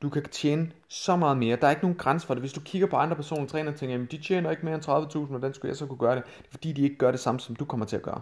Du 0.02 0.10
kan 0.10 0.24
tjene 0.24 0.72
så 0.88 1.16
meget 1.16 1.38
mere. 1.38 1.56
Der 1.56 1.68
er 1.68 1.72
ikke 1.72 1.82
nogen 1.82 1.98
grænse 1.98 2.28
for 2.28 2.34
det. 2.34 2.42
Hvis 2.42 2.54
du 2.54 2.60
kigger 2.60 2.88
på 2.88 2.96
andre 2.96 3.16
personer, 3.16 3.48
træner 3.48 3.72
og 3.72 3.78
tænker, 3.78 4.06
de 4.06 4.24
tjener 4.24 4.52
ikke 4.52 4.66
mere 4.66 4.76
end 4.76 4.86
30.000, 4.86 5.20
hvordan 5.20 5.54
skulle 5.54 5.70
jeg 5.70 5.78
så 5.78 5.86
kunne 5.86 5.98
gøre 5.98 6.16
det? 6.16 6.24
Det 6.26 6.48
er 6.48 6.52
fordi, 6.52 6.72
de 6.74 6.82
ikke 6.82 6.96
gør 6.96 7.12
det 7.12 7.20
samme, 7.20 7.40
som 7.40 7.56
du 7.56 7.66
kommer 7.66 7.86
til 7.86 7.96
at 7.96 8.02
gøre. 8.02 8.22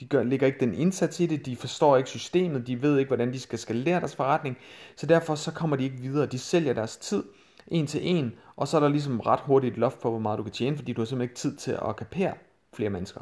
De 0.00 0.06
gør, 0.06 0.22
ligger 0.22 0.46
ikke 0.46 0.60
den 0.60 0.74
indsats 0.74 1.20
i 1.20 1.26
det, 1.26 1.46
de 1.46 1.56
forstår 1.56 1.96
ikke 1.96 2.10
systemet, 2.10 2.66
de 2.66 2.82
ved 2.82 2.98
ikke, 2.98 3.08
hvordan 3.08 3.32
de 3.32 3.40
skal 3.40 3.58
skalere 3.58 4.00
deres 4.00 4.16
forretning, 4.16 4.58
så 4.96 5.06
derfor 5.06 5.34
så 5.34 5.52
kommer 5.52 5.76
de 5.76 5.84
ikke 5.84 5.96
videre. 5.96 6.26
De 6.26 6.38
sælger 6.38 6.72
deres 6.72 6.96
tid 6.96 7.24
en 7.68 7.86
til 7.86 8.00
en, 8.02 8.32
og 8.56 8.68
så 8.68 8.76
er 8.76 8.80
der 8.80 8.88
ligesom 8.88 9.20
ret 9.20 9.40
hurtigt 9.40 9.72
et 9.72 9.78
loft 9.78 10.00
på, 10.00 10.10
hvor 10.10 10.18
meget 10.18 10.38
du 10.38 10.42
kan 10.42 10.52
tjene, 10.52 10.76
fordi 10.76 10.92
du 10.92 11.00
har 11.00 11.06
simpelthen 11.06 11.30
ikke 11.30 11.40
tid 11.40 11.56
til 11.56 11.78
at 11.88 11.96
kapere 11.96 12.34
flere 12.72 12.90
mennesker. 12.90 13.20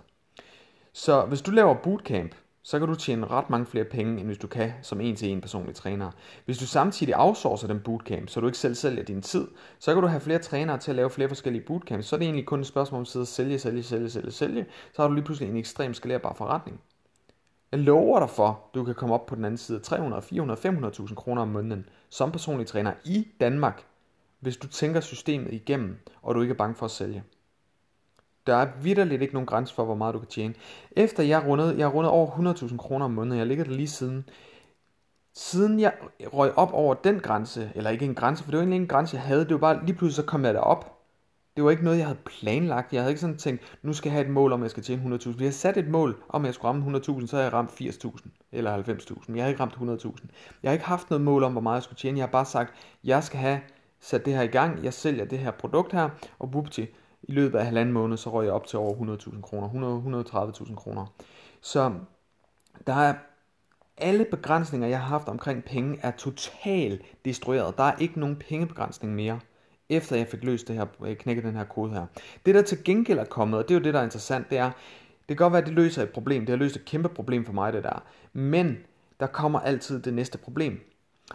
Så 0.92 1.24
hvis 1.24 1.42
du 1.42 1.50
laver 1.50 1.74
bootcamp, 1.74 2.34
så 2.62 2.78
kan 2.78 2.88
du 2.88 2.94
tjene 2.94 3.26
ret 3.26 3.50
mange 3.50 3.66
flere 3.66 3.84
penge, 3.84 4.18
end 4.18 4.26
hvis 4.26 4.38
du 4.38 4.46
kan 4.46 4.72
som 4.82 5.00
en 5.00 5.16
til 5.16 5.28
en 5.28 5.40
personlig 5.40 5.74
træner. 5.74 6.10
Hvis 6.44 6.58
du 6.58 6.66
samtidig 6.66 7.18
outsourcer 7.18 7.66
den 7.66 7.80
bootcamp, 7.80 8.28
så 8.28 8.40
du 8.40 8.46
ikke 8.46 8.58
selv 8.58 8.74
sælger 8.74 9.02
din 9.02 9.22
tid, 9.22 9.48
så 9.78 9.94
kan 9.94 10.02
du 10.02 10.08
have 10.08 10.20
flere 10.20 10.38
trænere 10.38 10.78
til 10.78 10.90
at 10.90 10.96
lave 10.96 11.10
flere 11.10 11.28
forskellige 11.28 11.64
bootcamps. 11.64 12.06
Så 12.06 12.16
er 12.16 12.18
det 12.18 12.24
egentlig 12.26 12.46
kun 12.46 12.60
et 12.60 12.66
spørgsmål 12.66 12.98
om 12.98 13.02
at 13.02 13.08
sidde 13.08 13.22
og 13.22 13.28
sælge, 13.28 13.58
sælge, 13.58 13.82
sælge, 13.82 14.10
sælge, 14.10 14.30
sælge. 14.30 14.66
Så 14.92 15.02
har 15.02 15.08
du 15.08 15.14
lige 15.14 15.24
pludselig 15.24 15.50
en 15.50 15.56
ekstrem 15.56 15.94
skalerbar 15.94 16.34
forretning. 16.34 16.80
Jeg 17.72 17.80
lover 17.80 18.18
dig 18.18 18.30
for, 18.30 18.48
at 18.48 18.74
du 18.74 18.84
kan 18.84 18.94
komme 18.94 19.14
op 19.14 19.26
på 19.26 19.34
den 19.34 19.44
anden 19.44 19.58
side 19.58 19.78
af 19.78 19.82
300, 19.82 20.22
400, 20.22 20.60
500.000 20.60 21.14
kroner 21.14 21.42
om 21.42 21.48
måneden 21.48 21.88
som 22.08 22.32
personlig 22.32 22.66
træner 22.66 22.92
i 23.04 23.28
Danmark, 23.40 23.84
hvis 24.40 24.56
du 24.56 24.68
tænker 24.68 25.00
systemet 25.00 25.52
igennem, 25.52 25.98
og 26.22 26.34
du 26.34 26.40
ikke 26.40 26.52
er 26.52 26.56
bange 26.56 26.74
for 26.74 26.84
at 26.84 26.90
sælge. 26.90 27.24
Der 28.46 28.54
er 28.54 28.68
vidderligt 28.82 29.22
ikke 29.22 29.34
nogen 29.34 29.46
grænse 29.46 29.74
for, 29.74 29.84
hvor 29.84 29.94
meget 29.94 30.14
du 30.14 30.18
kan 30.18 30.28
tjene. 30.28 30.54
Efter 30.92 31.22
jeg 31.22 31.46
rundede, 31.46 31.78
jeg 31.78 31.94
rundede 31.94 32.12
over 32.12 32.54
100.000 32.54 32.76
kroner 32.76 33.04
om 33.04 33.10
måneden, 33.10 33.38
jeg 33.38 33.46
ligger 33.46 33.64
der 33.64 33.72
lige 33.72 33.88
siden, 33.88 34.28
siden 35.34 35.80
jeg 35.80 35.92
røg 36.32 36.52
op 36.58 36.72
over 36.72 36.94
den 36.94 37.20
grænse, 37.20 37.72
eller 37.74 37.90
ikke 37.90 38.04
en 38.04 38.14
grænse, 38.14 38.44
for 38.44 38.50
det 38.50 38.58
var 38.58 38.62
egentlig 38.62 38.76
ikke 38.76 38.82
en 38.84 38.88
grænse, 38.88 39.16
jeg 39.16 39.22
havde, 39.22 39.44
det 39.44 39.52
var 39.52 39.58
bare, 39.58 39.86
lige 39.86 39.96
pludselig 39.96 40.24
så 40.24 40.30
kom 40.30 40.44
jeg 40.44 40.54
derop. 40.54 40.98
Det 41.56 41.64
var 41.64 41.70
ikke 41.70 41.84
noget, 41.84 41.98
jeg 41.98 42.06
havde 42.06 42.18
planlagt. 42.24 42.92
Jeg 42.92 43.00
havde 43.00 43.10
ikke 43.10 43.20
sådan 43.20 43.36
tænkt, 43.36 43.78
nu 43.82 43.92
skal 43.92 44.08
jeg 44.08 44.12
have 44.14 44.24
et 44.24 44.32
mål 44.32 44.52
om, 44.52 44.62
jeg 44.62 44.70
skal 44.70 44.82
tjene 44.82 45.16
100.000. 45.16 45.38
Vi 45.38 45.44
har 45.44 45.52
sat 45.52 45.76
et 45.76 45.88
mål 45.88 46.22
om, 46.28 46.44
jeg 46.44 46.54
skulle 46.54 46.68
ramme 46.68 46.98
100.000, 46.98 47.26
så 47.26 47.36
havde 47.36 47.44
jeg 47.44 47.52
ramt 47.52 47.70
80.000 47.70 48.28
eller 48.52 48.82
90.000. 48.82 49.34
Jeg 49.34 49.44
har 49.44 49.48
ikke 49.48 49.60
ramt 49.60 50.02
100.000. 50.04 50.26
Jeg 50.62 50.70
har 50.70 50.72
ikke 50.72 50.84
haft 50.84 51.10
noget 51.10 51.24
mål 51.24 51.42
om, 51.42 51.52
hvor 51.52 51.60
meget 51.60 51.74
jeg 51.74 51.82
skulle 51.82 51.98
tjene. 51.98 52.18
Jeg 52.18 52.26
har 52.26 52.32
bare 52.32 52.44
sagt, 52.44 52.74
jeg 53.04 53.24
skal 53.24 53.40
have 53.40 53.60
sat 54.00 54.24
det 54.24 54.34
her 54.34 54.42
i 54.42 54.46
gang. 54.46 54.84
Jeg 54.84 54.94
sælger 54.94 55.24
det 55.24 55.38
her 55.38 55.50
produkt 55.50 55.92
her, 55.92 56.08
og 56.38 56.48
whoopty, 56.48 56.84
i 57.22 57.32
løbet 57.32 57.58
af 57.58 57.64
halvanden 57.64 57.92
måned, 57.92 58.16
så 58.16 58.30
røg 58.30 58.44
jeg 58.44 58.52
op 58.52 58.66
til 58.66 58.78
over 58.78 59.16
100.000 59.16 59.40
kroner, 59.40 60.22
130.000 60.64 60.74
kroner. 60.74 61.06
Så 61.60 61.92
der 62.86 62.94
er 62.94 63.14
alle 63.96 64.24
begrænsninger, 64.30 64.88
jeg 64.88 65.00
har 65.00 65.08
haft 65.08 65.28
omkring 65.28 65.64
penge, 65.64 65.98
er 66.02 66.10
totalt 66.10 67.02
destrueret. 67.24 67.78
Der 67.78 67.84
er 67.84 67.96
ikke 67.98 68.20
nogen 68.20 68.36
pengebegrænsning 68.36 69.14
mere, 69.14 69.40
efter 69.88 70.16
jeg 70.16 70.26
fik 70.26 70.44
løst 70.44 70.68
det 70.68 70.76
her, 70.76 70.86
øh, 71.04 71.16
knækket 71.16 71.44
den 71.44 71.56
her 71.56 71.64
kode 71.64 71.92
her. 71.92 72.06
Det 72.46 72.54
der 72.54 72.62
til 72.62 72.84
gengæld 72.84 73.18
er 73.18 73.24
kommet, 73.24 73.58
og 73.58 73.68
det 73.68 73.74
er 73.74 73.78
jo 73.78 73.84
det, 73.84 73.94
der 73.94 74.00
er 74.00 74.04
interessant, 74.04 74.50
det 74.50 74.58
er, 74.58 74.70
det 75.28 75.28
kan 75.28 75.36
godt 75.36 75.52
være, 75.52 75.62
at 75.62 75.66
det 75.66 75.74
løser 75.74 76.02
et 76.02 76.10
problem. 76.10 76.40
Det 76.40 76.48
har 76.48 76.56
løst 76.56 76.76
et 76.76 76.84
kæmpe 76.84 77.08
problem 77.08 77.44
for 77.44 77.52
mig, 77.52 77.72
det 77.72 77.84
der. 77.84 78.02
Men 78.32 78.78
der 79.20 79.26
kommer 79.26 79.60
altid 79.60 80.02
det 80.02 80.14
næste 80.14 80.38
problem. 80.38 80.80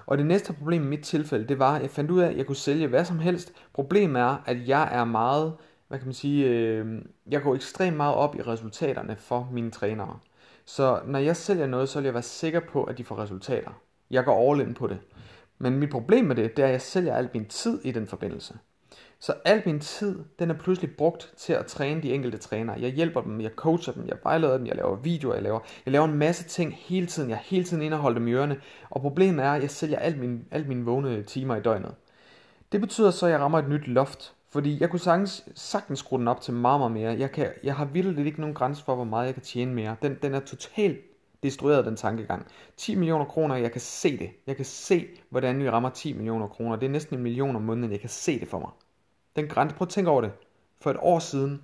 Og 0.05 0.17
det 0.17 0.25
næste 0.25 0.53
problem 0.53 0.83
i 0.83 0.85
mit 0.85 1.03
tilfælde, 1.03 1.47
det 1.47 1.59
var, 1.59 1.75
at 1.75 1.81
jeg 1.81 1.89
fandt 1.89 2.11
ud 2.11 2.19
af, 2.19 2.29
at 2.29 2.37
jeg 2.37 2.45
kunne 2.45 2.55
sælge 2.55 2.87
hvad 2.87 3.05
som 3.05 3.19
helst. 3.19 3.53
Problemet 3.73 4.21
er, 4.21 4.43
at 4.45 4.67
jeg 4.67 4.89
er 4.91 5.05
meget 5.05 5.53
hvad 5.87 5.99
kan 5.99 6.07
man 6.07 6.13
sige, 6.13 6.45
øh, 6.45 7.01
jeg 7.31 7.41
går 7.41 7.55
ekstremt 7.55 7.97
meget 7.97 8.15
op 8.15 8.35
i 8.35 8.41
resultaterne 8.41 9.15
for 9.15 9.49
mine 9.51 9.71
trænere. 9.71 10.19
Så 10.65 11.01
når 11.05 11.19
jeg 11.19 11.35
sælger 11.35 11.67
noget, 11.67 11.89
så 11.89 11.99
vil 11.99 12.05
jeg 12.05 12.13
være 12.13 12.23
sikker 12.23 12.59
på, 12.59 12.83
at 12.83 12.97
de 12.97 13.03
får 13.03 13.19
resultater. 13.19 13.81
Jeg 14.11 14.25
går 14.25 14.51
all 14.51 14.61
in 14.61 14.73
på 14.73 14.87
det. 14.87 14.99
Men 15.57 15.79
mit 15.79 15.89
problem 15.89 16.25
med 16.25 16.35
det, 16.35 16.57
det 16.57 16.63
er, 16.63 16.67
at 16.67 16.71
jeg 16.71 16.81
sælger 16.81 17.15
al 17.15 17.29
min 17.33 17.45
tid 17.45 17.79
i 17.83 17.91
den 17.91 18.07
forbindelse. 18.07 18.57
Så 19.19 19.33
al 19.45 19.63
min 19.65 19.79
tid, 19.79 20.23
den 20.39 20.49
er 20.49 20.53
pludselig 20.53 20.95
brugt 20.97 21.33
til 21.37 21.53
at 21.53 21.65
træne 21.65 22.01
de 22.01 22.13
enkelte 22.13 22.37
trænere. 22.37 22.79
Jeg 22.79 22.91
hjælper 22.91 23.21
dem, 23.21 23.41
jeg 23.41 23.51
coacher 23.55 23.93
dem, 23.93 24.07
jeg 24.07 24.17
vejleder 24.23 24.57
dem, 24.57 24.67
jeg 24.67 24.75
laver 24.75 24.95
videoer, 24.95 25.33
jeg 25.33 25.43
laver, 25.43 25.59
jeg 25.85 25.91
laver 25.91 26.05
en 26.05 26.17
masse 26.17 26.43
ting 26.43 26.75
hele 26.79 27.07
tiden. 27.07 27.29
Jeg 27.29 27.35
er 27.35 27.39
hele 27.39 27.63
tiden 27.63 27.83
indeholdt 27.83 28.17
dem 28.17 28.27
i 28.27 28.31
ørerne. 28.31 28.61
Og 28.89 29.01
problemet 29.01 29.45
er, 29.45 29.51
at 29.51 29.61
jeg 29.61 29.71
sælger 29.71 29.99
alt 29.99 30.19
min, 30.19 30.45
alt 30.51 30.67
mine 30.67 30.85
vågne 30.85 31.23
timer 31.23 31.55
i 31.55 31.61
døgnet. 31.61 31.95
Det 32.71 32.81
betyder 32.81 33.11
så, 33.11 33.25
at 33.25 33.31
jeg 33.31 33.39
rammer 33.39 33.59
et 33.59 33.69
nyt 33.69 33.87
loft 33.87 34.33
fordi 34.49 34.81
jeg 34.81 34.89
kunne 34.89 34.99
sagtens, 34.99 35.45
sagtens 35.55 35.99
skrue 35.99 36.19
den 36.19 36.27
op 36.27 36.41
til 36.41 36.53
meget, 36.53 36.79
meget 36.79 36.91
mere. 36.91 37.19
Jeg, 37.19 37.31
kan, 37.31 37.51
jeg 37.63 37.75
har 37.75 37.85
vildt 37.85 38.19
ikke 38.19 38.39
nogen 38.39 38.55
grænse 38.55 38.83
for, 38.83 38.95
hvor 38.95 39.03
meget 39.03 39.25
jeg 39.25 39.33
kan 39.33 39.43
tjene 39.43 39.73
mere. 39.73 39.95
Den, 40.01 40.17
den 40.21 40.33
er 40.33 40.39
totalt 40.39 40.99
destrueret, 41.43 41.85
den 41.85 41.95
tankegang. 41.95 42.47
10 42.77 42.95
millioner 42.95 43.25
kroner, 43.25 43.55
jeg 43.55 43.71
kan 43.71 43.81
se 43.81 44.17
det. 44.17 44.29
Jeg 44.47 44.55
kan 44.55 44.65
se, 44.65 45.07
hvordan 45.29 45.59
vi 45.59 45.69
rammer 45.69 45.89
10 45.89 46.13
millioner 46.13 46.47
kroner. 46.47 46.75
Det 46.75 46.85
er 46.85 46.89
næsten 46.89 47.15
en 47.15 47.23
million 47.23 47.55
om 47.55 47.61
måneden, 47.61 47.91
jeg 47.91 47.99
kan 47.99 48.09
se 48.09 48.39
det 48.39 48.47
for 48.47 48.59
mig. 48.59 48.69
Den 49.35 49.47
grænse, 49.47 49.75
prøv 49.75 49.85
at 49.85 49.89
tænke 49.89 50.11
over 50.11 50.21
det. 50.21 50.31
For 50.81 50.91
et 50.91 50.97
år 50.99 51.19
siden, 51.19 51.61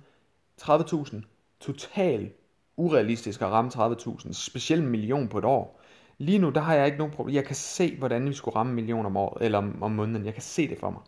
30.000, 0.62 1.20
totalt 1.60 2.32
urealistisk 2.76 3.42
at 3.42 3.48
ramme 3.48 3.70
30.000, 3.74 4.32
specielt 4.32 4.82
en 4.82 4.90
million 4.90 5.28
på 5.28 5.38
et 5.38 5.44
år. 5.44 5.80
Lige 6.18 6.38
nu, 6.38 6.50
der 6.50 6.60
har 6.60 6.74
jeg 6.74 6.86
ikke 6.86 6.98
nogen 6.98 7.12
problem. 7.12 7.34
Jeg 7.34 7.44
kan 7.44 7.56
se, 7.56 7.96
hvordan 7.98 8.28
vi 8.28 8.34
skulle 8.34 8.56
ramme 8.56 8.70
en 8.70 8.74
million 8.74 9.06
om 9.06 9.16
året, 9.16 9.44
eller 9.44 9.58
om, 9.58 9.82
om 9.82 9.90
måneden. 9.90 10.24
Jeg 10.24 10.32
kan 10.32 10.42
se 10.42 10.68
det 10.68 10.78
for 10.78 10.90
mig. 10.90 11.00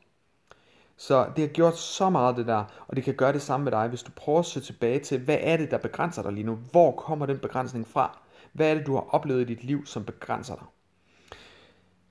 Så 0.97 1.27
det 1.37 1.45
har 1.45 1.49
gjort 1.49 1.79
så 1.79 2.11
meget 2.11 2.37
det 2.37 2.47
der, 2.47 2.65
og 2.89 2.97
det 2.97 3.05
kan 3.05 3.15
gøre 3.15 3.33
det 3.33 3.43
samme 3.43 3.65
med 3.65 3.73
dig, 3.73 3.89
hvis 3.89 4.03
du 4.03 4.11
prøver 4.17 4.39
at 4.39 4.47
se 4.47 4.61
tilbage 4.61 4.99
til, 4.99 5.21
hvad 5.21 5.39
er 5.41 5.57
det, 5.57 5.71
der 5.71 5.79
begrænser 5.79 6.23
dig 6.23 6.33
lige 6.33 6.47
nu? 6.47 6.59
Hvor 6.71 6.93
kommer 6.93 7.27
den 7.27 7.39
begrænsning 7.39 7.89
fra? 7.89 8.19
Hvad 8.53 8.71
er 8.71 8.75
det, 8.75 8.87
du 8.87 8.95
har 8.95 9.07
oplevet 9.11 9.41
i 9.41 9.45
dit 9.45 9.65
liv, 9.65 9.87
som 9.87 10.05
begrænser 10.05 10.55
dig? 10.55 10.65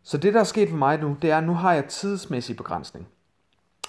Så 0.03 0.17
det, 0.17 0.33
der 0.33 0.39
er 0.39 0.43
sket 0.43 0.69
for 0.69 0.77
mig 0.77 0.99
nu, 0.99 1.17
det 1.21 1.31
er, 1.31 1.37
at 1.37 1.43
nu 1.43 1.53
har 1.53 1.73
jeg 1.73 1.85
tidsmæssig 1.85 2.57
begrænsning. 2.57 3.07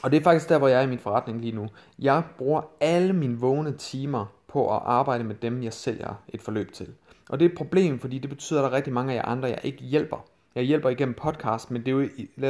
Og 0.02 0.10
det 0.10 0.18
er 0.18 0.22
faktisk 0.22 0.48
der, 0.48 0.58
hvor 0.58 0.68
jeg 0.68 0.78
er 0.78 0.82
i 0.82 0.88
min 0.88 0.98
forretning 0.98 1.40
lige 1.40 1.52
nu. 1.52 1.68
Jeg 1.98 2.22
bruger 2.38 2.62
alle 2.80 3.12
mine 3.12 3.38
vågne 3.38 3.72
timer 3.76 4.26
på 4.48 4.74
at 4.76 4.82
arbejde 4.84 5.24
med 5.24 5.34
dem, 5.34 5.62
jeg 5.62 5.72
sælger 5.72 6.14
et 6.28 6.42
forløb 6.42 6.72
til. 6.72 6.94
Og 7.28 7.40
det 7.40 7.46
er 7.46 7.50
et 7.50 7.56
problem, 7.56 7.98
fordi 8.00 8.18
det 8.18 8.30
betyder, 8.30 8.60
at 8.60 8.64
der 8.64 8.70
er 8.70 8.76
rigtig 8.76 8.92
mange 8.92 9.12
af 9.12 9.16
jer 9.16 9.24
andre, 9.24 9.48
jeg 9.48 9.60
ikke 9.62 9.82
hjælper. 9.82 10.26
Jeg 10.56 10.64
hjælper 10.64 10.88
igennem 10.88 11.14
podcast, 11.14 11.70
men 11.70 11.82
det 11.82 11.88
er 11.88 11.92
jo, 11.92 12.04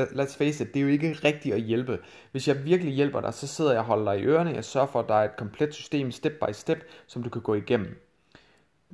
let's 0.05 0.39
face 0.39 0.65
it, 0.65 0.75
det 0.75 0.77
er 0.77 0.81
jo 0.81 0.89
ikke 0.89 1.13
rigtigt 1.25 1.55
at 1.55 1.61
hjælpe. 1.61 1.99
Hvis 2.33 2.49
jeg 2.49 2.65
virkelig 2.65 2.95
hjælper 2.95 3.21
dig, 3.21 3.35
så 3.35 3.47
sidder 3.47 3.71
jeg 3.71 3.81
og 3.81 3.87
holder 3.87 4.13
dig 4.13 4.23
i 4.23 4.25
ørerne. 4.25 4.51
Jeg 4.51 4.65
sørger 4.65 4.87
for, 4.87 5.01
at 5.01 5.09
der 5.09 5.15
er 5.15 5.25
et 5.25 5.37
komplet 5.37 5.75
system, 5.75 6.11
step 6.11 6.33
by 6.33 6.53
step, 6.53 6.85
som 7.07 7.23
du 7.23 7.31
kan 7.31 7.43
gå 7.43 7.55
igennem. 7.55 8.03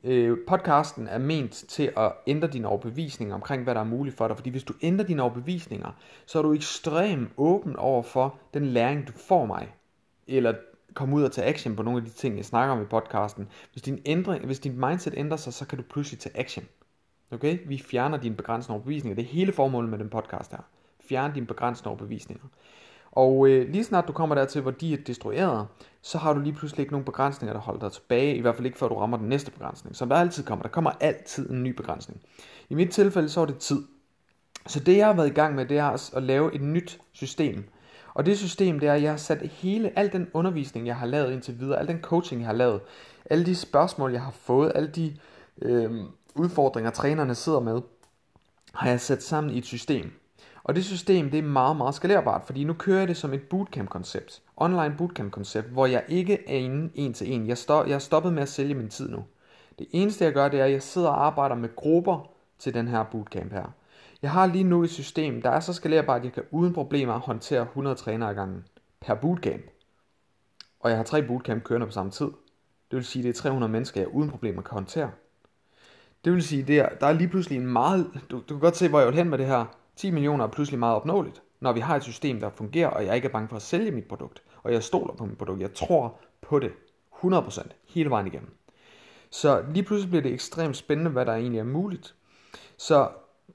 Øh, 0.05 0.39
podcasten 0.49 1.09
er 1.09 1.19
ment 1.19 1.53
til 1.53 1.93
at 1.97 2.13
ændre 2.27 2.49
dine 2.49 2.69
overbevisninger 2.69 3.35
omkring, 3.35 3.63
hvad 3.63 3.75
der 3.75 3.81
er 3.81 3.85
muligt 3.85 4.17
for 4.17 4.29
dig. 4.29 4.37
Fordi 4.37 4.51
hvis 4.51 4.65
du 4.65 4.75
ændrer 4.83 5.07
dine 5.07 5.23
overbevisninger, 5.23 5.91
så 6.27 6.39
er 6.39 6.43
du 6.43 6.53
ekstremt 6.53 7.31
åben 7.37 7.77
over 7.77 8.03
for 8.03 8.39
den 8.55 8.67
læring, 8.67 9.07
du 9.07 9.13
får 9.13 9.47
mig. 9.47 9.75
Eller 10.27 10.55
komme 10.95 11.17
ud 11.17 11.23
og 11.23 11.33
tage 11.33 11.47
action 11.47 11.77
på 11.77 11.83
nogle 11.83 11.99
af 11.99 12.05
de 12.05 12.11
ting, 12.11 12.37
jeg 12.37 12.45
snakker 12.45 12.75
om 12.75 12.83
i 12.83 12.87
podcasten. 12.87 13.49
Hvis 13.73 13.83
din, 13.83 14.03
ændring, 14.07 14.47
hvis 14.47 14.59
din 14.59 14.81
mindset 14.81 15.15
ændrer 15.17 15.37
sig, 15.37 15.53
så 15.53 15.67
kan 15.67 15.79
du 15.79 15.85
pludselig 15.91 16.21
tage 16.21 16.39
action. 16.39 16.65
Okay? 17.33 17.59
Vi 17.67 17.79
fjerner 17.79 18.17
dine 18.17 18.37
begrænsende 18.37 18.75
overbevisninger. 18.75 19.15
Det 19.15 19.23
er 19.25 19.29
hele 19.29 19.53
formålet 19.53 19.91
med 19.91 19.99
den 19.99 20.09
podcast 20.09 20.51
her. 20.51 20.61
Fjern 21.09 21.35
dine 21.35 21.47
begrænsende 21.47 21.89
overbevisninger. 21.89 22.45
Og 23.13 23.49
øh, 23.49 23.69
lige 23.69 23.85
snart 23.85 24.09
du 24.09 24.13
kommer 24.13 24.35
dertil, 24.35 24.61
hvor 24.61 24.71
de 24.71 24.93
er 24.93 24.97
destrueret, 25.07 25.67
så 26.03 26.19
har 26.19 26.33
du 26.33 26.41
lige 26.41 26.53
pludselig 26.53 26.83
ikke 26.83 26.93
nogen 26.93 27.05
begrænsninger, 27.05 27.53
der 27.53 27.61
holder 27.61 27.81
dig 27.81 27.93
tilbage. 27.93 28.37
I 28.37 28.41
hvert 28.41 28.55
fald 28.55 28.67
ikke 28.67 28.79
før 28.79 28.89
du 28.89 28.95
rammer 28.95 29.17
den 29.17 29.29
næste 29.29 29.51
begrænsning. 29.51 29.97
Som 29.97 30.09
der 30.09 30.17
altid 30.17 30.45
kommer. 30.45 30.63
Der 30.63 30.69
kommer 30.69 30.91
altid 31.01 31.51
en 31.51 31.63
ny 31.63 31.69
begrænsning. 31.69 32.21
I 32.69 32.75
mit 32.75 32.91
tilfælde 32.91 33.29
så 33.29 33.41
er 33.41 33.47
det 33.47 33.59
tid. 33.59 33.83
Så 34.67 34.81
det 34.81 34.97
jeg 34.97 35.07
har 35.07 35.15
været 35.15 35.29
i 35.29 35.35
gang 35.35 35.55
med, 35.55 35.67
det 35.67 35.79
er 35.79 36.17
at 36.17 36.23
lave 36.23 36.55
et 36.55 36.61
nyt 36.61 37.01
system. 37.13 37.65
Og 38.15 38.27
det 38.27 38.39
system, 38.39 38.81
det 38.81 38.89
er, 38.89 38.95
at 38.95 39.03
jeg 39.03 39.11
har 39.11 39.17
sat 39.17 39.43
hele, 39.43 39.99
al 39.99 40.13
den 40.13 40.29
undervisning, 40.33 40.87
jeg 40.87 40.97
har 40.97 41.07
lavet 41.07 41.33
indtil 41.33 41.61
videre, 41.61 41.79
al 41.79 41.89
den 41.89 42.01
coaching, 42.01 42.41
jeg 42.41 42.49
har 42.49 42.55
lavet, 42.55 42.81
alle 43.31 43.47
de 43.47 43.57
spørgsmål, 43.57 44.13
jeg 44.13 44.23
har 44.23 44.31
fået, 44.31 44.73
alle 44.75 44.89
de 44.89 45.17
øh, 45.63 45.91
udfordringer, 46.35 46.91
trænerne 46.91 47.35
sidder 47.35 47.61
med, 47.61 47.81
har 48.75 48.89
jeg 48.89 49.01
sat 49.01 49.23
sammen 49.23 49.55
i 49.55 49.59
et 49.59 49.65
system. 49.65 50.13
Og 50.65 50.75
det 50.75 50.85
system, 50.85 51.31
det 51.31 51.39
er 51.39 51.43
meget, 51.43 51.77
meget 51.77 51.95
skalerbart, 51.95 52.43
fordi 52.47 52.65
nu 52.65 52.73
kører 52.73 52.99
jeg 52.99 53.09
det 53.09 53.17
som 53.17 53.33
et 53.33 53.43
bootcamp-koncept. 53.43 54.43
Online 54.57 54.95
bootcamp-koncept, 54.99 55.69
hvor 55.69 55.87
jeg 55.87 56.05
ikke 56.09 56.49
er 56.49 56.59
inde 56.59 56.91
en 56.95 57.15
til 57.15 57.33
en. 57.33 57.49
Jeg, 57.49 57.59
stop, 57.59 57.87
jeg 57.87 57.95
er 57.95 57.99
stoppet 57.99 58.33
med 58.33 58.43
at 58.43 58.49
sælge 58.49 58.75
min 58.75 58.89
tid 58.89 59.09
nu. 59.09 59.25
Det 59.79 59.87
eneste, 59.93 60.25
jeg 60.25 60.33
gør, 60.33 60.49
det 60.49 60.61
er, 60.61 60.65
at 60.65 60.73
jeg 60.73 60.83
sidder 60.83 61.09
og 61.09 61.27
arbejder 61.27 61.55
med 61.55 61.77
grupper 61.77 62.31
til 62.59 62.75
den 62.75 62.89
her 62.89 63.05
bootcamp 63.05 63.53
her. 63.53 63.73
Jeg 64.23 64.31
har 64.31 64.47
lige 64.47 64.65
nu 64.65 64.83
et 64.83 64.91
system, 64.91 65.43
der 65.43 65.51
er 65.51 65.61
så 65.61 65.73
skalerbart, 65.73 66.19
at 66.19 66.25
jeg 66.25 66.33
kan 66.33 66.43
uden 66.51 66.73
problemer 66.73 67.19
håndtere 67.19 67.63
100 67.63 67.97
trænere 67.97 68.31
ad 68.31 68.35
gangen 68.35 68.65
per 69.01 69.15
bootcamp. 69.15 69.63
Og 70.81 70.91
jeg 70.91 70.99
har 70.99 71.05
tre 71.05 71.23
bootcamp 71.23 71.65
kørende 71.65 71.87
på 71.87 71.93
samme 71.93 72.13
tid. 72.13 72.31
Det 72.91 72.97
vil 72.97 73.05
sige, 73.05 73.21
at 73.21 73.25
det 73.25 73.39
er 73.39 73.43
300 73.43 73.73
mennesker, 73.73 74.01
jeg 74.01 74.09
uden 74.09 74.31
problemer 74.31 74.63
kan 74.63 74.73
håndtere. 74.73 75.11
Det 76.25 76.33
vil 76.33 76.43
sige, 76.43 76.83
at 76.83 77.01
der 77.01 77.07
er 77.07 77.13
lige 77.13 77.29
pludselig 77.29 77.59
en 77.59 77.67
meget... 77.67 78.11
Du, 78.31 78.37
du 78.37 78.55
kan 78.55 78.59
godt 78.59 78.77
se, 78.77 78.89
hvor 78.89 78.99
jeg 78.99 79.09
vil 79.09 79.17
hen 79.17 79.31
med 79.31 79.39
det 79.39 79.47
her. 79.47 79.65
10 79.97 80.11
millioner 80.11 80.45
er 80.45 80.49
pludselig 80.49 80.79
meget 80.79 80.97
opnåeligt, 80.97 81.43
når 81.61 81.73
vi 81.73 81.81
har 81.81 81.97
et 81.97 82.03
system, 82.03 82.41
der 82.41 82.51
fungerer, 82.51 82.89
og 82.89 83.07
jeg 83.07 83.17
ikke 83.17 83.29
er 83.29 83.33
bange 83.33 83.49
for 83.49 83.57
at 83.57 83.63
sælge 83.63 83.91
mit 83.91 84.05
produkt. 84.05 84.43
Og 84.63 84.73
jeg 84.73 84.83
stoler 84.83 85.15
på 85.15 85.25
mit 85.25 85.39
produkt. 85.39 85.61
Jeg 85.61 85.75
tror 85.75 86.21
på 86.41 86.59
det. 86.59 86.73
100% 87.25 87.69
hele 87.89 88.11
vejen 88.11 88.27
igennem. 88.27 88.51
Så 89.31 89.65
lige 89.75 89.83
pludselig 89.83 90.11
bliver 90.11 90.23
det 90.23 90.33
ekstremt 90.33 90.77
spændende, 90.77 91.11
hvad 91.11 91.27
der 91.27 91.33
egentlig 91.33 91.59
er 91.59 91.65
muligt. 91.65 92.15
Så 92.77 93.09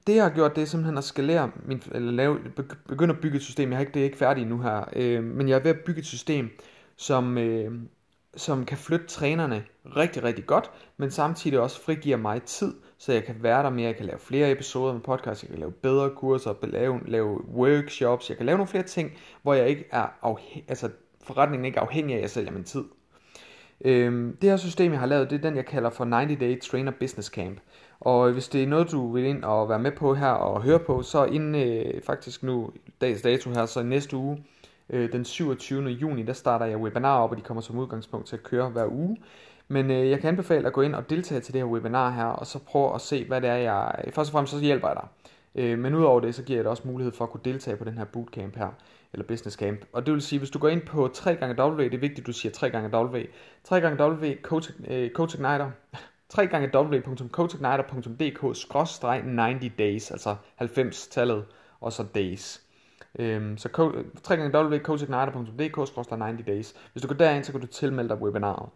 det 0.06 0.14
jeg 0.16 0.22
har 0.22 0.30
gjort, 0.30 0.56
det 0.56 0.62
er 0.62 0.66
simpelthen 0.66 0.98
at 0.98 1.04
skalere, 1.04 1.50
min, 1.64 1.82
eller 1.92 2.12
lave, 2.12 2.38
begynde 2.88 3.14
at 3.14 3.20
bygge 3.20 3.36
et 3.36 3.42
system. 3.42 3.68
Jeg 3.70 3.76
har 3.76 3.80
ikke, 3.80 3.94
det 3.94 4.00
er 4.00 4.04
ikke 4.04 4.16
færdigt 4.16 4.48
nu 4.48 4.60
her, 4.60 4.84
øh, 4.96 5.24
men 5.24 5.48
jeg 5.48 5.58
er 5.58 5.62
ved 5.62 5.70
at 5.70 5.80
bygge 5.86 5.98
et 6.00 6.06
system, 6.06 6.50
som, 6.96 7.38
øh, 7.38 7.72
som 8.38 8.64
kan 8.64 8.78
flytte 8.78 9.06
trænerne 9.06 9.64
rigtig, 9.96 10.24
rigtig 10.24 10.46
godt, 10.46 10.70
men 10.96 11.10
samtidig 11.10 11.60
også 11.60 11.80
frigiver 11.82 12.16
mig 12.16 12.42
tid, 12.42 12.74
så 12.98 13.12
jeg 13.12 13.24
kan 13.24 13.36
være 13.40 13.62
der 13.62 13.70
mere, 13.70 13.86
jeg 13.86 13.96
kan 13.96 14.06
lave 14.06 14.18
flere 14.18 14.50
episoder 14.50 14.92
med 14.92 15.00
podcast, 15.00 15.42
jeg 15.42 15.50
kan 15.50 15.58
lave 15.58 15.72
bedre 15.72 16.10
kurser, 16.10 16.54
lave, 16.62 17.00
lave 17.06 17.44
workshops, 17.54 18.28
jeg 18.28 18.36
kan 18.36 18.46
lave 18.46 18.58
nogle 18.58 18.68
flere 18.68 18.84
ting, 18.84 19.12
hvor 19.42 19.54
jeg 19.54 19.68
ikke 19.68 19.84
er 19.90 20.06
afhængig, 20.22 20.64
altså 20.68 20.90
forretningen 21.22 21.64
ikke 21.64 21.76
er 21.76 21.82
afhængig 21.82 22.14
af, 22.14 22.16
at 22.16 22.22
jeg 22.22 22.30
sælger 22.30 22.52
min 22.52 22.64
tid. 22.64 22.84
Øhm, 23.84 24.36
det 24.40 24.50
her 24.50 24.56
system, 24.56 24.92
jeg 24.92 25.00
har 25.00 25.06
lavet, 25.06 25.30
det 25.30 25.36
er 25.36 25.42
den, 25.42 25.56
jeg 25.56 25.66
kalder 25.66 25.90
for 25.90 26.04
90 26.04 26.40
Day 26.40 26.60
Trainer 26.60 26.92
Business 27.00 27.28
Camp. 27.28 27.60
Og 28.00 28.32
hvis 28.32 28.48
det 28.48 28.62
er 28.62 28.66
noget, 28.66 28.90
du 28.90 29.12
vil 29.12 29.24
ind 29.24 29.44
og 29.44 29.68
være 29.68 29.78
med 29.78 29.92
på 29.92 30.14
her 30.14 30.30
og 30.30 30.62
høre 30.62 30.78
på, 30.78 31.02
så 31.02 31.24
inden 31.24 31.54
øh, 31.54 32.02
faktisk 32.02 32.42
nu 32.42 32.70
dags 33.00 33.22
dato 33.22 33.50
her, 33.50 33.66
så 33.66 33.80
i 33.80 33.84
næste 33.84 34.16
uge, 34.16 34.44
øh, 34.90 35.12
den 35.12 35.24
27. 35.24 35.88
juni, 35.88 36.22
der 36.22 36.32
starter 36.32 36.66
jeg 36.66 36.78
webinar 36.78 37.20
op, 37.20 37.30
og 37.30 37.36
de 37.36 37.42
kommer 37.42 37.60
som 37.60 37.78
udgangspunkt 37.78 38.26
til 38.26 38.36
at 38.36 38.42
køre 38.42 38.70
hver 38.70 38.86
uge. 38.86 39.16
Men 39.68 39.90
øh, 39.90 40.10
jeg 40.10 40.20
kan 40.20 40.28
anbefale 40.28 40.66
at 40.66 40.72
gå 40.72 40.82
ind 40.82 40.94
og 40.94 41.10
deltage 41.10 41.40
til 41.40 41.54
det 41.54 41.60
her 41.60 41.68
webinar 41.68 42.10
her, 42.10 42.24
og 42.24 42.46
så 42.46 42.58
prøve 42.58 42.94
at 42.94 43.00
se, 43.00 43.24
hvad 43.24 43.40
det 43.40 43.50
er, 43.50 43.56
jeg... 43.56 44.04
Først 44.10 44.30
og 44.30 44.32
fremmest 44.32 44.52
så 44.52 44.60
hjælper 44.60 44.88
jeg 44.88 44.96
dig. 44.96 45.08
Øh, 45.54 45.78
men 45.78 45.94
udover 45.94 46.20
det, 46.20 46.34
så 46.34 46.42
giver 46.42 46.56
jeg 46.56 46.64
dig 46.64 46.70
også 46.70 46.88
mulighed 46.88 47.12
for 47.12 47.24
at 47.24 47.30
kunne 47.30 47.40
deltage 47.44 47.76
på 47.76 47.84
den 47.84 47.98
her 47.98 48.04
bootcamp 48.04 48.56
her, 48.56 48.68
eller 49.12 49.26
business 49.26 49.56
camp. 49.56 49.80
Og 49.92 50.06
det 50.06 50.14
vil 50.14 50.22
sige, 50.22 50.38
hvis 50.38 50.50
du 50.50 50.58
går 50.58 50.68
ind 50.68 50.82
på 50.82 51.08
3 51.14 51.34
gange 51.34 51.64
W, 51.64 51.84
det 51.84 51.94
er 51.94 51.98
vigtigt, 51.98 52.26
du 52.26 52.32
siger 52.32 52.52
3 52.52 52.70
gange 52.70 52.98
W, 52.98 53.18
3 53.64 53.80
gange 53.80 54.04
W, 54.04 54.34
coach, 54.42 54.70
øh, 54.88 55.10
coach 55.10 55.34
Igniter, 55.34 55.70
www.coachigniter.dk 56.36 58.40
90 58.40 60.10
altså 60.10 60.36
90-tallet, 60.60 61.44
og 61.80 61.92
så 61.92 62.04
days. 62.14 62.67
Øhm, 63.18 63.58
så 63.58 63.68
www.coachigniter.dk 64.30 65.76
90 65.76 66.46
days. 66.46 66.74
Hvis 66.92 67.02
du 67.02 67.08
går 67.08 67.14
derind, 67.14 67.44
så 67.44 67.52
kan 67.52 67.60
du 67.60 67.66
tilmelde 67.66 68.08
dig 68.08 68.22
webinaret. 68.22 68.68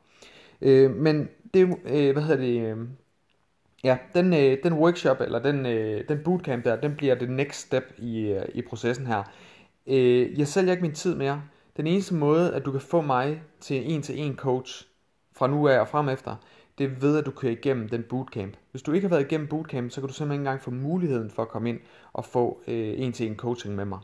Øh, 0.63 0.91
men 0.91 1.29
det, 1.55 1.77
øh, 1.85 2.13
hvad 2.13 2.23
hedder 2.23 2.37
det, 2.37 2.61
øh, 2.61 2.77
ja, 3.85 3.99
den, 4.15 4.35
øh, 4.35 4.59
den 4.63 4.73
workshop, 4.73 5.21
eller 5.21 5.39
den, 5.39 5.67
øh, 5.67 6.09
den 6.09 6.19
bootcamp 6.25 6.65
der, 6.65 6.77
den 6.77 6.97
bliver 6.97 7.15
det 7.15 7.31
next 7.31 7.67
step 7.67 7.85
i, 7.99 8.21
øh, 8.21 8.45
i 8.55 8.63
processen 8.63 9.07
her. 9.07 9.23
Øh, 9.87 10.39
jeg 10.39 10.49
sælger 10.49 10.73
ikke 10.73 10.83
min 10.83 10.95
tid 10.95 11.15
mere. 11.15 11.43
Den 11.77 11.87
eneste 11.87 12.15
måde, 12.15 12.55
at 12.55 12.65
du 12.65 12.71
kan 12.73 12.81
få 12.81 13.01
mig 13.01 13.43
til 13.61 13.93
en 13.93 14.03
til 14.03 14.21
en 14.21 14.37
coach 14.37 14.87
fra 15.33 15.47
nu 15.47 15.69
af 15.69 15.81
og 15.81 15.89
frem 15.89 16.09
efter, 16.09 16.37
det 16.79 16.85
er 16.85 16.91
ved, 17.01 17.19
at 17.19 17.27
du 17.27 17.31
kører 17.31 17.53
igennem 17.53 17.89
den 17.89 18.03
bootcamp. 18.03 18.57
Hvis 18.71 18.83
du 18.83 18.93
ikke 18.93 19.09
har 19.09 19.17
været 19.17 19.27
igennem 19.27 19.47
bootcamp, 19.47 19.91
så 19.91 20.01
kan 20.01 20.09
du 20.09 20.15
simpelthen 20.15 20.41
ikke 20.41 20.49
engang 20.49 20.63
få 20.63 20.71
muligheden 20.71 21.31
for 21.31 21.43
at 21.43 21.49
komme 21.49 21.69
ind 21.69 21.81
og 22.13 22.25
få 22.25 22.63
øh, 22.69 22.95
en 22.97 23.13
til 23.13 23.27
en 23.27 23.37
coaching 23.37 23.75
med 23.75 23.85
mig. 23.85 23.99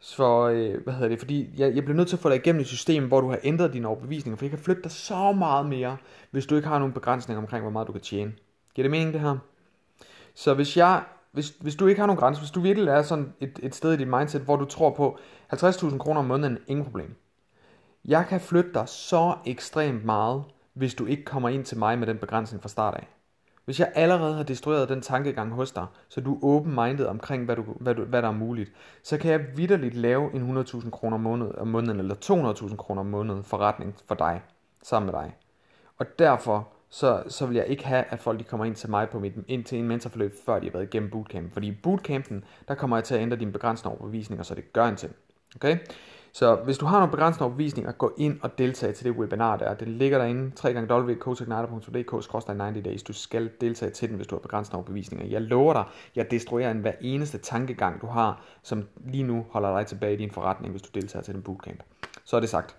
Så, 0.00 0.48
øh, 0.48 0.82
hvad 0.84 0.94
hedder 0.94 1.08
det, 1.08 1.18
fordi 1.18 1.50
jeg, 1.56 1.74
jeg 1.74 1.84
bliver 1.84 1.96
nødt 1.96 2.08
til 2.08 2.16
at 2.16 2.20
få 2.20 2.28
dig 2.28 2.36
igennem 2.36 2.60
et 2.60 2.66
system, 2.66 3.08
hvor 3.08 3.20
du 3.20 3.30
har 3.30 3.38
ændret 3.42 3.72
dine 3.72 3.88
overbevisninger, 3.88 4.36
for 4.36 4.44
jeg 4.44 4.50
kan 4.50 4.58
flytte 4.58 4.82
dig 4.82 4.90
så 4.90 5.32
meget 5.32 5.66
mere, 5.66 5.96
hvis 6.30 6.46
du 6.46 6.56
ikke 6.56 6.68
har 6.68 6.78
nogen 6.78 6.92
begrænsninger 6.92 7.42
omkring, 7.42 7.62
hvor 7.62 7.70
meget 7.70 7.88
du 7.88 7.92
kan 7.92 8.00
tjene. 8.00 8.32
Giver 8.74 8.84
det 8.84 8.90
mening 8.90 9.12
det 9.12 9.20
her? 9.20 9.38
Så 10.34 10.54
hvis 10.54 10.76
jeg, 10.76 11.02
hvis, 11.32 11.48
hvis 11.60 11.76
du 11.76 11.86
ikke 11.86 12.00
har 12.00 12.06
nogen 12.06 12.20
grænser, 12.20 12.42
hvis 12.42 12.50
du 12.50 12.60
virkelig 12.60 12.88
er 12.88 13.02
sådan 13.02 13.32
et, 13.40 13.60
et 13.62 13.74
sted 13.74 13.92
i 13.92 13.96
dit 13.96 14.08
mindset, 14.08 14.42
hvor 14.42 14.56
du 14.56 14.64
tror 14.64 14.90
på 14.90 15.18
50.000 15.52 15.98
kroner 15.98 16.20
om 16.20 16.26
måneden, 16.26 16.58
ingen 16.66 16.84
problem. 16.84 17.14
Jeg 18.04 18.26
kan 18.28 18.40
flytte 18.40 18.72
dig 18.74 18.88
så 18.88 19.34
ekstremt 19.46 20.04
meget, 20.04 20.44
hvis 20.72 20.94
du 20.94 21.06
ikke 21.06 21.24
kommer 21.24 21.48
ind 21.48 21.64
til 21.64 21.78
mig 21.78 21.98
med 21.98 22.06
den 22.06 22.18
begrænsning 22.18 22.62
fra 22.62 22.68
start 22.68 22.94
af. 22.94 23.08
Hvis 23.66 23.80
jeg 23.80 23.92
allerede 23.94 24.34
har 24.34 24.42
destrueret 24.42 24.88
den 24.88 25.00
tankegang 25.00 25.52
hos 25.52 25.72
dig, 25.72 25.86
så 26.08 26.20
du 26.20 26.34
er 26.34 26.44
open-minded 26.44 27.06
omkring, 27.06 27.44
hvad, 27.44 27.56
du, 27.56 27.62
hvad, 27.62 27.94
du, 27.94 28.04
hvad 28.04 28.22
der 28.22 28.28
er 28.28 28.32
muligt, 28.32 28.72
så 29.02 29.18
kan 29.18 29.30
jeg 29.30 29.40
vidderligt 29.56 29.94
lave 29.94 30.34
en 30.34 30.58
100.000 30.58 30.90
kroner 30.90 31.16
om 31.16 31.20
måneden, 31.20 31.58
om 31.58 31.68
måneden, 31.68 31.98
eller 31.98 32.14
200.000 32.64 32.76
kroner 32.76 33.00
om 33.00 33.06
måneden 33.06 33.44
forretning 33.44 33.94
for 34.06 34.14
dig, 34.14 34.42
sammen 34.82 35.12
med 35.12 35.20
dig. 35.20 35.36
Og 35.98 36.06
derfor 36.18 36.68
så, 36.88 37.22
så 37.28 37.46
vil 37.46 37.56
jeg 37.56 37.66
ikke 37.66 37.86
have, 37.86 38.04
at 38.08 38.20
folk 38.20 38.38
de 38.38 38.44
kommer 38.44 38.66
ind 38.66 38.74
til 38.74 38.90
mig 38.90 39.08
på 39.08 39.18
mit, 39.18 39.32
ind 39.48 39.64
til 39.64 39.78
en 39.78 39.88
mentorforløb, 39.88 40.34
før 40.46 40.58
de 40.58 40.66
har 40.66 40.72
været 40.72 40.84
igennem 40.84 41.10
bootcamp. 41.10 41.52
Fordi 41.52 41.66
i 41.66 41.78
bootcampen, 41.82 42.44
der 42.68 42.74
kommer 42.74 42.96
jeg 42.96 43.04
til 43.04 43.14
at 43.14 43.20
ændre 43.20 43.36
dine 43.36 43.52
begrænsende 43.52 43.96
overbevisninger, 43.96 44.42
så 44.42 44.54
det 44.54 44.72
gør 44.72 44.86
en 44.86 44.96
ting. 44.96 45.14
Okay? 45.56 45.78
Så 46.36 46.54
hvis 46.54 46.78
du 46.78 46.86
har 46.86 46.98
nogle 46.98 47.10
begrænsende 47.10 47.44
overbevisninger, 47.44 47.92
gå 47.92 48.14
ind 48.18 48.38
og 48.42 48.58
deltage 48.58 48.92
til 48.92 49.04
det 49.04 49.12
webinar 49.12 49.56
der. 49.56 49.74
Det 49.74 49.88
ligger 49.88 50.18
derinde, 50.18 50.52
www.coachigniter.dk 50.64 52.10
90 52.46 52.84
days. 52.84 53.02
Du 53.02 53.12
skal 53.12 53.50
deltage 53.60 53.90
til 53.90 54.08
den, 54.08 54.16
hvis 54.16 54.26
du 54.26 54.34
har 54.34 54.40
begrænsende 54.40 54.76
overbevisninger. 54.76 55.26
Jeg 55.26 55.42
lover 55.42 55.72
dig, 55.72 55.84
jeg 56.16 56.30
destruerer 56.30 56.70
en 56.70 56.78
hver 56.78 56.92
eneste 57.00 57.38
tankegang, 57.38 58.00
du 58.00 58.06
har, 58.06 58.44
som 58.62 58.84
lige 59.06 59.22
nu 59.22 59.46
holder 59.50 59.76
dig 59.78 59.86
tilbage 59.86 60.14
i 60.14 60.16
din 60.16 60.30
forretning, 60.30 60.70
hvis 60.70 60.82
du 60.82 61.00
deltager 61.00 61.22
til 61.22 61.34
den 61.34 61.42
bootcamp. 61.42 61.82
Så 62.24 62.36
er 62.36 62.40
det 62.40 62.48
sagt. 62.48 62.76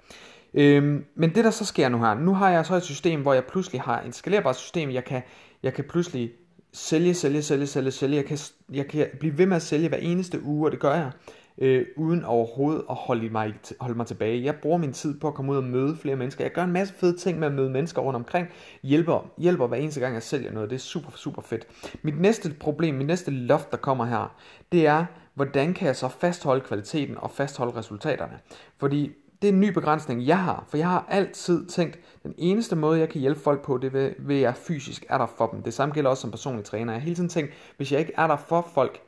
Øhm, 0.53 1.05
men 1.15 1.35
det 1.35 1.43
der 1.43 1.51
så 1.51 1.65
sker 1.65 1.89
nu 1.89 1.99
her, 1.99 2.13
nu 2.13 2.33
har 2.33 2.49
jeg 2.49 2.65
så 2.65 2.75
et 2.75 2.83
system, 2.83 3.21
hvor 3.21 3.33
jeg 3.33 3.43
pludselig 3.45 3.81
har 3.81 4.01
et 4.01 4.15
skalerbart 4.15 4.55
system, 4.55 4.89
jeg 4.89 5.05
kan, 5.05 5.21
jeg 5.63 5.73
kan 5.73 5.85
pludselig 5.89 6.31
sælge, 6.73 7.13
sælge, 7.13 7.41
sælge, 7.41 7.67
sælge, 7.67 7.91
sælge. 7.91 8.15
Jeg 8.15 8.25
kan, 8.25 8.37
jeg 8.73 8.87
kan 8.87 9.07
blive 9.19 9.37
ved 9.37 9.45
med 9.45 9.55
at 9.55 9.61
sælge 9.61 9.89
hver 9.89 9.97
eneste 9.97 10.43
uge, 10.43 10.67
og 10.67 10.71
det 10.71 10.79
gør 10.79 10.93
jeg 10.93 11.11
øh, 11.57 11.85
uden 11.95 12.25
overhovedet 12.25 12.83
at 12.89 12.95
holde 12.95 13.29
mig, 13.29 13.53
holde 13.79 13.97
mig 13.97 14.07
tilbage. 14.07 14.43
Jeg 14.43 14.55
bruger 14.55 14.77
min 14.77 14.93
tid 14.93 15.19
på 15.19 15.27
at 15.27 15.33
komme 15.33 15.51
ud 15.51 15.57
og 15.57 15.63
møde 15.63 15.97
flere 15.97 16.15
mennesker. 16.15 16.43
Jeg 16.43 16.51
gør 16.51 16.63
en 16.63 16.71
masse 16.71 16.93
fede 16.93 17.17
ting 17.17 17.39
med 17.39 17.47
at 17.47 17.53
møde 17.53 17.69
mennesker 17.69 18.01
rundt 18.01 18.15
omkring. 18.15 18.47
Hjælper, 18.83 19.31
hjælper 19.37 19.67
hver 19.67 19.77
eneste 19.77 19.99
gang, 19.99 20.13
jeg 20.13 20.23
sælger 20.23 20.51
noget. 20.51 20.69
Det 20.69 20.75
er 20.75 20.79
super, 20.79 21.11
super 21.15 21.41
fedt. 21.41 21.67
Mit 22.01 22.19
næste 22.19 22.55
problem, 22.59 22.95
mit 22.95 23.07
næste 23.07 23.31
loft, 23.31 23.71
der 23.71 23.77
kommer 23.77 24.05
her, 24.05 24.35
det 24.71 24.87
er, 24.87 25.05
hvordan 25.33 25.73
kan 25.73 25.87
jeg 25.87 25.95
så 25.95 26.07
fastholde 26.07 26.61
kvaliteten 26.61 27.17
og 27.17 27.31
fastholde 27.31 27.77
resultaterne? 27.77 28.39
Fordi 28.77 29.11
det 29.41 29.47
er 29.47 29.53
en 29.53 29.59
ny 29.59 29.69
begrænsning, 29.69 30.27
jeg 30.27 30.39
har. 30.39 30.65
For 30.67 30.77
jeg 30.77 30.89
har 30.89 31.05
altid 31.09 31.67
tænkt, 31.67 31.99
den 32.23 32.33
eneste 32.37 32.75
måde, 32.75 32.99
jeg 32.99 33.09
kan 33.09 33.21
hjælpe 33.21 33.39
folk 33.39 33.61
på, 33.61 33.77
det 33.77 33.87
er 33.95 34.13
ved, 34.19 34.35
at 34.35 34.41
jeg 34.41 34.55
fysisk 34.55 35.05
er 35.09 35.17
der 35.17 35.25
for 35.37 35.47
dem. 35.47 35.63
Det 35.63 35.73
samme 35.73 35.93
gælder 35.93 36.09
også 36.09 36.21
som 36.21 36.31
personlig 36.31 36.65
træner. 36.65 36.93
Jeg 36.93 37.01
har 37.01 37.03
hele 37.03 37.15
tiden 37.15 37.29
tænkt, 37.29 37.53
hvis 37.77 37.91
jeg 37.91 37.99
ikke 37.99 38.13
er 38.17 38.27
der 38.27 38.37
for 38.37 38.69
folk, 38.73 39.01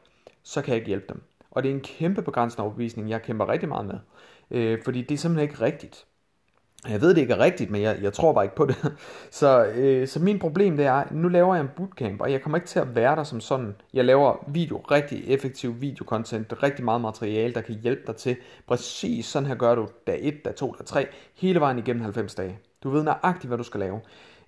så 0.43 0.61
kan 0.61 0.69
jeg 0.69 0.77
ikke 0.77 0.87
hjælpe 0.87 1.05
dem. 1.09 1.21
Og 1.51 1.63
det 1.63 1.71
er 1.71 1.75
en 1.75 1.81
kæmpe 1.81 2.21
begrænsende 2.21 2.63
overbevisning, 2.63 3.09
jeg 3.09 3.21
kæmper 3.21 3.49
rigtig 3.49 3.69
meget 3.69 3.85
med. 3.85 3.99
Øh, 4.51 4.79
fordi 4.83 5.01
det 5.01 5.11
er 5.11 5.17
simpelthen 5.17 5.49
ikke 5.49 5.61
rigtigt. 5.61 6.05
Jeg 6.89 7.01
ved, 7.01 7.09
det 7.09 7.21
ikke 7.21 7.33
er 7.33 7.39
rigtigt, 7.39 7.71
men 7.71 7.81
jeg, 7.81 7.97
jeg 8.01 8.13
tror 8.13 8.33
bare 8.33 8.43
ikke 8.43 8.55
på 8.55 8.65
det. 8.65 8.75
Så, 9.31 9.65
øh, 9.65 10.07
så 10.07 10.19
min 10.19 10.39
problem 10.39 10.77
det 10.77 10.85
er, 10.85 11.03
nu 11.11 11.27
laver 11.27 11.55
jeg 11.55 11.61
en 11.61 11.69
bootcamp, 11.75 12.21
og 12.21 12.31
jeg 12.31 12.41
kommer 12.41 12.57
ikke 12.57 12.67
til 12.67 12.79
at 12.79 12.95
være 12.95 13.15
der 13.15 13.23
som 13.23 13.39
sådan. 13.39 13.75
Jeg 13.93 14.05
laver 14.05 14.45
video, 14.47 14.77
rigtig 14.77 15.27
effektiv 15.27 15.81
videokontent, 15.81 16.63
rigtig 16.63 16.85
meget 16.85 17.01
materiale, 17.01 17.53
der 17.53 17.61
kan 17.61 17.75
hjælpe 17.75 18.01
dig 18.07 18.15
til. 18.15 18.35
Præcis 18.67 19.25
sådan 19.25 19.47
her 19.47 19.55
gør 19.55 19.75
du 19.75 19.87
dag 20.07 20.19
1, 20.21 20.45
dag 20.45 20.55
2, 20.55 20.75
dag 20.77 20.85
3, 20.85 21.07
hele 21.35 21.59
vejen 21.59 21.79
igennem 21.79 22.03
90 22.03 22.35
dage. 22.35 22.59
Du 22.83 22.89
ved 22.89 23.03
nøjagtigt, 23.03 23.47
hvad 23.47 23.57
du 23.57 23.63
skal 23.63 23.79
lave. 23.79 23.99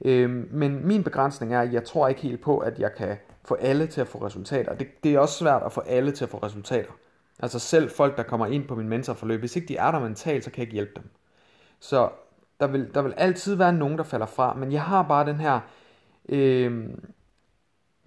Øh, 0.05 0.29
men 0.51 0.87
min 0.87 1.03
begrænsning 1.03 1.53
er, 1.53 1.61
at 1.61 1.73
jeg 1.73 1.83
tror 1.83 2.07
ikke 2.07 2.21
helt 2.21 2.41
på, 2.41 2.57
at 2.57 2.79
jeg 2.79 2.95
kan 2.97 3.17
få 3.45 3.55
alle 3.55 3.87
til 3.87 4.01
at 4.01 4.07
få 4.07 4.25
resultater. 4.25 4.75
Det, 4.75 5.03
det 5.03 5.13
er 5.13 5.19
også 5.19 5.37
svært 5.37 5.63
at 5.63 5.71
få 5.71 5.81
alle 5.81 6.11
til 6.11 6.23
at 6.23 6.29
få 6.29 6.37
resultater. 6.37 6.91
Altså 7.39 7.59
selv 7.59 7.89
folk, 7.89 8.17
der 8.17 8.23
kommer 8.23 8.45
ind 8.45 8.67
på 8.67 8.75
min 8.75 8.89
mentorforløb, 8.89 9.39
hvis 9.39 9.55
ikke 9.55 9.67
de 9.67 9.77
er 9.77 9.91
der 9.91 9.99
mentalt, 9.99 10.43
så 10.43 10.51
kan 10.51 10.57
jeg 10.57 10.67
ikke 10.67 10.73
hjælpe 10.73 10.91
dem. 10.95 11.09
Så 11.79 12.09
der 12.59 12.67
vil, 12.67 12.93
der 12.93 13.01
vil 13.01 13.13
altid 13.17 13.55
være 13.55 13.73
nogen, 13.73 13.97
der 13.97 14.03
falder 14.03 14.25
fra, 14.25 14.53
men 14.53 14.71
jeg 14.71 14.83
har 14.83 15.03
bare 15.03 15.25
den 15.25 15.35
her, 15.35 15.59
øh, 16.29 16.89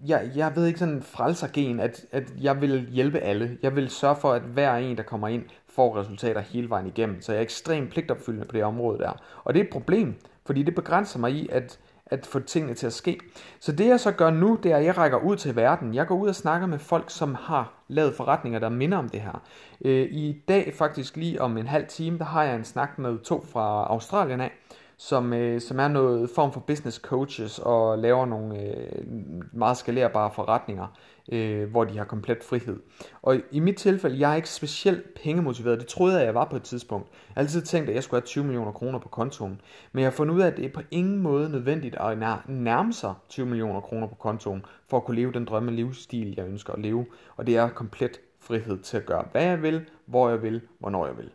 jeg, 0.06 0.30
jeg 0.34 0.56
ved 0.56 0.66
ikke 0.66 0.78
sådan 0.78 1.02
frelsergen, 1.02 1.80
at, 1.80 2.06
at 2.12 2.32
jeg 2.40 2.60
vil 2.60 2.88
hjælpe 2.90 3.18
alle. 3.18 3.58
Jeg 3.62 3.76
vil 3.76 3.90
sørge 3.90 4.16
for, 4.16 4.32
at 4.32 4.42
hver 4.42 4.76
en, 4.76 4.96
der 4.96 5.02
kommer 5.02 5.28
ind, 5.28 5.44
får 5.68 5.96
resultater 5.96 6.40
hele 6.40 6.70
vejen 6.70 6.86
igennem. 6.86 7.20
Så 7.20 7.32
jeg 7.32 7.38
er 7.38 7.42
ekstremt 7.42 7.90
pligtopfyldende 7.90 8.46
på 8.46 8.52
det 8.52 8.64
område 8.64 8.98
der. 8.98 9.12
Og 9.44 9.54
det 9.54 9.60
er 9.60 9.64
et 9.64 9.72
problem, 9.72 10.14
fordi 10.46 10.62
det 10.62 10.74
begrænser 10.74 11.18
mig 11.18 11.32
i, 11.32 11.48
at 11.52 11.78
at 12.06 12.26
få 12.26 12.40
tingene 12.40 12.74
til 12.74 12.86
at 12.86 12.92
ske. 12.92 13.20
Så 13.60 13.72
det 13.72 13.86
jeg 13.86 14.00
så 14.00 14.12
gør 14.12 14.30
nu, 14.30 14.58
det 14.62 14.72
er, 14.72 14.76
at 14.76 14.84
jeg 14.84 14.98
rækker 14.98 15.18
ud 15.18 15.36
til 15.36 15.56
verden. 15.56 15.94
Jeg 15.94 16.06
går 16.06 16.14
ud 16.14 16.28
og 16.28 16.34
snakker 16.34 16.66
med 16.66 16.78
folk, 16.78 17.10
som 17.10 17.34
har 17.34 17.72
lavet 17.88 18.14
forretninger, 18.14 18.58
der 18.58 18.68
minder 18.68 18.98
om 18.98 19.08
det 19.08 19.20
her. 19.20 19.42
Øh, 19.84 20.06
I 20.10 20.42
dag, 20.48 20.74
faktisk 20.78 21.16
lige 21.16 21.40
om 21.40 21.56
en 21.56 21.66
halv 21.66 21.86
time, 21.86 22.18
der 22.18 22.24
har 22.24 22.44
jeg 22.44 22.56
en 22.56 22.64
snak 22.64 22.98
med 22.98 23.18
to 23.18 23.44
fra 23.52 23.86
Australien 23.86 24.40
af, 24.40 24.52
som, 24.96 25.32
øh, 25.32 25.60
som 25.60 25.80
er 25.80 25.88
noget 25.88 26.30
form 26.30 26.52
for 26.52 26.60
business 26.60 27.00
coaches 27.00 27.58
og 27.58 27.98
laver 27.98 28.26
nogle 28.26 28.60
øh, 28.60 29.04
meget 29.52 29.76
skalerbare 29.76 30.30
forretninger, 30.34 30.86
øh, 31.32 31.70
hvor 31.70 31.84
de 31.84 31.98
har 31.98 32.04
komplet 32.04 32.44
frihed. 32.44 32.80
Og 33.22 33.36
i 33.50 33.60
mit 33.60 33.76
tilfælde, 33.76 34.18
jeg 34.18 34.32
er 34.32 34.36
ikke 34.36 34.50
specielt 34.50 35.14
pengemotiveret. 35.22 35.80
Det 35.80 35.86
troede 35.86 36.18
jeg, 36.18 36.26
jeg 36.26 36.34
var 36.34 36.44
på 36.44 36.56
et 36.56 36.62
tidspunkt. 36.62 37.08
Jeg 37.10 37.34
har 37.34 37.40
altid 37.40 37.62
tænkt, 37.62 37.88
at 37.88 37.94
jeg 37.94 38.02
skulle 38.02 38.20
have 38.20 38.26
20 38.26 38.44
millioner 38.44 38.72
kroner 38.72 38.98
på 38.98 39.08
kontoen. 39.08 39.60
Men 39.92 40.02
jeg 40.02 40.06
har 40.06 40.16
fundet 40.16 40.34
ud 40.34 40.40
af, 40.40 40.46
at 40.46 40.56
det 40.56 40.64
er 40.64 40.72
på 40.72 40.82
ingen 40.90 41.18
måde 41.18 41.50
nødvendigt 41.50 41.96
at 42.00 42.18
nærme 42.48 42.92
sig 42.92 43.14
20 43.28 43.46
millioner 43.46 43.80
kroner 43.80 44.06
på 44.06 44.14
kontoen, 44.14 44.64
for 44.90 44.96
at 44.96 45.04
kunne 45.04 45.16
leve 45.16 45.32
den 45.32 45.44
drømme 45.44 45.72
livsstil, 45.72 46.34
jeg 46.36 46.46
ønsker 46.46 46.72
at 46.72 46.78
leve. 46.78 47.06
Og 47.36 47.46
det 47.46 47.56
er 47.56 47.68
komplet 47.68 48.20
frihed 48.40 48.78
til 48.78 48.96
at 48.96 49.06
gøre, 49.06 49.24
hvad 49.32 49.44
jeg 49.44 49.62
vil, 49.62 49.84
hvor 50.06 50.28
jeg 50.28 50.42
vil, 50.42 50.60
hvornår 50.78 51.06
jeg 51.06 51.16
vil. 51.16 51.30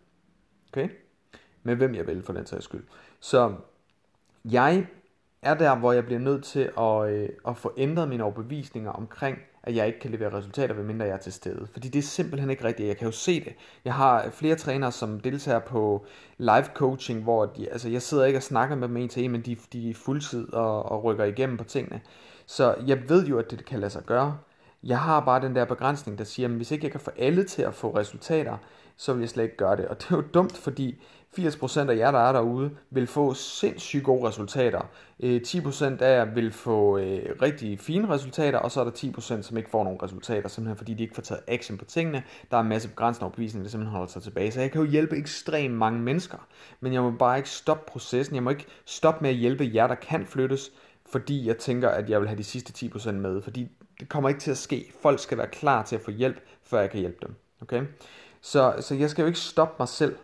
Okay? 0.72 0.89
Med 1.63 1.76
hvem 1.76 1.95
jeg 1.95 2.08
vil, 2.08 2.24
for 2.24 2.34
den 2.34 2.45
sags 2.45 2.63
skyld. 2.63 2.84
Så 3.19 3.55
jeg 4.45 4.88
er 5.41 5.53
der, 5.53 5.75
hvor 5.75 5.91
jeg 5.91 6.05
bliver 6.05 6.19
nødt 6.19 6.43
til 6.43 6.71
at, 6.77 7.10
øh, 7.10 7.29
at 7.47 7.58
få 7.58 7.73
ændret 7.77 8.10
mine 8.10 8.23
overbevisninger 8.23 8.91
omkring, 8.91 9.38
at 9.63 9.75
jeg 9.75 9.88
ikke 9.88 9.99
kan 9.99 10.12
levere 10.12 10.34
resultater, 10.34 10.75
medmindre 10.75 11.05
jeg 11.05 11.13
er 11.13 11.17
til 11.17 11.34
stede. 11.34 11.67
Fordi 11.71 11.88
det 11.88 11.99
er 11.99 12.03
simpelthen 12.03 12.49
ikke 12.49 12.63
rigtigt. 12.63 12.88
Jeg 12.88 12.97
kan 12.97 13.05
jo 13.05 13.12
se 13.12 13.39
det. 13.39 13.53
Jeg 13.86 13.93
har 13.93 14.29
flere 14.29 14.55
trænere, 14.55 14.91
som 14.91 15.19
deltager 15.19 15.60
på 15.60 16.05
live 16.38 16.65
coaching, 16.73 17.23
hvor 17.23 17.45
de, 17.45 17.69
altså 17.69 17.89
jeg 17.89 18.01
sidder 18.01 18.25
ikke 18.25 18.39
og 18.39 18.43
snakker 18.43 18.75
med 18.75 18.88
dem 18.88 18.97
en 18.97 19.10
til 19.10 19.23
en, 19.23 19.32
men 19.32 19.41
de, 19.41 19.58
de 19.73 19.89
er 19.89 19.93
fuldtid 19.93 20.53
og, 20.53 20.84
og 20.84 21.03
rykker 21.03 21.23
igennem 21.23 21.58
på 21.58 21.63
tingene. 21.63 22.01
Så 22.45 22.75
jeg 22.88 23.10
ved 23.10 23.27
jo, 23.27 23.39
at 23.39 23.51
det 23.51 23.65
kan 23.65 23.79
lade 23.79 23.91
sig 23.91 24.03
gøre. 24.03 24.38
Jeg 24.84 24.99
har 24.99 25.19
bare 25.19 25.41
den 25.41 25.55
der 25.55 25.65
begrænsning, 25.65 26.17
der 26.17 26.23
siger, 26.23 26.49
at 26.49 26.55
hvis 26.55 26.71
ikke 26.71 26.84
jeg 26.84 26.91
kan 26.91 26.99
få 26.99 27.12
alle 27.17 27.43
til 27.43 27.62
at 27.62 27.73
få 27.73 27.95
resultater, 27.97 28.58
så 28.97 29.13
vil 29.13 29.19
jeg 29.19 29.29
slet 29.29 29.43
ikke 29.43 29.58
gøre 29.58 29.77
det. 29.77 29.88
Og 29.88 30.01
det 30.01 30.12
er 30.12 30.15
jo 30.15 30.23
dumt, 30.34 30.58
fordi 30.58 31.01
80% 31.37 31.89
af 31.89 31.97
jer, 31.97 32.11
der 32.11 32.19
er 32.19 32.31
derude, 32.31 32.71
vil 32.89 33.07
få 33.07 33.33
sindssygt 33.33 34.03
gode 34.03 34.27
resultater. 34.27 34.81
Øh, 35.19 35.41
10% 35.47 35.83
af 35.83 36.17
jer 36.17 36.25
vil 36.25 36.51
få 36.51 36.97
øh, 36.97 37.35
rigtig 37.41 37.79
fine 37.79 38.09
resultater, 38.09 38.59
og 38.59 38.71
så 38.71 38.79
er 38.79 38.83
der 38.83 38.91
10%, 38.91 39.41
som 39.41 39.57
ikke 39.57 39.69
får 39.69 39.83
nogen 39.83 40.03
resultater, 40.03 40.49
simpelthen 40.49 40.77
fordi 40.77 40.93
de 40.93 41.03
ikke 41.03 41.15
får 41.15 41.21
taget 41.21 41.41
action 41.47 41.77
på 41.77 41.85
tingene. 41.85 42.23
Der 42.51 42.57
er 42.57 42.61
en 42.61 42.69
masse 42.69 42.89
begrænsende 42.89 43.25
overbevisning, 43.25 43.65
der 43.65 43.71
simpelthen 43.71 43.91
holder 43.91 44.11
sig 44.11 44.21
tilbage. 44.21 44.51
Så 44.51 44.61
jeg 44.61 44.71
kan 44.71 44.81
jo 44.81 44.87
hjælpe 44.87 45.17
ekstremt 45.17 45.73
mange 45.73 45.99
mennesker, 45.99 46.37
men 46.79 46.93
jeg 46.93 47.01
må 47.01 47.11
bare 47.11 47.37
ikke 47.37 47.49
stoppe 47.49 47.91
processen. 47.91 48.35
Jeg 48.35 48.43
må 48.43 48.49
ikke 48.49 48.65
stoppe 48.85 49.21
med 49.21 49.29
at 49.29 49.35
hjælpe 49.35 49.71
jer, 49.73 49.87
der 49.87 49.95
kan 49.95 50.25
flyttes, 50.25 50.71
fordi 51.11 51.47
jeg 51.47 51.57
tænker, 51.57 51.89
at 51.89 52.09
jeg 52.09 52.19
vil 52.19 52.27
have 52.27 52.37
de 52.37 52.43
sidste 52.43 52.89
10% 52.95 53.11
med. 53.11 53.41
Fordi 53.41 53.67
det 53.99 54.09
kommer 54.09 54.29
ikke 54.29 54.41
til 54.41 54.51
at 54.51 54.57
ske. 54.57 54.91
Folk 55.01 55.19
skal 55.19 55.37
være 55.37 55.47
klar 55.47 55.83
til 55.83 55.95
at 55.95 56.01
få 56.01 56.11
hjælp, 56.11 56.39
før 56.63 56.79
jeg 56.79 56.89
kan 56.89 56.99
hjælpe 56.99 57.17
dem. 57.21 57.35
Okay? 57.61 57.83
Så, 58.41 58.73
så 58.79 58.95
jeg 58.95 59.09
skal 59.09 59.21
jo 59.21 59.27
ikke 59.27 59.39
stoppe 59.39 59.75
mig 59.79 59.87
selv 59.87 60.15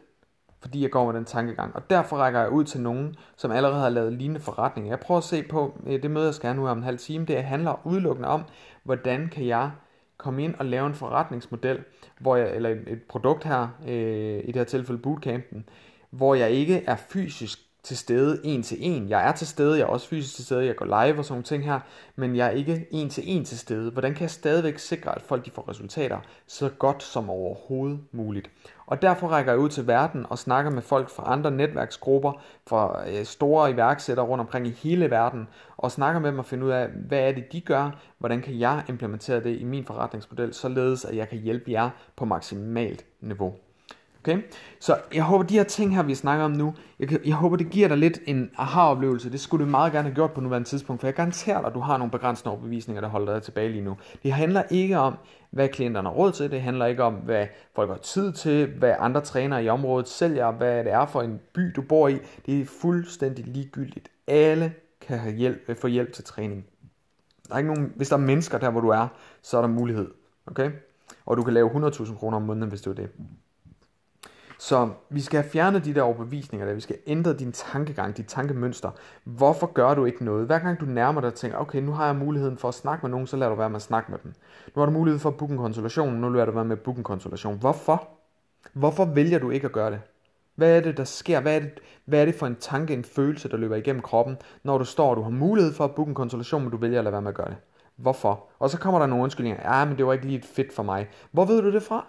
fordi 0.66 0.82
jeg 0.82 0.92
går 0.92 1.06
med 1.06 1.14
den 1.14 1.26
tankegang. 1.26 1.76
Og 1.76 1.90
derfor 1.90 2.18
rækker 2.18 2.40
jeg 2.40 2.50
ud 2.50 2.64
til 2.64 2.82
nogen, 2.82 3.16
som 3.38 3.52
allerede 3.52 3.80
har 3.80 3.90
lavet 3.90 4.14
lignende 4.14 4.42
forretninger. 4.42 4.92
Jeg 4.92 5.00
prøver 5.00 5.18
at 5.18 5.24
se 5.24 5.44
på, 5.44 5.78
øh, 5.88 6.04
det 6.04 6.12
møde 6.12 6.26
jeg 6.26 6.34
skal 6.34 6.56
nu 6.56 6.68
om 6.68 6.78
en 6.78 6.84
halv 6.84 6.98
time, 6.98 7.26
det 7.26 7.44
handler 7.44 7.88
udelukkende 7.88 8.30
om, 8.30 8.44
hvordan 8.84 9.30
kan 9.32 9.48
jeg 9.48 9.72
komme 10.18 10.44
ind 10.44 10.56
og 10.60 10.66
lave 10.66 10.88
en 10.88 10.94
forretningsmodel, 10.94 11.84
hvor 12.20 12.36
jeg, 12.36 12.56
eller 12.56 12.70
et, 12.70 12.84
et 12.88 13.04
produkt 13.04 13.44
her, 13.44 13.68
øh, 13.88 14.40
i 14.44 14.48
det 14.48 14.56
her 14.56 14.64
tilfælde 14.64 15.02
bootcampen, 15.02 15.70
hvor 16.10 16.36
jeg 16.36 16.52
ikke 16.52 16.84
er 16.88 16.96
fysisk 16.96 17.60
til 17.86 17.98
stede 17.98 18.42
en 18.44 18.64
til 18.64 18.78
en. 18.82 19.10
Jeg 19.10 19.28
er 19.28 19.32
til 19.32 19.48
stede, 19.48 19.78
jeg 19.78 19.84
er 19.84 19.88
også 19.88 20.08
fysisk 20.08 20.36
til 20.36 20.46
stede, 20.46 20.66
jeg 20.66 20.76
går 20.76 20.86
live 20.86 21.18
og 21.20 21.26
sådan 21.26 21.34
nogle 21.34 21.44
ting 21.44 21.66
her, 21.66 21.80
men 22.16 22.36
jeg 22.36 22.48
er 22.48 22.52
ikke 22.52 22.88
en 22.92 23.10
til 23.10 23.24
en 23.28 23.46
til 23.46 23.60
stede. 23.60 23.92
Hvordan 23.92 24.14
kan 24.14 24.22
jeg 24.22 24.30
stadigvæk 24.30 24.80
sikre, 24.80 25.16
at 25.16 25.22
folk 25.22 25.46
de 25.46 25.52
får 25.52 25.70
resultater 25.70 26.20
så 26.48 26.70
godt 26.70 27.04
som 27.04 27.30
overhovedet 27.30 28.00
muligt? 28.12 28.50
Og 28.88 29.02
derfor 29.02 29.28
rækker 29.28 29.52
jeg 29.52 29.60
ud 29.60 29.70
til 29.70 29.88
verden 29.88 30.26
og 30.30 30.40
snakker 30.40 30.72
med 30.72 30.82
folk 30.82 31.10
fra 31.10 31.24
andre 31.32 31.52
netværksgrupper, 31.52 32.42
fra 32.68 33.10
øh, 33.10 33.26
store 33.26 33.72
iværksættere 33.72 34.26
rundt 34.26 34.42
omkring 34.42 34.68
i 34.68 34.70
hele 34.70 35.10
verden, 35.10 35.48
og 35.78 35.92
snakker 35.92 36.22
med 36.22 36.32
dem 36.32 36.40
og 36.40 36.46
finder 36.46 36.66
ud 36.66 36.72
af, 36.72 36.88
hvad 36.88 37.20
er 37.20 37.32
det, 37.32 37.52
de 37.52 37.62
gør, 37.62 37.92
hvordan 38.18 38.42
kan 38.42 38.60
jeg 38.60 38.84
implementere 38.90 39.44
det 39.44 39.60
i 39.60 39.64
min 39.64 39.86
forretningsmodel, 39.86 40.54
således 40.54 41.06
at 41.06 41.16
jeg 41.16 41.30
kan 41.30 41.38
hjælpe 41.38 41.72
jer 41.72 41.90
på 42.16 42.26
maksimalt 42.26 43.06
niveau. 43.22 43.56
Okay? 44.26 44.42
Så 44.80 44.98
jeg 45.14 45.24
håber, 45.24 45.44
de 45.44 45.54
her 45.54 45.64
ting 45.64 45.96
her, 45.96 46.04
vi 46.04 46.16
snakker 46.16 46.46
om 46.46 46.52
nu, 46.52 46.74
jeg, 47.00 47.10
jeg 47.26 47.36
håber, 47.36 47.56
det 47.56 47.70
giver 47.70 47.88
dig 47.88 47.98
lidt 47.98 48.20
en 48.26 48.52
aha-oplevelse. 48.58 49.32
Det 49.32 49.40
skulle 49.40 49.66
du 49.66 49.70
meget 49.70 49.92
gerne 49.92 50.08
have 50.08 50.16
gjort 50.16 50.32
på 50.32 50.42
nuværende 50.42 50.68
tidspunkt, 50.68 51.00
for 51.00 51.08
jeg 51.08 51.14
garanterer 51.14 51.60
dig, 51.60 51.68
at 51.68 51.74
du 51.74 51.80
har 51.80 51.98
nogle 51.98 52.12
begrænsende 52.12 52.52
overbevisninger, 52.52 53.02
der 53.02 53.08
holder 53.08 53.34
dig 53.34 53.44
tilbage 53.44 53.70
lige 53.70 53.84
nu. 53.84 53.98
Det 54.24 54.32
handler 54.32 54.64
ikke 54.70 54.98
om, 54.98 55.18
hvad 55.52 55.70
klienterne 55.70 56.10
har 56.10 56.16
råd 56.16 56.32
til. 56.32 56.52
Det 56.52 56.62
handler 56.62 56.86
ikke 56.86 57.04
om, 57.04 57.14
hvad 57.14 57.48
folk 57.76 57.90
har 57.90 57.98
tid 57.98 58.34
til, 58.34 58.68
hvad 58.68 58.96
andre 59.00 59.22
trænere 59.22 59.64
i 59.64 59.70
området 59.70 60.08
sælger, 60.08 60.52
hvad 60.52 60.84
det 60.84 60.92
er 60.92 61.06
for 61.06 61.22
en 61.22 61.40
by, 61.54 61.72
du 61.76 61.82
bor 61.82 62.08
i. 62.08 62.18
Det 62.46 62.62
er 62.62 62.66
fuldstændig 62.66 63.46
ligegyldigt. 63.48 64.10
Alle 64.28 64.74
kan 65.02 65.20
have 65.20 65.36
hjælp, 65.36 65.62
øh, 65.68 65.76
få 65.76 65.88
hjælp 65.88 66.14
til 66.14 66.24
træning. 66.24 66.66
Der 67.48 67.54
er 67.54 67.58
ikke 67.58 67.74
nogen, 67.74 67.94
hvis 67.96 68.10
der 68.10 68.16
er 68.16 68.22
mennesker 68.22 68.58
der, 68.58 68.70
hvor 68.70 68.82
du 68.82 68.90
er, 68.90 69.08
så 69.42 69.58
er 69.58 69.62
der 69.62 69.70
mulighed. 69.70 70.12
Okay? 70.48 70.72
Og 71.26 71.38
du 71.38 71.44
kan 71.44 71.54
lave 71.54 71.70
100.000 71.70 72.16
kroner 72.16 72.38
om 72.38 72.44
måneden, 72.44 72.70
hvis 72.70 72.82
det 72.82 72.92
er 72.92 72.96
det. 72.96 73.10
Så 74.60 74.90
vi 75.10 75.22
skal 75.22 75.42
have 75.42 75.52
fjernet 75.52 75.86
de 75.86 75.96
der 75.96 76.02
overbevisninger 76.02 76.68
der. 76.68 76.74
Vi 76.74 76.82
skal 76.82 76.98
ændre 77.08 77.34
din 77.34 77.52
tankegang, 77.52 78.18
dit 78.18 78.26
tankemønster. 78.26 78.92
Hvorfor 79.24 79.68
gør 79.74 79.94
du 79.94 80.06
ikke 80.06 80.26
noget? 80.26 80.46
Hver 80.46 80.60
gang 80.60 80.80
du 80.80 80.86
nærmer 80.86 81.22
dig 81.22 81.28
og 81.28 81.34
tænker, 81.34 81.58
okay, 81.58 81.82
nu 81.82 81.92
har 81.92 82.06
jeg 82.06 82.16
muligheden 82.16 82.58
for 82.58 82.68
at 82.68 82.74
snakke 82.74 83.06
med 83.06 83.12
nogen, 83.12 83.28
så 83.28 83.38
lader 83.38 83.50
du 83.50 83.58
være 83.58 83.70
med 83.70 83.76
at 83.76 83.82
snakke 83.82 84.12
med 84.12 84.20
dem. 84.24 84.34
Nu 84.76 84.80
har 84.80 84.86
du 84.86 84.92
mulighed 84.92 85.20
for 85.20 85.30
at 85.30 85.38
booke 85.38 85.52
en 85.52 85.58
konsultation, 85.58 86.14
nu 86.14 86.30
lader 86.30 86.46
du 86.46 86.52
være 86.52 86.66
med 86.66 86.78
at 86.78 86.84
booke 86.84 86.98
en 86.98 87.04
konsultation. 87.04 87.58
Hvorfor? 87.60 88.08
Hvorfor 88.74 89.06
vælger 89.06 89.40
du 89.40 89.50
ikke 89.50 89.66
at 89.66 89.72
gøre 89.72 89.92
det? 89.92 90.00
Hvad 90.56 90.78
er 90.78 90.82
det, 90.82 90.98
der 90.98 91.04
sker? 91.04 91.40
Hvad 91.40 91.56
er 91.56 91.60
det, 91.60 91.80
hvad 92.06 92.22
er 92.22 92.26
det 92.26 92.36
for 92.36 92.48
en 92.48 92.56
tanke, 92.56 92.94
en 92.94 93.04
følelse, 93.04 93.50
der 93.50 93.58
løber 93.58 93.76
igennem 93.76 94.02
kroppen, 94.02 94.38
når 94.64 94.78
du 94.78 94.86
står 94.86 95.10
og 95.10 95.18
du 95.18 95.22
har 95.22 95.30
mulighed 95.30 95.74
for 95.74 95.84
at 95.84 95.96
booke 95.96 96.10
en 96.10 96.16
konsultation, 96.16 96.62
men 96.62 96.72
du 96.72 96.78
vælger 96.78 96.98
at 96.98 97.04
lade 97.04 97.12
være 97.12 97.22
med 97.22 97.30
at 97.30 97.36
gøre 97.36 97.50
det? 97.50 97.58
Hvorfor? 97.96 98.44
Og 98.60 98.70
så 98.70 98.80
kommer 98.80 99.00
der 99.00 99.08
nogle 99.08 99.24
undskyldninger. 99.24 99.78
Ja, 99.78 99.86
men 99.86 99.98
det 99.98 100.06
var 100.06 100.14
ikke 100.14 100.26
lige 100.26 100.38
et 100.38 100.46
fedt 100.46 100.74
for 100.74 100.84
mig. 100.84 101.10
Hvor 101.32 101.46
ved 101.46 101.62
du 101.62 101.72
det 101.72 101.84
fra? 101.84 102.06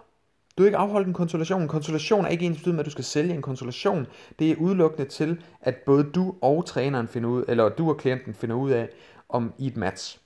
Du 0.59 0.62
har 0.62 0.66
ikke 0.66 0.78
afholdt 0.78 1.09
en 1.09 1.14
konsultation. 1.14 1.62
En 1.62 1.68
konsultation 1.68 2.24
er 2.24 2.28
ikke 2.28 2.46
ens 2.46 2.66
med, 2.66 2.78
at 2.78 2.86
du 2.86 2.90
skal 2.90 3.04
sælge 3.04 3.34
en 3.34 3.42
konsultation. 3.42 4.07
Det 4.38 4.50
er 4.50 4.57
udelukkende 4.57 5.09
til, 5.09 5.42
at 5.61 5.76
både 5.86 6.04
du 6.14 6.34
og 6.42 6.66
træneren 6.66 7.09
finder 7.09 7.28
ud, 7.28 7.44
eller 7.48 7.68
du 7.68 7.88
og 7.88 7.96
klienten 7.96 8.34
finder 8.34 8.57
ud 8.57 8.70
af, 8.70 8.88
om 9.28 9.52
I 9.59 9.66
et 9.66 9.76
match. 9.76 10.20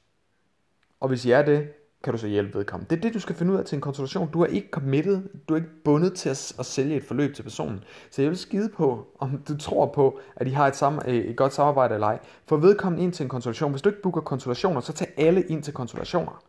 Og 1.01 1.09
hvis 1.09 1.25
I 1.25 1.31
er 1.31 1.43
det, 1.43 1.69
kan 2.05 2.13
du 2.13 2.19
så 2.19 2.27
hjælpe 2.27 2.59
vedkommende. 2.59 2.91
Det 2.91 2.97
er 2.97 3.01
det, 3.01 3.15
du 3.15 3.21
skal 3.21 3.35
finde 3.35 3.53
ud 3.53 3.59
af 3.59 3.65
til 3.65 3.77
en 3.77 3.81
konsultation. 3.81 4.31
Du 4.31 4.43
er 4.43 4.47
ikke 4.47 4.69
committed, 4.71 5.23
du 5.49 5.55
er 5.55 5.59
ikke 5.59 5.83
bundet 5.85 6.15
til 6.15 6.29
at, 6.29 6.53
at 6.59 6.67
sælge 6.67 6.97
et 6.97 7.05
forløb 7.05 7.35
til 7.35 7.43
personen. 7.43 7.85
Så 8.11 8.23
jeg 8.23 8.31
vil 8.31 8.39
skide 8.39 8.69
på, 8.69 9.07
om 9.19 9.43
du 9.49 9.57
tror 9.57 9.87
på, 9.87 10.21
at 10.37 10.47
I 10.47 10.51
har 10.51 10.67
et, 10.67 10.77
sam, 10.77 11.01
øh, 11.07 11.15
et 11.15 11.37
godt 11.37 11.53
samarbejde 11.53 11.95
eller 11.95 12.07
ej. 12.07 12.19
Få 12.47 12.57
vedkommende 12.57 13.05
ind 13.05 13.13
til 13.13 13.23
en 13.23 13.29
konsultation. 13.29 13.71
Hvis 13.71 13.83
du 13.83 13.89
ikke 13.89 14.03
booker 14.03 14.21
konsultationer, 14.21 14.81
så 14.81 14.93
tag 14.93 15.09
alle 15.17 15.43
ind 15.43 15.63
til 15.63 15.75
konsultationer. 15.75 16.43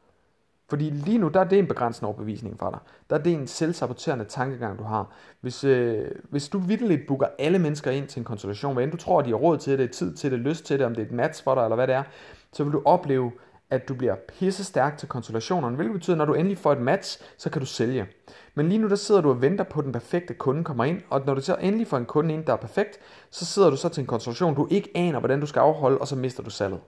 Fordi 0.72 0.89
lige 0.89 1.17
nu, 1.17 1.28
der 1.28 1.39
er 1.39 1.43
det 1.43 1.59
en 1.59 1.67
begrænsende 1.67 2.07
overbevisning 2.07 2.59
for 2.59 2.69
dig. 2.69 2.80
Der 3.09 3.15
er 3.15 3.24
det 3.24 3.34
en 3.34 3.47
selvsaboterende 3.47 4.26
tankegang, 4.26 4.80
du 4.80 4.84
har. 4.84 5.13
Hvis, 5.41 5.63
øh, 5.63 6.11
hvis 6.30 6.49
du 6.49 6.57
vidteligt 6.57 7.07
booker 7.07 7.28
alle 7.39 7.59
mennesker 7.59 7.91
ind 7.91 8.07
til 8.07 8.19
en 8.19 8.24
konsultation, 8.24 8.74
hvad 8.74 8.84
end 8.84 8.91
du 8.91 8.97
tror, 8.97 9.19
at 9.19 9.26
de 9.26 9.30
har 9.30 9.38
råd 9.38 9.57
til 9.57 9.78
det, 9.78 9.91
tid 9.91 10.15
til 10.15 10.32
det, 10.32 10.39
lyst 10.39 10.65
til 10.65 10.80
det, 10.80 10.86
om 10.86 10.95
det 10.95 11.01
er 11.01 11.05
et 11.05 11.11
match 11.11 11.43
for 11.43 11.55
dig, 11.55 11.63
eller 11.63 11.76
hvad 11.76 11.88
det 11.88 11.95
er, 11.95 12.03
så 12.53 12.63
vil 12.63 12.74
du 12.74 12.82
opleve, 12.86 13.32
at 13.69 13.88
du 13.89 13.95
bliver 13.95 14.15
pisse 14.15 14.63
stærk 14.63 14.97
til 14.97 15.07
konsultationerne, 15.09 15.76
hvilket 15.76 15.93
betyder, 15.93 16.15
at 16.15 16.17
når 16.17 16.26
du 16.26 16.34
endelig 16.34 16.57
får 16.57 16.72
et 16.72 16.82
match, 16.82 17.22
så 17.38 17.49
kan 17.49 17.59
du 17.59 17.65
sælge. 17.65 18.07
Men 18.55 18.69
lige 18.69 18.80
nu 18.80 18.89
der 18.89 18.95
sidder 18.95 19.22
du 19.22 19.30
og 19.30 19.41
venter 19.41 19.63
på, 19.63 19.80
at 19.80 19.86
den 19.86 19.93
perfekte 19.93 20.34
kunde 20.34 20.63
kommer 20.63 20.84
ind, 20.84 21.01
og 21.09 21.22
når 21.26 21.34
du 21.34 21.41
så 21.41 21.55
endelig 21.55 21.88
får 21.88 21.97
en 21.97 22.05
kunde 22.05 22.34
ind, 22.34 22.45
der 22.45 22.53
er 22.53 22.57
perfekt, 22.57 22.99
så 23.32 23.45
sidder 23.45 23.69
du 23.69 23.76
så 23.76 23.89
til 23.89 24.01
en 24.01 24.07
konsultation, 24.07 24.55
du 24.55 24.67
ikke 24.72 24.91
aner, 24.95 25.19
hvordan 25.19 25.39
du 25.39 25.45
skal 25.45 25.59
afholde, 25.59 25.97
og 25.97 26.07
så 26.07 26.15
mister 26.15 26.43
du 26.43 26.49
salget. 26.49 26.80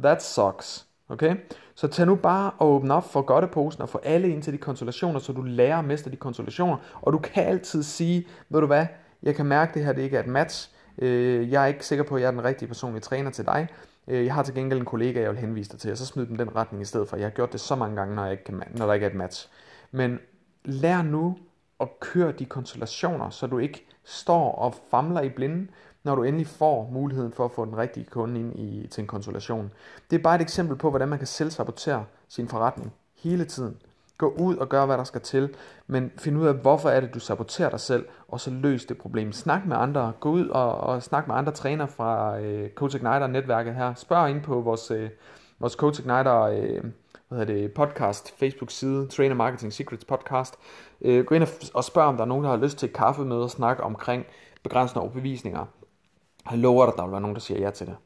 That 0.00 0.22
sucks. 0.22 0.86
Okay? 1.08 1.36
Så 1.76 1.88
tag 1.88 2.06
nu 2.06 2.14
bare 2.14 2.50
og 2.58 2.68
åbne 2.68 2.94
op 2.94 3.12
for 3.12 3.22
godteposen 3.22 3.82
og 3.82 3.88
få 3.88 4.00
alle 4.04 4.28
ind 4.28 4.42
til 4.42 4.52
de 4.52 4.58
konsultationer, 4.58 5.20
så 5.20 5.32
du 5.32 5.42
lærer 5.42 5.78
at 5.78 5.84
mestre 5.84 6.10
de 6.10 6.16
konsultationer. 6.16 6.76
Og 7.02 7.12
du 7.12 7.18
kan 7.18 7.44
altid 7.44 7.82
sige, 7.82 8.26
ved 8.48 8.60
du 8.60 8.66
hvad, 8.66 8.86
jeg 9.22 9.34
kan 9.34 9.46
mærke, 9.46 9.68
at 9.68 9.74
det 9.74 9.84
her 9.84 9.92
det 9.92 10.02
ikke 10.02 10.16
er 10.16 10.20
et 10.20 10.26
match. 10.26 10.70
Øh, 10.98 11.52
jeg 11.52 11.62
er 11.62 11.66
ikke 11.66 11.86
sikker 11.86 12.04
på, 12.04 12.16
at 12.16 12.20
jeg 12.22 12.26
er 12.26 12.30
den 12.30 12.44
rigtige 12.44 12.68
personlige 12.68 13.00
træner 13.00 13.30
til 13.30 13.46
dig. 13.46 13.68
Øh, 14.08 14.24
jeg 14.24 14.34
har 14.34 14.42
til 14.42 14.54
gengæld 14.54 14.78
en 14.78 14.84
kollega, 14.84 15.20
jeg 15.20 15.30
vil 15.30 15.38
henvise 15.38 15.70
dig 15.70 15.80
til, 15.80 15.92
og 15.92 15.98
så 15.98 16.06
smid 16.06 16.26
dem 16.26 16.36
den 16.36 16.56
retning 16.56 16.82
i 16.82 16.84
stedet 16.84 17.08
for. 17.08 17.16
Jeg 17.16 17.26
har 17.26 17.30
gjort 17.30 17.52
det 17.52 17.60
så 17.60 17.74
mange 17.74 17.96
gange, 17.96 18.14
når, 18.14 18.22
jeg 18.22 18.32
ikke 18.32 18.44
kan, 18.44 18.62
når 18.76 18.86
der 18.86 18.92
ikke 18.92 19.06
er 19.06 19.10
et 19.10 19.16
match. 19.16 19.48
Men 19.90 20.18
lær 20.64 21.02
nu 21.02 21.36
at 21.80 21.88
køre 22.00 22.32
de 22.32 22.44
konsultationer, 22.44 23.30
så 23.30 23.46
du 23.46 23.58
ikke 23.58 23.86
står 24.04 24.52
og 24.52 24.74
famler 24.90 25.20
i 25.20 25.28
blinde, 25.28 25.66
når 26.06 26.14
du 26.14 26.22
endelig 26.22 26.46
får 26.46 26.90
muligheden 26.92 27.32
for 27.32 27.44
at 27.44 27.50
få 27.50 27.64
den 27.64 27.76
rigtige 27.76 28.06
kunde 28.10 28.40
ind 28.40 28.58
i, 28.58 28.86
til 28.86 29.00
en 29.00 29.06
konsultation. 29.06 29.72
Det 30.10 30.18
er 30.18 30.22
bare 30.22 30.34
et 30.34 30.40
eksempel 30.40 30.76
på, 30.76 30.90
hvordan 30.90 31.08
man 31.08 31.18
kan 31.18 31.26
selv 31.26 31.50
sabotere 31.50 32.04
sin 32.28 32.48
forretning 32.48 32.92
hele 33.16 33.44
tiden. 33.44 33.76
Gå 34.18 34.34
ud 34.38 34.56
og 34.56 34.68
gør, 34.68 34.86
hvad 34.86 34.98
der 34.98 35.04
skal 35.04 35.20
til, 35.20 35.54
men 35.86 36.12
find 36.18 36.38
ud 36.38 36.46
af, 36.46 36.54
hvorfor 36.54 36.88
er 36.88 37.00
det, 37.00 37.14
du 37.14 37.18
saboterer 37.18 37.70
dig 37.70 37.80
selv, 37.80 38.06
og 38.28 38.40
så 38.40 38.50
løs 38.50 38.84
det 38.84 38.98
problem. 38.98 39.32
Snak 39.32 39.66
med 39.66 39.76
andre. 39.76 40.12
Gå 40.20 40.30
ud 40.30 40.48
og, 40.48 40.76
og 40.76 41.02
snak 41.02 41.26
med 41.26 41.34
andre 41.34 41.52
trænere 41.52 41.88
fra 41.88 42.38
øh, 42.40 42.70
Coach 42.70 42.96
Igniter-netværket 42.96 43.74
her. 43.74 43.94
Spørg 43.94 44.30
ind 44.30 44.42
på 44.42 44.60
vores, 44.60 44.90
øh, 44.90 45.10
vores 45.58 45.72
Coach 45.72 46.00
Igniter 46.00 46.40
øh, 46.42 46.84
hvad 47.28 47.38
hedder 47.38 47.54
det, 47.54 47.72
podcast, 47.72 48.38
Facebook-side, 48.38 49.06
Trainer 49.06 49.34
Marketing 49.34 49.72
Secrets 49.72 50.04
podcast. 50.04 50.54
Øh, 51.00 51.24
gå 51.24 51.34
ind 51.34 51.42
og, 51.42 51.48
og 51.74 51.84
spørg, 51.84 52.04
om 52.04 52.16
der 52.16 52.24
er 52.24 52.28
nogen, 52.28 52.44
der 52.44 52.50
har 52.50 52.56
lyst 52.56 52.78
til 52.78 52.88
et 52.88 52.94
kaffemøde 52.94 53.42
og 53.42 53.50
snakke 53.50 53.82
omkring 53.82 54.26
begrænsende 54.62 55.02
overbevisninger. 55.02 55.66
Jeg 56.50 56.58
lover 56.58 56.86
dig, 56.86 56.94
der 56.96 57.02
vil 57.02 57.12
være 57.12 57.20
nogen, 57.20 57.34
der 57.34 57.40
siger 57.40 57.60
ja 57.60 57.70
til 57.70 57.86
det. 57.86 57.96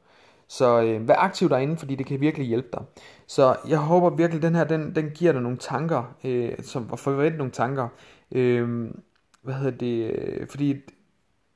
Så 0.48 0.80
øh, 0.80 1.08
vær 1.08 1.14
aktiv 1.14 1.48
derinde, 1.48 1.76
fordi 1.76 1.94
det 1.94 2.06
kan 2.06 2.20
virkelig 2.20 2.46
hjælpe 2.46 2.68
dig. 2.72 2.82
Så 3.26 3.56
jeg 3.68 3.78
håber 3.78 4.10
virkelig, 4.10 4.36
at 4.38 4.42
den 4.42 4.54
her, 4.54 4.64
den, 4.64 4.94
den 4.94 5.10
giver 5.10 5.32
dig 5.32 5.42
nogle 5.42 5.58
tanker, 5.58 6.16
øh, 6.24 6.52
som, 6.62 6.90
og 6.90 6.98
forvent 6.98 7.36
nogle 7.36 7.52
tanker. 7.52 7.88
Øh, 8.32 8.90
hvad 9.42 9.54
hedder 9.54 9.78
det? 9.78 10.10
Øh, 10.10 10.46
fordi, 10.48 10.76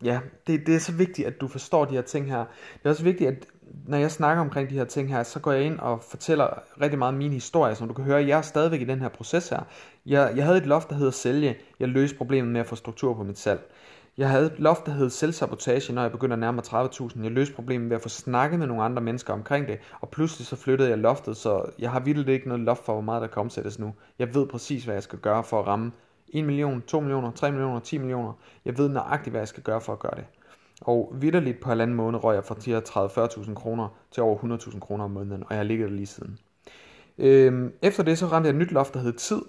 ja, 0.05 0.21
det, 0.47 0.67
det 0.67 0.75
er 0.75 0.79
så 0.79 0.93
vigtigt, 0.93 1.29
at 1.29 1.41
du 1.41 1.49
forstår 1.49 1.85
de 1.85 1.95
her 1.95 2.03
ting 2.03 2.27
her. 2.27 2.45
Det 2.75 2.85
er 2.85 2.91
også 2.91 3.05
vigtigt, 3.05 3.31
at 3.31 3.47
når 3.87 3.99
jeg 3.99 4.11
snakker 4.11 4.41
omkring 4.41 4.71
de 4.71 4.75
her 4.75 4.85
ting 4.85 5.09
her, 5.09 5.23
så 5.23 5.41
går 5.41 5.53
jeg 5.53 5.63
ind 5.63 5.79
og 5.79 6.03
fortæller 6.03 6.47
rigtig 6.81 6.99
meget 6.99 7.15
min 7.15 7.33
historie, 7.33 7.75
som 7.75 7.89
du 7.89 7.95
kan 7.95 8.05
høre. 8.05 8.27
Jeg 8.27 8.39
er 8.39 8.43
stadigvæk 8.43 8.81
i 8.81 8.85
den 8.85 9.01
her 9.01 9.09
proces 9.09 9.49
her. 9.49 9.61
Jeg, 10.07 10.33
jeg 10.37 10.45
havde 10.45 10.59
et 10.59 10.67
loft, 10.67 10.91
der 10.91 10.97
hedder 10.97 11.11
sælge. 11.11 11.57
Jeg 11.81 11.89
løste 11.89 12.17
problemet 12.17 12.53
med 12.53 12.61
at 12.61 12.67
få 12.67 12.77
struktur 12.77 13.15
på 13.15 13.23
mit 13.23 13.39
salg. 13.39 13.71
Jeg 14.19 14.31
havde 14.31 14.47
et 14.47 14.59
loft, 14.59 14.87
der 14.87 14.93
hed 14.93 15.11
selvsabotage, 15.11 15.93
når 15.93 16.03
jeg 16.03 16.13
begyndte 16.13 16.33
at 16.33 16.39
nærme 16.39 16.55
mig 16.55 16.65
30.000. 16.65 17.23
Jeg 17.23 17.31
løste 17.31 17.55
problemet 17.55 17.91
ved 17.91 17.97
at 17.97 18.03
få 18.03 18.09
snakket 18.09 18.59
med 18.59 18.67
nogle 18.67 18.83
andre 18.83 19.03
mennesker 19.03 19.33
omkring 19.33 19.69
det, 19.69 19.79
og 20.01 20.09
pludselig 20.09 20.47
så 20.47 20.57
flyttede 20.57 20.89
jeg 20.89 20.99
loftet, 20.99 21.37
så 21.37 21.71
jeg 21.79 21.91
har 21.91 22.01
vildt 22.01 22.29
ikke 22.29 22.49
noget 22.49 22.63
loft 22.63 22.85
for, 22.85 22.93
hvor 22.93 23.03
meget 23.03 23.23
der 23.23 23.29
kan 23.29 23.41
omsættes 23.41 23.79
nu. 23.79 23.95
Jeg 24.19 24.35
ved 24.35 24.47
præcis, 24.47 24.85
hvad 24.85 24.95
jeg 24.95 25.03
skal 25.03 25.19
gøre 25.19 25.45
for 25.45 25.61
at 25.61 25.67
ramme 25.67 25.93
1 26.29 26.45
million, 26.45 26.83
2 26.83 27.01
millioner, 27.01 27.31
3 27.31 27.51
millioner, 27.51 27.81
10 27.81 27.99
millioner. 27.99 28.33
Jeg 28.65 28.79
ved 28.79 28.89
nøjagtigt, 28.89 29.33
hvad 29.33 29.41
jeg 29.41 29.49
skal 29.49 29.63
gøre 29.63 29.81
for 29.81 29.93
at 29.93 29.99
gøre 29.99 30.15
det. 30.17 30.25
Og 30.81 31.13
vidderligt 31.21 31.61
på 31.61 31.69
halvanden 31.69 31.97
måned 31.97 32.25
røg 32.25 32.35
jeg 32.35 32.45
fra 32.45 32.55
30-40.000 33.45 33.55
kroner 33.55 33.89
til 34.11 34.23
over 34.23 34.39
100.000 34.39 34.79
kroner 34.79 35.05
om 35.05 35.11
måneden, 35.11 35.43
og 35.43 35.47
jeg 35.51 35.59
har 35.59 35.65
ligget 35.65 35.89
der 35.89 35.97
lige 35.97 36.07
siden. 36.07 36.39
Øhm, 37.19 37.73
efter 37.83 38.03
det 38.03 38.19
så 38.19 38.27
ramte 38.27 38.47
jeg 38.47 38.55
et 38.55 38.59
nyt 38.59 38.73
loft, 38.73 38.95
der 38.95 39.01
hed 39.01 39.13
tid. 39.13 39.43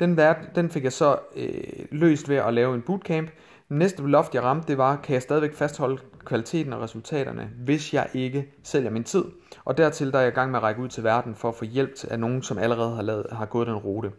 Den, 0.00 0.18
den 0.54 0.70
fik 0.70 0.84
jeg 0.84 0.92
så 0.92 1.18
øh, 1.36 1.86
løst 1.90 2.28
ved 2.28 2.36
at 2.36 2.54
lave 2.54 2.74
en 2.74 2.82
bootcamp, 2.82 3.30
Næste 3.72 4.02
loft, 4.02 4.34
jeg 4.34 4.42
ramte, 4.42 4.68
det 4.68 4.78
var, 4.78 4.96
kan 4.96 5.14
jeg 5.14 5.22
stadigvæk 5.22 5.54
fastholde 5.54 5.98
kvaliteten 6.24 6.72
og 6.72 6.80
resultaterne, 6.80 7.50
hvis 7.64 7.94
jeg 7.94 8.06
ikke 8.14 8.52
sælger 8.62 8.90
min 8.90 9.04
tid. 9.04 9.24
Og 9.64 9.76
dertil 9.76 10.12
der 10.12 10.18
er 10.18 10.22
jeg 10.22 10.32
i 10.32 10.34
gang 10.34 10.50
med 10.50 10.58
at 10.58 10.62
række 10.62 10.82
ud 10.82 10.88
til 10.88 11.04
verden 11.04 11.34
for 11.34 11.48
at 11.48 11.54
få 11.54 11.64
hjælp 11.64 11.90
af 12.10 12.20
nogen, 12.20 12.42
som 12.42 12.58
allerede 12.58 12.94
har, 12.94 13.02
lavet, 13.02 13.26
har 13.32 13.46
gået 13.46 13.66
den 13.66 13.76
rute. 13.76 14.12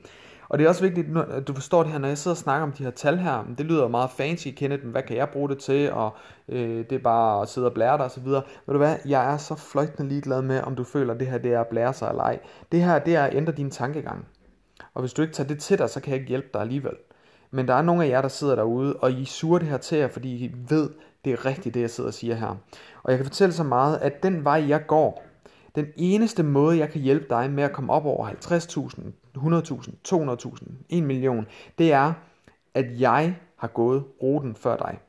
Og 0.50 0.60
det 0.60 0.66
er 0.66 0.70
også 0.70 0.82
vigtigt, 0.82 1.08
at 1.18 1.48
du 1.48 1.54
forstår 1.54 1.84
det 1.84 1.92
her, 1.92 2.00
når 2.00 2.08
jeg 2.08 2.18
sidder 2.18 2.36
og 2.36 2.40
snakker 2.40 2.64
om 2.64 2.72
de 2.72 2.84
her 2.84 2.92
tal 2.92 3.18
her, 3.18 3.44
det 3.58 3.66
lyder 3.66 3.88
meget 3.88 4.10
fancy, 4.10 4.48
Kenneth, 4.56 4.84
men 4.84 4.92
hvad 4.92 5.04
kan 5.04 5.18
jeg 5.18 5.30
bruge 5.30 5.50
det 5.50 5.58
til, 5.58 5.92
og 5.92 6.16
øh, 6.50 6.78
det 6.90 6.92
er 6.92 7.04
bare 7.04 7.42
at 7.42 7.50
sidde 7.50 7.68
og 7.68 7.74
blære 7.74 7.98
dig 7.98 8.06
osv. 8.06 8.26
Ved 8.26 8.42
du 8.68 8.78
hvad, 8.78 8.96
jeg 9.06 9.34
er 9.34 9.38
så 9.38 9.56
fløjtende 9.56 10.10
ligeglad 10.10 10.42
med, 10.42 10.62
om 10.62 10.76
du 10.76 10.84
føler, 10.84 11.14
at 11.14 11.20
det 11.20 11.28
her 11.28 11.38
det 11.38 11.54
er 11.54 11.60
at 11.60 11.68
blære 11.68 11.94
sig 11.94 12.10
eller 12.10 12.24
ej. 12.24 12.40
Det 12.72 12.84
her, 12.84 13.00
det 13.00 13.16
er 13.16 13.24
at 13.24 13.36
ændre 13.36 13.54
din 13.54 13.72
tankegang. 13.72 14.26
Og 14.94 15.02
hvis 15.02 15.14
du 15.14 15.22
ikke 15.22 15.34
tager 15.34 15.48
det 15.48 15.60
til 15.60 15.78
dig, 15.78 15.90
så 15.90 16.02
kan 16.02 16.12
jeg 16.12 16.20
ikke 16.20 16.30
hjælpe 16.30 16.48
dig 16.54 16.62
alligevel. 16.62 16.94
Men 17.54 17.68
der 17.68 17.74
er 17.74 17.82
nogle 17.82 18.06
af 18.06 18.10
jer, 18.10 18.22
der 18.22 18.28
sidder 18.28 18.56
derude, 18.56 18.96
og 18.96 19.12
I 19.12 19.26
suger 19.26 19.60
det 19.60 19.68
her 19.68 19.78
til 19.78 19.98
jer, 19.98 20.08
fordi 20.08 20.46
I 20.46 20.52
ved, 20.70 20.90
det 21.26 21.34
er 21.34 21.46
rigtigt, 21.46 21.76
det 21.76 21.82
jeg 21.82 21.90
sidder 21.90 22.08
og 22.08 22.14
siger 22.14 22.36
her. 22.36 22.56
Og 23.04 23.12
jeg 23.12 23.18
kan 23.18 23.26
fortælle 23.26 23.54
så 23.54 23.64
meget, 23.64 23.98
at 23.98 24.24
den 24.24 24.44
vej, 24.44 24.66
jeg 24.68 24.88
går, 24.88 25.26
den 25.76 25.88
eneste 25.96 26.44
måde, 26.44 26.78
jeg 26.78 26.90
kan 26.90 27.02
hjælpe 27.02 27.26
dig 27.30 27.52
med 27.52 27.64
at 27.64 27.74
komme 27.74 27.94
op 27.94 28.06
over 28.06 28.28
50.000, 28.28 28.34
100.000, 29.38 30.58
200.000, 30.58 30.74
1 30.90 31.04
million, 31.04 31.48
det 31.78 31.94
er, 31.94 32.14
at 32.74 33.00
jeg 33.00 33.36
har 33.56 33.68
gået 33.68 34.04
ruten 34.24 34.56
før 34.56 34.78
dig. 34.78 35.00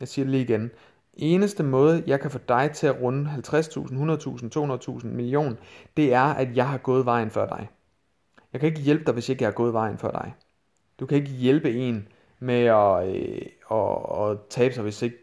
Jeg 0.00 0.08
siger 0.08 0.24
det 0.24 0.32
lige 0.32 0.44
igen. 0.44 0.70
Eneste 1.14 1.62
måde, 1.62 2.04
jeg 2.06 2.20
kan 2.20 2.30
få 2.30 2.38
dig 2.48 2.70
til 2.74 2.86
at 2.86 3.00
runde 3.02 3.30
50.000, 3.30 3.36
100.000, 3.52 5.02
200.000, 5.02 5.06
million, 5.06 5.58
det 5.96 6.14
er, 6.14 6.34
at 6.34 6.56
jeg 6.56 6.68
har 6.68 6.78
gået 6.78 7.04
vejen 7.04 7.30
før 7.30 7.46
dig. 7.46 7.68
Jeg 8.52 8.60
kan 8.60 8.68
ikke 8.68 8.80
hjælpe 8.80 9.04
dig, 9.04 9.14
hvis 9.14 9.28
ikke 9.28 9.42
jeg 9.42 9.48
har 9.48 9.54
gået 9.54 9.72
vejen 9.72 9.98
før 9.98 10.10
dig. 10.10 10.34
Du 11.00 11.06
kan 11.06 11.18
ikke 11.18 11.30
hjælpe 11.30 11.74
en 11.74 12.08
med 12.38 12.64
at, 12.64 13.08
øh, 13.08 13.42
at, 13.70 14.30
at 14.30 14.38
tabe 14.50 14.74
sig, 14.74 14.82
hvis 14.82 15.02
ikke 15.02 15.16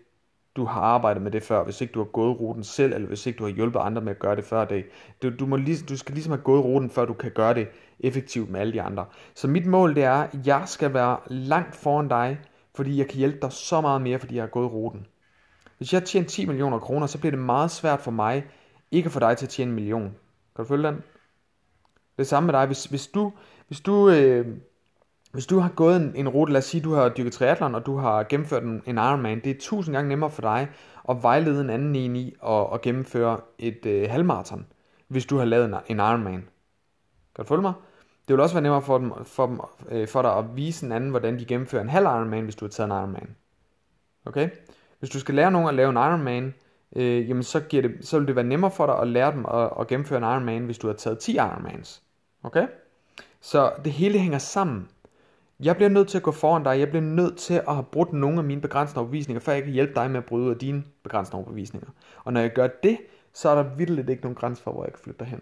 du 0.56 0.66
har 0.66 0.82
arbejdet 0.82 1.22
med 1.24 1.32
det 1.32 1.44
før, 1.44 1.64
hvis 1.64 1.82
ikke 1.82 1.92
du 1.92 2.00
har 2.00 2.06
gået 2.06 2.40
ruten 2.40 2.64
selv, 2.64 2.94
eller 2.94 3.08
hvis 3.08 3.26
ikke 3.26 3.38
du 3.38 3.44
har 3.44 3.52
hjulpet 3.52 3.80
andre 3.80 4.02
med 4.02 4.12
at 4.12 4.20
gøre 4.20 4.36
det 4.36 4.44
før 4.44 4.66
det. 4.66 4.86
Du, 5.24 5.30
du, 5.40 5.46
må 5.46 5.56
lige, 5.56 5.86
du 5.90 5.98
skal 5.98 6.14
ligesom 6.14 6.32
have 6.32 6.42
gået 6.42 6.64
ruten, 6.64 6.90
før 6.90 7.06
du 7.06 7.14
kan 7.14 7.32
gøre 7.32 7.54
det 7.54 7.68
effektivt 8.00 8.50
med 8.50 8.60
alle 8.60 8.74
de 8.74 8.82
andre. 8.82 9.06
Så 9.36 9.48
mit 9.48 9.66
mål 9.66 9.96
det 9.96 10.04
er, 10.04 10.14
at 10.14 10.48
jeg 10.48 10.64
skal 10.66 10.94
være 10.94 11.18
langt 11.28 11.76
foran 11.76 12.08
dig, 12.08 12.40
fordi 12.76 12.98
jeg 12.98 13.08
kan 13.08 13.18
hjælpe 13.18 13.38
dig 13.42 13.52
så 13.52 13.82
meget 13.82 14.02
mere, 14.02 14.20
fordi 14.20 14.36
jeg 14.36 14.44
har 14.44 14.50
gået 14.50 14.72
ruten. 14.72 15.08
Hvis 15.78 15.94
jeg 15.94 16.04
tjener 16.04 16.28
10 16.28 16.46
millioner 16.46 16.80
kroner, 16.80 17.08
så 17.08 17.20
bliver 17.20 17.32
det 17.32 17.40
meget 17.40 17.72
svært 17.72 18.02
for 18.02 18.12
mig, 18.12 18.46
ikke 18.92 19.10
for 19.10 19.20
dig 19.20 19.38
til 19.38 19.46
at 19.46 19.50
tjene 19.50 19.70
en 19.70 19.76
million. 19.76 20.16
Kan 20.56 20.66
du 20.66 20.68
følge 20.68 20.88
den? 20.88 21.04
Det 22.18 22.28
samme 22.28 22.48
med 22.48 22.54
dig. 22.54 22.66
Hvis, 22.66 22.86
hvis 22.86 23.08
du, 23.08 23.32
hvis 23.68 23.82
du 23.82 24.10
øh, 24.10 24.48
hvis 25.36 25.46
du 25.46 25.60
har 25.60 25.70
gået 25.70 25.96
en, 25.96 26.12
en 26.16 26.30
rute, 26.30 26.52
lad 26.54 26.60
os 26.60 26.66
sige, 26.66 26.82
du 26.82 26.94
har 26.94 27.10
dykket 27.10 27.34
triathlon, 27.34 27.76
og 27.76 27.86
du 27.86 27.98
har 27.98 28.24
gennemført 28.24 28.64
en, 28.64 28.82
en 28.86 28.98
Ironman, 28.98 29.40
det 29.44 29.52
er 29.52 29.60
tusind 29.60 29.96
gange 29.96 30.10
nemmere 30.10 30.30
for 30.30 30.42
dig 30.42 30.68
at 31.10 31.24
vejlede 31.24 31.62
en 31.62 31.70
anden 31.70 31.96
en 31.96 32.16
i 32.16 32.36
at, 32.48 32.68
at 32.74 32.82
gennemføre 32.82 33.40
et 33.60 33.86
øh, 33.86 34.10
halvmarathon, 34.10 34.66
hvis 35.08 35.26
du 35.26 35.38
har 35.38 35.46
lavet 35.46 35.66
en, 35.66 35.76
en 35.88 36.00
Ironman. 36.00 36.48
Kan 37.36 37.46
du 37.46 37.48
følge 37.48 37.62
mig? 37.62 37.74
Det 38.28 38.34
vil 38.34 38.40
også 38.40 38.56
være 38.56 38.62
nemmere 38.62 38.82
for, 38.82 38.98
dem, 38.98 39.12
for, 39.26 39.48
dem, 39.48 39.60
øh, 39.90 40.08
for 40.08 40.22
dig 40.22 40.38
at 40.38 40.46
vise 40.56 40.86
en 40.86 40.92
anden, 40.92 41.10
hvordan 41.10 41.40
de 41.40 41.46
gennemfører 41.46 41.82
en 41.82 41.90
halv 41.90 42.06
Ironman, 42.06 42.44
hvis 42.44 42.56
du 42.56 42.66
har 42.66 42.70
taget 42.70 42.88
en 42.88 42.98
Ironman. 42.98 43.36
Okay? 44.26 44.50
Hvis 45.00 45.10
du 45.10 45.20
skal 45.20 45.36
lære 45.36 45.52
nogen 45.52 45.68
at 45.68 45.74
lave 45.74 45.90
en 45.90 45.98
Ironman, 45.98 46.54
øh, 46.96 47.30
jamen 47.30 47.44
så, 47.44 47.60
giver 47.60 47.82
det, 47.82 47.92
så 48.02 48.20
vil 48.20 48.28
det 48.28 48.36
være 48.36 48.46
nemmere 48.46 48.72
for 48.72 48.86
dig 48.86 49.00
at 49.00 49.08
lære 49.08 49.32
dem 49.32 49.46
at, 49.46 49.70
at 49.80 49.88
gennemføre 49.88 50.18
en 50.18 50.24
Ironman, 50.24 50.66
hvis 50.66 50.78
du 50.78 50.88
har 50.88 50.94
taget 50.94 51.20
10 51.20 51.36
Ironmans. 51.36 52.04
Okay? 52.44 52.68
Så 53.42 53.72
det 53.84 53.92
hele 53.92 54.20
hænger 54.20 54.38
sammen. 54.38 54.88
Jeg 55.60 55.76
bliver 55.76 55.90
nødt 55.90 56.08
til 56.08 56.18
at 56.18 56.24
gå 56.24 56.32
foran 56.32 56.64
dig. 56.64 56.80
Jeg 56.80 56.90
bliver 56.90 57.04
nødt 57.04 57.38
til 57.38 57.54
at 57.54 57.74
have 57.74 57.84
brudt 57.84 58.14
nogle 58.14 58.38
af 58.38 58.44
mine 58.44 58.62
begrænsende 58.62 59.00
overbevisninger, 59.00 59.42
før 59.42 59.54
jeg 59.54 59.64
kan 59.64 59.72
hjælpe 59.72 59.94
dig 59.96 60.12
med 60.12 60.18
at 60.18 60.26
bryde 60.26 60.46
ud 60.46 60.50
af 60.50 60.58
dine 60.58 60.84
begrænsende 61.04 61.38
overbevisninger. 61.38 61.90
Og 62.24 62.34
når 62.34 62.42
jeg 62.42 62.54
gør 62.54 62.68
det, 62.84 62.98
så 63.34 63.50
er 63.50 63.56
der 63.56 63.76
vildt 63.76 64.10
ikke 64.10 64.24
nogen 64.24 64.36
grænse 64.36 64.64
for, 64.64 64.72
hvor 64.72 64.84
jeg 64.84 64.94
kan 64.94 65.00
flytte 65.04 65.20
dig 65.20 65.28
hen. 65.28 65.42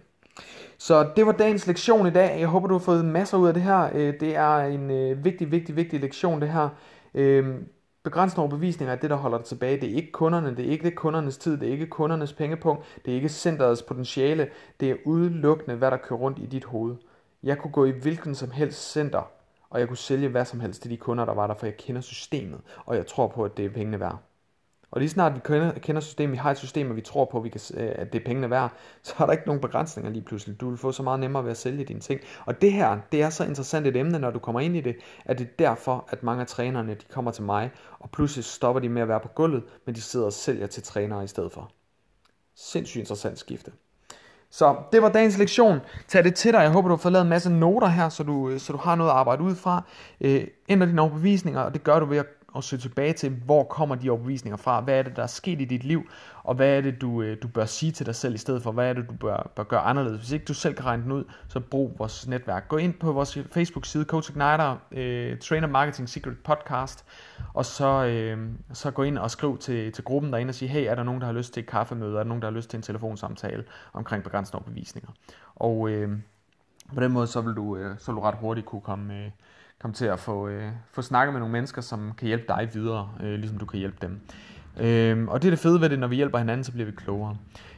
Så 0.78 1.10
det 1.16 1.26
var 1.26 1.32
dagens 1.32 1.68
lektion 1.68 2.08
i 2.08 2.12
dag. 2.12 2.40
Jeg 2.40 2.48
håber, 2.48 2.68
du 2.68 2.74
har 2.74 2.80
fået 2.80 3.06
masser 3.06 3.38
ud 3.38 3.48
af 3.48 3.54
det 3.54 3.64
her. 3.64 3.90
Øh, 3.94 4.14
det 4.20 4.36
er 4.36 4.58
en 4.58 4.92
øh, 4.92 5.26
vigtig, 5.26 5.52
vigtig, 5.52 5.76
vigtig 5.76 6.00
lektion, 6.00 6.42
det 6.42 6.50
her. 6.50 6.70
Øh, 7.14 7.56
begrænsende 8.04 8.42
overbevisninger 8.42 8.96
er 8.96 9.00
det, 9.00 9.10
der 9.10 9.16
holder 9.16 9.38
dig 9.38 9.46
tilbage. 9.46 9.82
Det 9.82 9.92
er 9.92 9.96
ikke 9.96 10.12
kunderne, 10.12 10.56
det 10.56 10.66
er 10.66 10.70
ikke 10.72 10.84
det 10.84 10.96
kundernes 10.96 11.38
tid, 11.38 11.58
det 11.58 11.68
er 11.68 11.72
ikke 11.72 11.88
kundernes 11.88 12.34
pengepunkt, 12.34 12.84
det 13.06 13.12
er 13.12 13.16
ikke 13.16 13.30
centerets 13.30 13.82
potentiale, 13.82 14.48
det 14.80 14.92
er 14.92 14.96
udelukkende, 15.06 15.76
hvad 15.76 15.92
der 15.92 15.98
kører 15.98 16.20
rundt 16.20 16.40
i 16.40 16.46
dit 16.46 16.64
hoved. 16.64 16.96
Jeg 17.44 17.58
kunne 17.58 17.72
gå 17.72 17.86
i 17.86 17.92
hvilken 17.92 18.36
som 18.36 18.52
helst 18.52 18.92
center, 18.92 19.32
og 19.74 19.80
jeg 19.80 19.88
kunne 19.88 19.98
sælge 19.98 20.28
hvad 20.28 20.46
som 20.46 20.60
helst 20.60 20.82
til 20.82 20.92
de 20.92 20.98
kunder, 20.98 21.26
der 21.26 21.34
var 21.34 21.48
der, 21.48 21.56
for 21.56 21.66
jeg 21.66 21.78
kender 21.78 22.02
systemet, 22.02 22.62
og 22.86 22.96
jeg 22.96 23.08
tror 23.08 23.28
på, 23.28 23.44
at 23.46 23.58
det 23.58 23.66
er 23.66 23.70
pengene 23.70 24.00
værd. 24.00 24.18
Og 24.92 25.00
lige 25.00 25.10
snart 25.10 25.36
vi 25.36 25.40
kender, 25.80 26.00
systemet, 26.00 26.32
vi 26.32 26.38
har 26.38 26.52
et 26.52 26.58
system, 26.58 26.90
og 26.90 26.96
vi 26.96 27.02
tror 27.02 27.26
på, 27.26 27.38
at, 27.38 27.44
vi 27.44 27.50
kan, 27.50 27.62
øh, 27.74 27.92
at 27.96 28.14
det 28.14 28.22
er 28.22 28.26
pengene 28.26 28.50
værd, 28.50 28.74
så 29.04 29.14
er 29.20 29.26
der 29.26 29.34
ikke 29.34 29.46
nogen 29.46 29.62
begrænsninger 29.62 30.12
lige 30.12 30.24
pludselig. 30.24 30.60
Du 30.60 30.70
vil 30.70 30.78
få 30.78 30.92
så 30.92 31.04
meget 31.04 31.20
nemmere 31.20 31.44
ved 31.44 31.52
at 31.52 31.58
sælge 31.58 31.84
dine 31.86 32.00
ting. 32.00 32.22
Og 32.46 32.62
det 32.62 32.74
her, 32.74 33.00
det 33.12 33.22
er 33.22 33.30
så 33.30 33.44
interessant 33.44 33.88
et 33.88 33.96
emne, 33.96 34.20
når 34.20 34.32
du 34.32 34.40
kommer 34.40 34.62
ind 34.62 34.76
i 34.76 34.82
det, 34.82 34.96
at 35.26 35.40
det 35.40 35.48
er 35.48 35.52
derfor, 35.60 36.08
at 36.10 36.24
mange 36.24 36.42
af 36.42 36.48
trænerne, 36.48 36.94
de 36.94 37.06
kommer 37.10 37.32
til 37.32 37.44
mig, 37.44 37.72
og 38.00 38.12
pludselig 38.12 38.46
stopper 38.46 38.80
de 38.80 38.90
med 38.90 39.02
at 39.02 39.08
være 39.08 39.20
på 39.20 39.28
gulvet, 39.28 39.64
men 39.86 39.96
de 39.96 40.02
sidder 40.02 40.26
og 40.26 40.34
sælger 40.34 40.68
til 40.68 40.84
trænere 40.84 41.24
i 41.24 41.28
stedet 41.28 41.52
for. 41.52 41.72
Sindssygt 42.56 43.00
interessant 43.00 43.40
skifte. 43.40 43.72
Så 44.54 44.76
det 44.92 45.02
var 45.02 45.10
dagens 45.10 45.38
lektion. 45.38 45.80
Tag 46.08 46.24
det 46.24 46.36
til 46.36 46.54
dig. 46.54 46.60
Jeg 46.60 46.72
håber, 46.72 46.88
du 46.88 46.96
har 46.96 47.02
fået 47.02 47.12
lavet 47.12 47.24
en 47.24 47.30
masse 47.30 47.50
noter 47.50 47.88
her, 47.88 48.10
så 48.10 48.24
du, 48.24 48.50
øh, 48.50 48.60
så 48.60 48.74
du 48.74 48.78
har 48.78 48.96
noget 48.96 49.12
at 49.12 49.18
arbejde 49.18 49.44
ud 49.44 49.56
fra. 49.56 49.84
Øh, 50.22 50.48
ændre 50.70 50.88
dine 50.88 51.02
overbevisninger, 51.02 51.62
og 51.62 51.74
det 51.74 51.84
gør 51.84 52.00
du 52.00 52.06
ved 52.06 52.18
at 52.18 52.26
at 52.58 52.64
søge 52.64 52.80
tilbage 52.80 53.14
til, 53.14 53.30
hvor 53.46 53.64
kommer 53.64 53.96
de 53.96 54.10
overbevisninger 54.10 54.58
fra, 54.58 54.82
hvad 54.82 55.00
er 55.00 55.04
det, 55.04 55.16
der 55.16 55.24
er 55.24 55.28
sket 55.28 55.62
i 55.62 55.66
dit 55.66 55.84
liv, 55.84 56.10
og 56.44 56.56
hvad 56.56 56.78
er 56.78 56.82
det, 56.82 57.02
du, 57.02 57.22
øh, 57.22 57.38
du 57.44 57.48
bør 57.48 57.66
sige 57.66 57.92
til 57.92 58.06
dig 58.06 58.16
selv 58.16 58.36
i 58.36 58.38
stedet 58.38 58.64
for, 58.64 58.72
hvad 58.72 58.90
er 58.90 58.94
det, 58.94 59.10
du 59.10 59.14
bør, 59.14 59.52
bør 59.56 59.64
gøre 59.64 59.80
anderledes. 59.80 60.20
Hvis 60.20 60.32
ikke 60.32 60.46
du 60.46 60.54
selv 60.54 60.76
kan 60.76 60.86
regne 60.86 61.04
den 61.04 61.12
ud, 61.12 61.24
så 61.48 61.60
brug 61.60 61.96
vores 61.98 62.28
netværk. 62.28 62.68
Gå 62.68 62.78
ind 62.78 62.94
på 62.94 63.12
vores 63.12 63.38
Facebook-side, 63.52 64.06
Coach 64.06 64.32
Igniter, 64.32 64.78
øh, 64.92 65.40
Trainer 65.40 65.68
Marketing 65.68 66.10
Secret 66.10 66.38
Podcast, 66.44 67.06
og 67.54 67.66
så, 67.66 68.06
øh, 68.06 68.50
så 68.74 68.92
gå 68.92 69.04
ind 69.04 69.18
og 69.18 69.32
skriv 69.32 69.58
til, 69.58 69.92
til 69.92 70.04
gruppen 70.04 70.34
derinde 70.34 70.52
og 70.52 70.56
sige, 70.56 70.70
hey, 70.70 70.86
er 70.88 70.96
der 70.96 71.04
nogen, 71.04 71.22
der 71.22 71.28
har 71.28 71.34
lyst 71.34 71.54
til 71.54 71.62
et 71.62 71.70
kaffemøde, 71.70 72.14
er 72.14 72.18
der 72.18 72.24
nogen, 72.24 72.42
der 72.42 72.48
har 72.48 72.56
lyst 72.56 72.70
til 72.70 72.78
en 72.78 72.84
telefonsamtale 72.84 73.64
omkring 73.94 74.24
begrænsende 74.24 74.56
overbevisninger. 74.56 75.10
Og 75.56 75.90
øh, 75.90 76.18
på 76.94 77.00
den 77.00 77.12
måde, 77.12 77.28
så 77.28 77.42
vil 77.42 77.54
du, 77.54 77.78
øh, 77.78 77.96
så 78.00 78.12
vil 78.12 78.16
du 78.16 78.22
ret 78.22 78.36
hurtigt 78.36 78.66
kunne 78.66 78.82
komme, 78.82 79.14
Øh, 79.14 79.32
komme 79.84 79.94
til 79.94 80.06
at 80.06 80.20
få, 80.20 80.48
øh, 80.48 80.72
få 80.92 81.02
snakket 81.02 81.34
med 81.34 81.40
nogle 81.40 81.52
mennesker, 81.52 81.82
som 81.82 82.12
kan 82.18 82.28
hjælpe 82.28 82.46
dig 82.48 82.70
videre, 82.74 83.10
øh, 83.24 83.34
ligesom 83.34 83.58
du 83.58 83.66
kan 83.66 83.80
hjælpe 83.80 83.98
dem. 84.02 84.20
Øh, 84.80 85.28
og 85.28 85.42
det 85.42 85.48
er 85.48 85.52
det 85.52 85.60
fede 85.60 85.82
ved 85.82 85.90
det, 85.90 86.00
når 86.00 86.08
vi 86.08 86.16
hjælper 86.16 86.38
hinanden, 86.38 86.64
så 86.64 86.72
bliver 86.72 86.86
vi 86.86 86.92
klogere. 86.92 87.38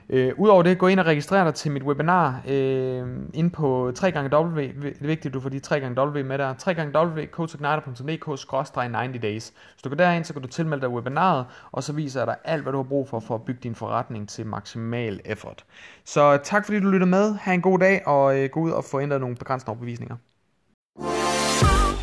Øh, 0.09 0.33
Udover 0.37 0.63
det, 0.63 0.77
gå 0.77 0.87
ind 0.87 0.99
og 0.99 1.05
registrer 1.05 1.43
dig 1.43 1.53
til 1.53 1.71
mit 1.71 1.83
webinar 1.83 2.41
øh, 2.47 3.07
ind 3.33 3.51
på 3.51 3.91
3xw. 3.99 4.07
Det 4.07 4.97
er 5.01 5.07
vigtigt, 5.07 5.25
at 5.25 5.33
du 5.33 5.39
får 5.39 5.49
de 5.49 5.61
3xw 5.67 6.23
med 6.23 6.37
der. 6.37 6.53
3xw.coachigniter.dk 6.53 8.25
90 8.25 9.53
Hvis 9.73 9.81
du 9.83 9.89
går 9.89 9.95
derind, 9.95 10.25
så 10.25 10.33
kan 10.33 10.41
du 10.41 10.47
tilmelde 10.47 10.81
dig 10.81 10.89
webinaret, 10.89 11.45
og 11.71 11.83
så 11.83 11.93
viser 11.93 12.19
jeg 12.19 12.27
dig 12.27 12.35
alt, 12.43 12.63
hvad 12.63 12.71
du 12.73 12.77
har 12.77 12.83
brug 12.83 13.09
for, 13.09 13.19
for 13.19 13.35
at 13.35 13.41
bygge 13.41 13.59
din 13.63 13.75
forretning 13.75 14.29
til 14.29 14.45
maksimal 14.45 15.19
effort. 15.25 15.65
Så 16.03 16.37
tak 16.43 16.65
fordi 16.65 16.79
du 16.79 16.89
lytter 16.89 17.07
med. 17.07 17.35
Ha' 17.35 17.53
en 17.53 17.61
god 17.61 17.79
dag, 17.79 18.07
og 18.07 18.39
øh, 18.39 18.49
gå 18.49 18.59
ud 18.59 18.71
og 18.71 18.83
få 18.83 18.99
ændret 18.99 19.21
nogle 19.21 19.35
begrænsende 19.35 19.69
overbevisninger. 19.69 20.15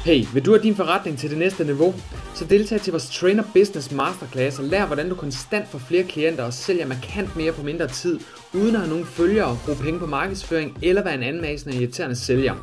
Hey, 0.04 0.24
vil 0.34 0.46
du 0.46 0.50
have 0.50 0.62
din 0.62 0.74
forretning 0.74 1.18
til 1.18 1.30
det 1.30 1.38
næste 1.38 1.64
niveau? 1.64 1.94
Så 2.34 2.44
deltag 2.44 2.80
til 2.80 2.90
vores 2.90 3.10
Trainer 3.10 3.42
Business 3.54 3.92
Masterclass 3.92 4.58
og 4.58 4.64
lær, 4.64 4.86
hvordan 4.86 5.08
du 5.08 5.14
konstant 5.14 5.68
får 5.68 5.78
flere 5.78 6.04
klienter 6.04 6.44
og 6.44 6.52
sælger 6.52 6.86
markant 6.86 7.36
mere 7.36 7.52
på 7.52 7.62
mindre 7.62 7.88
tid, 7.88 8.20
uden 8.54 8.74
at 8.74 8.80
have 8.80 8.90
nogen 8.90 9.04
følgere, 9.04 9.58
bruge 9.64 9.78
penge 9.78 10.00
på 10.00 10.06
markedsføring 10.06 10.78
eller 10.82 11.04
være 11.04 11.14
en 11.14 11.22
anmasende 11.22 11.76
irriterende 11.76 12.16
sælger. 12.16 12.54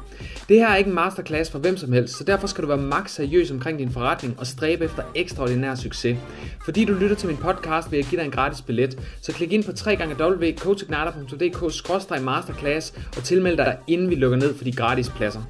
Det 0.49 0.57
her 0.57 0.67
er 0.67 0.75
ikke 0.75 0.87
en 0.87 0.95
masterclass 0.95 1.51
for 1.51 1.59
hvem 1.59 1.77
som 1.77 1.93
helst, 1.93 2.17
så 2.17 2.23
derfor 2.23 2.47
skal 2.47 2.61
du 2.61 2.67
være 2.67 2.77
maks 2.77 3.11
seriøs 3.11 3.51
omkring 3.51 3.79
din 3.79 3.91
forretning 3.91 4.39
og 4.39 4.47
stræbe 4.47 4.85
efter 4.85 5.03
ekstraordinær 5.15 5.75
succes. 5.75 6.17
Fordi 6.65 6.85
du 6.85 6.93
lytter 6.93 7.15
til 7.15 7.27
min 7.27 7.37
podcast, 7.37 7.91
vil 7.91 7.97
jeg 7.97 8.05
give 8.05 8.19
dig 8.19 8.25
en 8.25 8.31
gratis 8.31 8.61
billet, 8.61 8.99
så 9.21 9.33
klik 9.33 9.53
ind 9.53 9.63
på 9.63 9.71
www.coachigniter.dk 9.71 12.21
masterclass 12.21 12.93
og 13.17 13.23
tilmeld 13.23 13.57
dig, 13.57 13.77
inden 13.87 14.09
vi 14.09 14.15
lukker 14.15 14.37
ned 14.37 14.57
for 14.57 14.63
de 14.63 14.71
gratis 14.71 15.09
pladser. 15.09 15.41